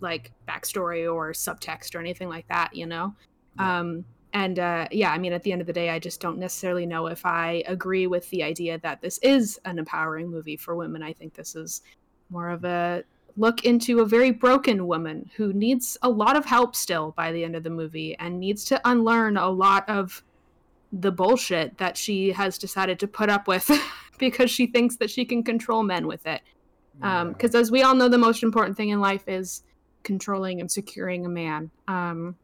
like 0.00 0.32
backstory 0.48 1.10
or 1.10 1.30
subtext 1.32 1.94
or 1.94 2.00
anything 2.00 2.28
like 2.28 2.48
that, 2.48 2.74
you 2.74 2.86
know? 2.86 3.14
Yeah. 3.56 3.78
Um 3.78 4.04
and 4.32 4.58
uh 4.58 4.88
yeah, 4.90 5.12
I 5.12 5.18
mean 5.18 5.32
at 5.32 5.44
the 5.44 5.52
end 5.52 5.60
of 5.60 5.68
the 5.68 5.72
day 5.72 5.90
I 5.90 6.00
just 6.00 6.20
don't 6.20 6.38
necessarily 6.38 6.86
know 6.86 7.06
if 7.06 7.24
I 7.24 7.62
agree 7.68 8.08
with 8.08 8.28
the 8.30 8.42
idea 8.42 8.80
that 8.80 9.00
this 9.00 9.18
is 9.18 9.60
an 9.64 9.78
empowering 9.78 10.28
movie 10.28 10.56
for 10.56 10.74
women. 10.74 11.04
I 11.04 11.12
think 11.12 11.34
this 11.34 11.54
is 11.54 11.82
more 12.30 12.50
of 12.50 12.64
a 12.64 13.04
look 13.36 13.64
into 13.64 14.00
a 14.00 14.06
very 14.06 14.32
broken 14.32 14.88
woman 14.88 15.30
who 15.36 15.52
needs 15.52 15.96
a 16.02 16.10
lot 16.10 16.34
of 16.34 16.44
help 16.44 16.74
still 16.74 17.12
by 17.12 17.30
the 17.30 17.44
end 17.44 17.54
of 17.54 17.62
the 17.62 17.70
movie 17.70 18.16
and 18.18 18.40
needs 18.40 18.64
to 18.64 18.80
unlearn 18.88 19.36
a 19.36 19.48
lot 19.48 19.88
of 19.88 20.24
the 20.92 21.12
bullshit 21.12 21.78
that 21.78 21.96
she 21.96 22.32
has 22.32 22.58
decided 22.58 22.98
to 22.98 23.06
put 23.06 23.28
up 23.28 23.46
with 23.46 23.70
because 24.18 24.50
she 24.50 24.66
thinks 24.66 24.96
that 24.96 25.10
she 25.10 25.24
can 25.24 25.42
control 25.42 25.82
men 25.82 26.06
with 26.06 26.26
it. 26.26 26.42
Because 26.98 27.54
as 27.54 27.70
we 27.70 27.82
all 27.82 27.94
know, 27.94 28.08
the 28.08 28.18
most 28.18 28.42
important 28.42 28.76
thing 28.76 28.88
in 28.88 29.00
life 29.00 29.28
is 29.28 29.62
controlling 30.02 30.60
and 30.60 30.70
securing 30.70 31.26
a 31.26 31.28
man. 31.28 31.70
Um, 31.88 32.36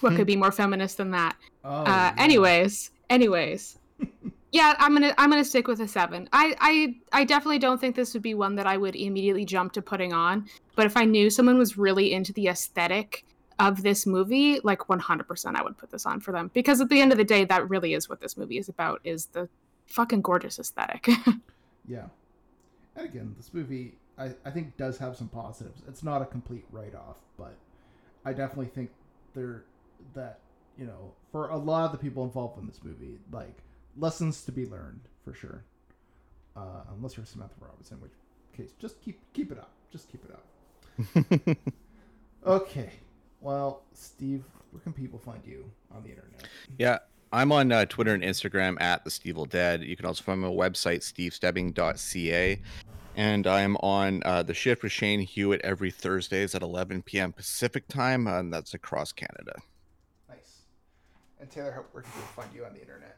what 0.00 0.14
could 0.14 0.26
be 0.26 0.36
more 0.44 0.52
feminist 0.52 0.98
than 0.98 1.10
that? 1.10 1.36
Oh, 1.64 1.82
uh, 1.84 2.12
anyways, 2.16 2.90
anyways, 3.10 3.78
yeah, 4.52 4.74
I'm 4.78 4.92
gonna 4.92 5.14
I'm 5.18 5.30
gonna 5.30 5.44
stick 5.44 5.66
with 5.66 5.80
a 5.80 5.88
seven. 5.88 6.28
I, 6.32 6.54
I 6.60 7.20
I 7.20 7.24
definitely 7.24 7.58
don't 7.58 7.80
think 7.80 7.96
this 7.96 8.12
would 8.14 8.22
be 8.22 8.34
one 8.34 8.54
that 8.56 8.66
I 8.66 8.76
would 8.76 8.94
immediately 8.94 9.44
jump 9.44 9.72
to 9.72 9.82
putting 9.82 10.12
on. 10.12 10.46
But 10.76 10.86
if 10.86 10.96
I 10.96 11.04
knew 11.04 11.30
someone 11.30 11.58
was 11.58 11.76
really 11.76 12.12
into 12.12 12.32
the 12.32 12.48
aesthetic 12.48 13.24
of 13.58 13.82
this 13.82 14.06
movie, 14.06 14.60
like 14.64 14.80
100%, 14.80 15.54
I 15.54 15.62
would 15.62 15.76
put 15.76 15.90
this 15.90 16.06
on 16.06 16.20
for 16.20 16.32
them 16.32 16.50
because 16.54 16.80
at 16.80 16.88
the 16.88 17.00
end 17.00 17.12
of 17.12 17.18
the 17.18 17.24
day, 17.24 17.44
that 17.44 17.68
really 17.68 17.94
is 17.94 18.08
what 18.08 18.20
this 18.20 18.36
movie 18.36 18.58
is 18.58 18.68
about: 18.68 19.00
is 19.02 19.26
the 19.26 19.48
fucking 19.86 20.22
gorgeous 20.22 20.58
aesthetic. 20.58 21.08
Yeah. 21.88 22.04
And 22.94 23.06
again, 23.06 23.34
this 23.36 23.52
movie, 23.52 23.94
I, 24.16 24.30
I 24.44 24.50
think, 24.50 24.76
does 24.76 24.98
have 24.98 25.16
some 25.16 25.26
positives. 25.28 25.82
It's 25.88 26.04
not 26.04 26.22
a 26.22 26.24
complete 26.26 26.64
write 26.70 26.94
off, 26.94 27.16
but 27.36 27.56
I 28.24 28.32
definitely 28.32 28.66
think 28.66 28.90
there 29.34 29.64
that, 30.14 30.38
you 30.78 30.86
know, 30.86 31.12
for 31.32 31.48
a 31.48 31.56
lot 31.56 31.86
of 31.86 31.92
the 31.92 31.98
people 31.98 32.22
involved 32.22 32.56
in 32.60 32.68
this 32.68 32.78
movie, 32.84 33.18
like, 33.32 33.56
lessons 33.98 34.44
to 34.44 34.52
be 34.52 34.64
learned 34.64 35.00
for 35.24 35.34
sure. 35.34 35.64
Uh, 36.54 36.84
unless 36.96 37.16
you're 37.16 37.26
Samantha 37.26 37.54
Robinson, 37.60 38.00
which 38.00 38.12
case, 38.56 38.70
just 38.78 39.00
keep 39.02 39.18
keep 39.32 39.50
it 39.50 39.58
up. 39.58 39.72
Just 39.90 40.08
keep 40.08 40.22
it 40.24 40.30
up. 40.30 41.56
Okay. 42.46 42.90
Well, 43.40 43.82
Steve, 43.92 44.44
where 44.70 44.80
can 44.80 44.92
people 44.92 45.18
find 45.18 45.44
you 45.44 45.70
on 45.94 46.02
the 46.02 46.10
internet? 46.10 46.48
yeah. 46.78 46.98
I'm 47.32 47.50
on 47.50 47.72
uh, 47.72 47.86
Twitter 47.86 48.12
and 48.12 48.22
Instagram 48.22 48.78
at 48.80 49.04
the 49.04 49.10
Stevel 49.10 49.48
Dead. 49.48 49.82
You 49.82 49.96
can 49.96 50.04
also 50.04 50.22
find 50.22 50.40
my 50.40 50.48
website 50.48 51.00
stevestebbing.ca, 51.00 52.60
and 53.16 53.46
I'm 53.46 53.76
on 53.76 54.22
uh, 54.26 54.42
the 54.42 54.52
shift 54.52 54.82
with 54.82 54.92
Shane 54.92 55.20
Hewitt 55.20 55.62
every 55.62 55.90
Thursdays 55.90 56.54
at 56.54 56.60
11 56.60 57.02
p.m. 57.02 57.32
Pacific 57.32 57.88
time, 57.88 58.26
and 58.26 58.52
that's 58.52 58.74
across 58.74 59.12
Canada. 59.12 59.54
Nice. 60.28 60.64
And 61.40 61.50
Taylor, 61.50 61.84
where 61.92 62.02
can 62.02 62.12
people 62.12 62.28
find 62.28 62.50
you 62.54 62.66
on 62.66 62.74
the 62.74 62.80
internet? 62.80 63.16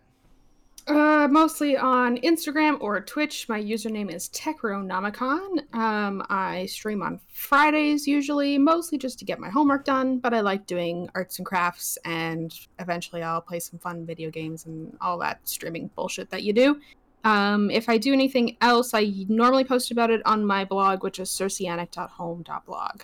Uh, 0.87 1.29
mostly 1.31 1.77
on 1.77 2.19
Instagram 2.19 2.79
or 2.81 3.01
Twitch. 3.01 3.49
My 3.49 3.61
username 3.61 4.13
is 4.13 4.29
Techronomicon. 4.29 5.75
Um, 5.75 6.25
I 6.29 6.67
stream 6.67 7.03
on 7.03 7.21
Fridays 7.33 8.07
usually, 8.07 8.59
mostly 8.59 8.99
just 8.99 9.19
to 9.21 9.25
get 9.25 9.39
my 9.39 9.49
homework 9.49 9.85
done, 9.85 10.19
but 10.19 10.35
I 10.35 10.41
like 10.41 10.67
doing 10.67 11.09
arts 11.15 11.39
and 11.39 11.47
crafts, 11.47 11.97
and 12.05 12.55
eventually 12.79 13.23
I'll 13.23 13.41
play 13.41 13.61
some 13.61 13.79
fun 13.79 14.05
video 14.05 14.31
games 14.31 14.67
and 14.67 14.97
all 15.01 15.19
that 15.19 15.41
streaming 15.49 15.91
bullshit 15.95 16.29
that 16.31 16.43
you 16.43 16.53
do. 16.53 16.81
Um, 17.25 17.71
if 17.71 17.89
I 17.89 17.97
do 17.97 18.13
anything 18.13 18.59
else, 18.61 18.93
I 18.93 19.11
normally 19.29 19.65
post 19.65 19.91
about 19.91 20.11
it 20.11 20.21
on 20.27 20.45
my 20.45 20.67
blog, 20.67 21.03
which 21.03 21.19
is 21.19 21.31
circeanic.home.blog. 21.31 23.03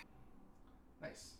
Nice. 1.01 1.31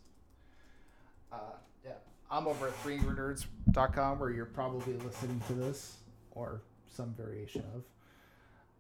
Uh, 1.31 1.37
yeah, 1.85 1.93
I'm 2.31 2.49
over 2.49 2.69
at 2.69 2.83
freenerds.com 2.83 4.19
where 4.19 4.31
you're 4.31 4.47
probably 4.47 4.95
listening 4.95 5.43
to 5.49 5.53
this 5.53 5.99
or 6.41 6.63
some 6.87 7.15
variation 7.15 7.63
of. 7.75 7.83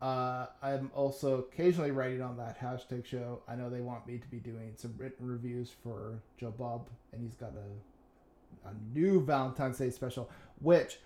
Uh, 0.02 0.46
I'm 0.62 0.90
also 0.94 1.40
occasionally 1.40 1.90
writing 1.90 2.22
on 2.22 2.38
that 2.38 2.58
hashtag 2.58 3.04
show. 3.04 3.42
I 3.46 3.54
know 3.54 3.68
they 3.68 3.82
want 3.82 4.06
me 4.06 4.16
to 4.16 4.26
be 4.28 4.38
doing 4.38 4.72
some 4.76 4.94
written 4.96 5.26
reviews 5.26 5.70
for 5.82 6.20
Joe 6.38 6.54
Bob, 6.56 6.88
and 7.12 7.22
he's 7.22 7.34
got 7.36 7.52
a 7.52 8.68
a 8.68 8.72
new 8.94 9.24
Valentine's 9.24 9.78
Day 9.78 9.90
special, 9.90 10.28
which 10.60 10.98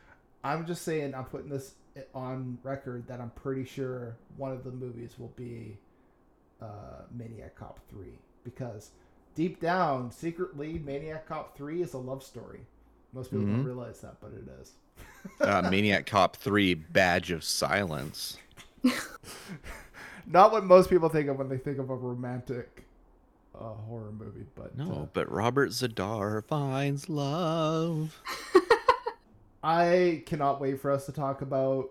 I'm 0.42 0.64
just 0.66 0.82
saying 0.82 1.14
I'm 1.14 1.24
putting 1.26 1.50
this 1.50 1.74
on 2.14 2.58
record 2.62 3.06
that 3.08 3.20
I'm 3.20 3.30
pretty 3.30 3.64
sure 3.64 4.16
one 4.36 4.50
of 4.52 4.64
the 4.64 4.70
movies 4.70 5.16
will 5.18 5.32
be 5.36 5.76
uh, 6.62 7.02
Maniac 7.12 7.54
Cop 7.54 7.78
3 7.90 8.06
because 8.44 8.90
deep 9.34 9.60
down, 9.60 10.10
secretly, 10.10 10.80
Maniac 10.84 11.28
Cop 11.28 11.56
3 11.56 11.82
is 11.82 11.92
a 11.94 11.98
love 11.98 12.22
story. 12.22 12.60
Most 13.12 13.30
people 13.30 13.46
don't 13.46 13.62
Mhm. 13.62 13.66
realize 13.66 14.00
that, 14.00 14.16
but 14.20 14.32
it 14.32 14.48
is. 14.60 14.72
Uh, 15.40 15.66
Maniac 15.70 16.06
Cop 16.06 16.36
3 16.36 16.74
Badge 16.74 17.30
of 17.30 17.42
Silence. 17.42 18.36
Not 20.26 20.52
what 20.52 20.64
most 20.64 20.88
people 20.88 21.08
think 21.08 21.28
of 21.28 21.38
when 21.38 21.48
they 21.48 21.58
think 21.58 21.78
of 21.78 21.90
a 21.90 21.94
romantic 21.94 22.84
uh, 23.54 23.72
horror 23.72 24.12
movie, 24.12 24.44
but 24.54 24.76
No, 24.76 24.92
uh, 24.92 25.06
but 25.12 25.30
Robert 25.30 25.70
Z'Dar 25.70 26.44
finds 26.44 27.08
love. 27.08 28.20
I 29.64 30.22
cannot 30.26 30.60
wait 30.60 30.80
for 30.80 30.90
us 30.90 31.06
to 31.06 31.12
talk 31.12 31.40
about 31.42 31.90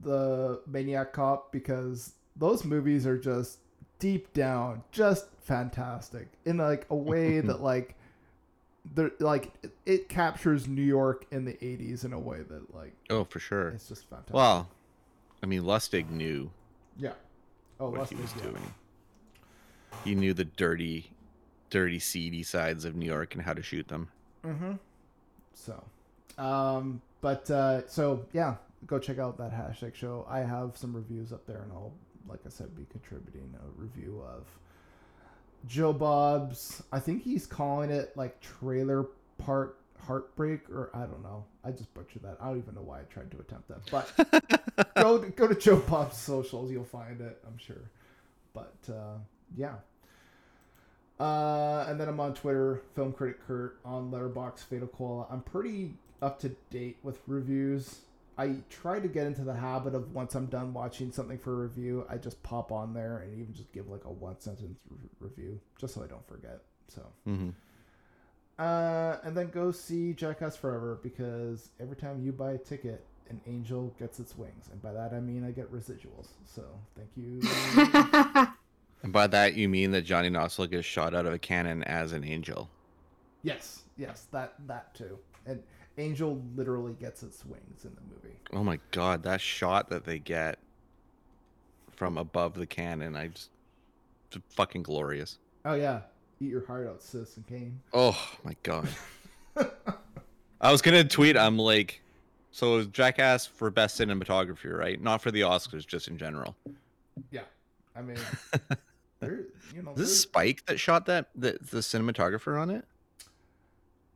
the 0.00 0.60
Maniac 0.66 1.12
Cop 1.12 1.50
because 1.52 2.12
those 2.36 2.64
movies 2.64 3.06
are 3.06 3.18
just 3.18 3.58
deep 3.98 4.32
down 4.34 4.82
just 4.92 5.26
fantastic 5.40 6.28
in 6.44 6.58
like 6.58 6.86
a 6.90 6.96
way 6.96 7.40
that 7.40 7.60
like 7.62 7.95
they're 8.94 9.10
like 9.20 9.52
it, 9.62 9.72
it 9.84 10.08
captures 10.08 10.66
New 10.68 10.82
York 10.82 11.26
in 11.30 11.44
the 11.44 11.54
80s 11.54 12.04
in 12.04 12.12
a 12.12 12.18
way 12.18 12.38
that 12.42 12.74
like 12.74 12.94
Oh, 13.10 13.24
for 13.24 13.38
sure. 13.38 13.68
it's 13.70 13.88
just 13.88 14.08
fantastic. 14.08 14.34
Well, 14.34 14.68
I 15.42 15.46
mean, 15.46 15.62
Lustig 15.62 16.10
knew 16.10 16.50
yeah. 16.98 17.12
Oh, 17.78 17.90
what 17.90 18.08
he 18.08 18.14
Lustig, 18.14 18.22
was 18.22 18.32
yeah. 18.36 18.42
doing. 18.44 18.74
He 20.04 20.14
knew 20.14 20.34
the 20.34 20.44
dirty, 20.44 21.10
dirty, 21.70 21.98
seedy 21.98 22.42
sides 22.42 22.84
of 22.84 22.94
New 22.96 23.06
York 23.06 23.34
and 23.34 23.42
how 23.42 23.52
to 23.52 23.62
shoot 23.62 23.88
them. 23.88 24.08
Mm-hmm. 24.44 24.72
So, 25.54 25.82
um, 26.38 27.00
but 27.20 27.50
uh, 27.50 27.86
so 27.88 28.24
yeah, 28.32 28.56
go 28.86 28.98
check 28.98 29.18
out 29.18 29.38
that 29.38 29.52
hashtag 29.52 29.94
show. 29.94 30.26
I 30.28 30.40
have 30.40 30.76
some 30.76 30.94
reviews 30.94 31.32
up 31.32 31.46
there, 31.46 31.62
and 31.62 31.72
I'll, 31.72 31.92
like 32.28 32.40
I 32.46 32.50
said, 32.50 32.76
be 32.76 32.86
contributing 32.90 33.54
a 33.58 33.80
review 33.80 34.22
of 34.26 34.46
Joe 35.66 35.92
Bob's. 35.92 36.82
I 36.92 37.00
think 37.00 37.22
he's 37.22 37.46
calling 37.46 37.90
it 37.90 38.16
like 38.16 38.40
trailer 38.40 39.06
part 39.38 39.78
heartbreak, 40.06 40.70
or 40.70 40.90
I 40.94 41.00
don't 41.00 41.22
know. 41.22 41.44
I 41.64 41.72
just 41.72 41.92
butchered 41.94 42.22
that. 42.22 42.36
I 42.40 42.48
don't 42.48 42.58
even 42.58 42.74
know 42.74 42.82
why 42.82 43.00
I 43.00 43.02
tried 43.04 43.30
to 43.32 43.38
attempt 43.38 43.68
that, 43.68 43.90
but 43.90 44.94
go 44.94 45.18
to, 45.18 45.30
go 45.30 45.48
to 45.48 45.54
Joe 45.54 45.78
Bob's 45.78 46.16
socials, 46.16 46.70
you'll 46.70 46.84
find 46.84 47.20
it. 47.20 47.42
I'm 47.46 47.58
sure. 47.58 47.90
But 48.54 48.76
uh, 48.88 49.18
yeah. 49.56 49.74
Uh, 51.18 51.86
and 51.88 51.98
then 51.98 52.08
I'm 52.08 52.20
on 52.20 52.34
Twitter, 52.34 52.82
Film 52.94 53.12
Critic 53.12 53.38
Kurt, 53.46 53.78
on 53.84 54.10
Letterboxd 54.10 54.60
Fatal 54.60 54.88
Koala. 54.88 55.26
I'm 55.30 55.40
pretty 55.40 55.94
up 56.20 56.38
to 56.40 56.50
date 56.70 56.98
with 57.02 57.18
reviews. 57.26 58.00
I 58.38 58.56
try 58.68 59.00
to 59.00 59.08
get 59.08 59.26
into 59.26 59.42
the 59.42 59.54
habit 59.54 59.94
of 59.94 60.12
once 60.12 60.34
I'm 60.34 60.46
done 60.46 60.74
watching 60.74 61.10
something 61.10 61.38
for 61.38 61.52
a 61.52 61.66
review, 61.66 62.06
I 62.08 62.16
just 62.18 62.42
pop 62.42 62.70
on 62.70 62.92
there 62.92 63.18
and 63.18 63.40
even 63.40 63.54
just 63.54 63.72
give 63.72 63.88
like 63.88 64.04
a 64.04 64.10
one 64.12 64.38
sentence 64.40 64.80
re- 64.90 65.08
review, 65.20 65.60
just 65.78 65.94
so 65.94 66.02
I 66.02 66.06
don't 66.06 66.26
forget. 66.28 66.60
So, 66.88 67.02
hmm 67.24 67.50
uh, 68.58 69.18
and 69.22 69.36
then 69.36 69.50
go 69.50 69.70
see 69.70 70.14
Jackass 70.14 70.56
Forever 70.56 70.98
because 71.02 71.68
every 71.78 71.96
time 71.96 72.22
you 72.22 72.32
buy 72.32 72.52
a 72.52 72.58
ticket, 72.58 73.04
an 73.28 73.38
angel 73.46 73.94
gets 73.98 74.18
its 74.18 74.36
wings, 74.36 74.68
and 74.72 74.80
by 74.80 74.92
that 74.92 75.12
I 75.12 75.20
mean 75.20 75.44
I 75.44 75.50
get 75.50 75.70
residuals. 75.72 76.28
So, 76.46 76.62
thank 76.96 77.10
you. 77.16 78.46
And 79.02 79.12
by 79.12 79.26
that, 79.28 79.54
you 79.54 79.68
mean 79.68 79.92
that 79.92 80.02
Johnny 80.02 80.30
Knoxville 80.30 80.66
gets 80.66 80.86
shot 80.86 81.14
out 81.14 81.26
of 81.26 81.32
a 81.32 81.38
cannon 81.38 81.84
as 81.84 82.12
an 82.12 82.24
angel. 82.24 82.70
Yes, 83.42 83.82
yes, 83.96 84.26
that 84.32 84.54
that 84.66 84.94
too. 84.94 85.18
And 85.44 85.62
Angel 85.98 86.42
literally 86.54 86.92
gets 86.94 87.22
its 87.22 87.44
wings 87.44 87.84
in 87.84 87.94
the 87.94 88.00
movie. 88.14 88.36
Oh 88.52 88.62
my 88.62 88.78
god, 88.90 89.22
that 89.22 89.40
shot 89.40 89.88
that 89.90 90.04
they 90.04 90.18
get 90.18 90.58
from 91.94 92.18
above 92.18 92.54
the 92.54 92.66
cannon, 92.66 93.16
I 93.16 93.28
just 93.28 93.50
fucking 94.50 94.82
glorious. 94.82 95.38
Oh 95.64 95.74
yeah, 95.74 96.00
eat 96.40 96.50
your 96.50 96.66
heart 96.66 96.86
out, 96.86 97.02
Citizen 97.02 97.44
Kane. 97.48 97.80
Oh 97.92 98.16
my 98.44 98.54
god. 98.62 98.88
I 100.60 100.70
was 100.70 100.82
gonna 100.82 101.04
tweet. 101.04 101.36
I'm 101.36 101.58
like, 101.58 102.00
so 102.50 102.84
Jackass 102.84 103.46
for 103.46 103.70
best 103.70 103.98
cinematography, 103.98 104.76
right? 104.76 105.00
Not 105.00 105.22
for 105.22 105.30
the 105.30 105.40
Oscars, 105.42 105.86
just 105.86 106.08
in 106.08 106.18
general. 106.18 106.54
Yeah, 107.30 107.40
I 107.96 108.02
mean, 108.02 108.18
there, 109.20 109.40
you 109.74 109.82
know, 109.82 109.92
Is 109.92 109.96
this 109.98 110.20
Spike 110.20 110.66
that 110.66 110.78
shot 110.78 111.06
that 111.06 111.30
the, 111.34 111.52
the 111.70 111.78
cinematographer 111.78 112.60
on 112.60 112.68
it, 112.70 112.84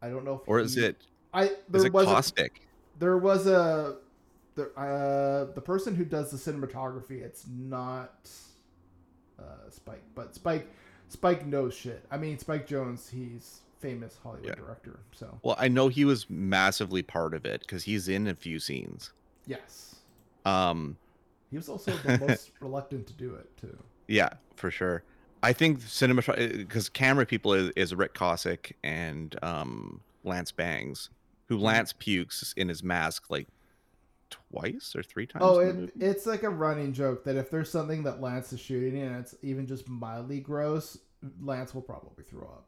I 0.02 0.08
don't 0.10 0.24
know 0.24 0.34
if 0.34 0.40
or 0.48 0.60
is 0.60 0.74
he- 0.74 0.84
it 0.84 0.96
I 1.32 1.52
there 1.68 1.86
it 1.86 1.92
was 1.92 2.06
a, 2.08 2.22
there 2.98 3.18
was 3.18 3.46
a 3.46 3.96
there 4.56 4.70
uh 4.76 5.44
the 5.54 5.60
person 5.60 5.94
who 5.94 6.04
does 6.04 6.30
the 6.30 6.36
cinematography. 6.36 7.22
It's 7.22 7.46
not 7.48 8.30
uh 9.38 9.70
Spike, 9.70 10.02
but 10.14 10.34
Spike 10.34 10.68
Spike 11.08 11.46
knows 11.46 11.74
shit. 11.74 12.04
I 12.10 12.16
mean, 12.18 12.38
Spike 12.38 12.68
Jonze, 12.68 13.10
he's 13.10 13.60
famous 13.80 14.18
Hollywood 14.22 14.46
Yeah. 14.48 14.54
director. 14.54 15.00
So 15.12 15.38
Well, 15.42 15.56
I 15.58 15.68
know 15.68 15.88
he 15.88 16.04
was 16.04 16.28
massively 16.28 17.02
part 17.02 17.34
of 17.34 17.44
it 17.44 17.60
because 17.60 17.84
he's 17.84 18.08
in 18.08 18.26
a 18.28 18.34
few 18.34 18.58
scenes. 18.60 19.12
yes, 19.46 19.96
Um, 20.44 20.96
he 21.50 21.56
was 21.56 21.68
also 21.68 21.92
the 22.04 22.18
most 22.18 22.52
reluctant 22.60 23.06
to 23.08 23.12
do 23.14 23.34
it 23.34 23.56
too. 23.56 23.76
Yeah, 24.06 24.30
for 24.56 24.70
sure. 24.70 25.02
I 25.42 25.52
think 25.54 25.80
cinema 25.82 26.22
because 26.36 26.88
camera 26.90 27.24
people 27.24 27.54
is, 27.54 27.72
is 27.74 27.94
Rick 27.94 28.12
Kosick 28.14 28.72
and 28.84 29.34
um, 29.42 30.00
Lance 30.22 30.52
Bangs, 30.52 31.08
who. 31.56 31.62
Lance 31.64 31.92
pukes 31.92 32.52
in 32.56 32.68
his 32.68 32.82
mask 32.82 33.24
like 33.30 33.48
twice 34.30 34.94
or 34.96 35.02
three 35.02 35.26
times. 35.26 35.44
Oh, 35.44 35.58
it, 35.58 35.92
it's 35.98 36.26
like 36.26 36.42
a 36.42 36.48
running 36.50 36.92
joke 36.92 37.24
that 37.24 37.36
if 37.36 37.50
there's 37.50 37.70
something 37.70 38.02
that 38.04 38.20
Lance 38.20 38.52
is 38.52 38.60
shooting 38.60 39.00
and 39.02 39.16
it's 39.16 39.34
even 39.42 39.66
just 39.66 39.88
mildly 39.88 40.40
gross, 40.40 40.98
Lance 41.42 41.74
will 41.74 41.82
probably 41.82 42.24
throw 42.24 42.42
up. 42.42 42.66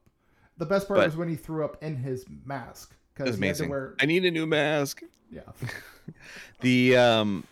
The 0.59 0.67
best 0.67 0.87
part 0.89 0.99
But- 0.99 1.07
was 1.07 1.17
when 1.17 1.29
he 1.29 1.37
threw 1.37 1.65
up 1.65 1.83
in 1.83 1.97
his 1.97 2.25
mask 2.45 2.95
because 3.15 3.31
was 3.33 3.39
he 3.39 3.47
had 3.47 3.57
to 3.57 3.63
amazing. 3.65 3.71
wear. 3.71 3.95
I 4.01 4.07
need 4.07 4.25
a 4.25 4.31
new 4.31 4.47
mask. 4.47 5.03
Yeah, 5.31 5.43
The 6.61 6.97
um, 6.97 7.45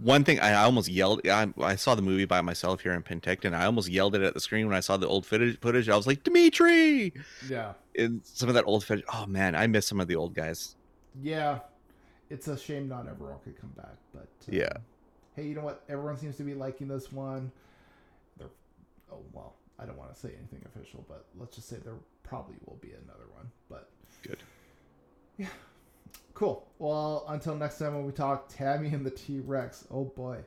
one 0.00 0.24
thing 0.24 0.40
I 0.40 0.54
almost 0.54 0.88
yelled. 0.88 1.26
I, 1.26 1.48
I 1.62 1.76
saw 1.76 1.94
the 1.94 2.02
movie 2.02 2.24
by 2.24 2.40
myself 2.40 2.80
here 2.80 2.92
in 2.92 3.02
Penticton. 3.02 3.46
And 3.46 3.56
I 3.56 3.64
almost 3.66 3.88
yelled 3.88 4.14
it 4.14 4.22
at 4.22 4.34
the 4.34 4.40
screen 4.40 4.66
when 4.66 4.76
I 4.76 4.80
saw 4.80 4.96
the 4.96 5.06
old 5.08 5.26
footage. 5.26 5.58
Footage. 5.60 5.88
I 5.88 5.96
was 5.96 6.06
like, 6.06 6.22
Dimitri. 6.24 7.12
yeah, 7.48 7.72
And 7.96 8.20
some 8.24 8.48
of 8.48 8.54
that 8.54 8.64
old 8.66 8.84
footage. 8.84 9.04
Oh 9.12 9.26
man, 9.26 9.54
I 9.54 9.66
miss 9.66 9.86
some 9.86 10.00
of 10.00 10.08
the 10.08 10.16
old 10.16 10.34
guys. 10.34 10.74
yeah. 11.20 11.60
It's 12.30 12.46
a 12.46 12.58
shame 12.58 12.88
not 12.88 13.08
everyone 13.08 13.38
could 13.42 13.58
come 13.58 13.72
back, 13.74 13.96
but 14.12 14.28
uh, 14.42 14.50
Yeah. 14.50 14.72
Hey, 15.34 15.44
you 15.46 15.54
know 15.54 15.62
what? 15.62 15.82
Everyone 15.88 16.18
seems 16.18 16.36
to 16.36 16.42
be 16.42 16.52
liking 16.52 16.86
this 16.88 17.10
one. 17.10 17.50
They're, 18.36 18.48
oh 19.10 19.20
well, 19.32 19.54
I 19.78 19.86
don't 19.86 19.96
want 19.96 20.12
to 20.12 20.20
say 20.20 20.28
anything 20.38 20.62
official, 20.66 21.06
but 21.08 21.24
let's 21.38 21.56
just 21.56 21.70
say 21.70 21.76
there 21.82 21.94
probably 22.24 22.56
will 22.66 22.76
be 22.82 22.88
another 22.88 23.24
one. 23.34 23.50
But 23.70 23.88
Good. 24.22 24.42
Cool. 26.38 26.64
Well, 26.78 27.24
until 27.26 27.56
next 27.56 27.78
time 27.78 27.96
when 27.96 28.06
we 28.06 28.12
talk 28.12 28.48
Tammy 28.48 28.90
and 28.90 29.04
the 29.04 29.10
T 29.10 29.40
Rex. 29.40 29.84
Oh 29.90 30.04
boy. 30.04 30.38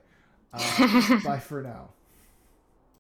Uh, 0.53 1.19
bye 1.25 1.37
for 1.37 1.61
now. 1.61 1.89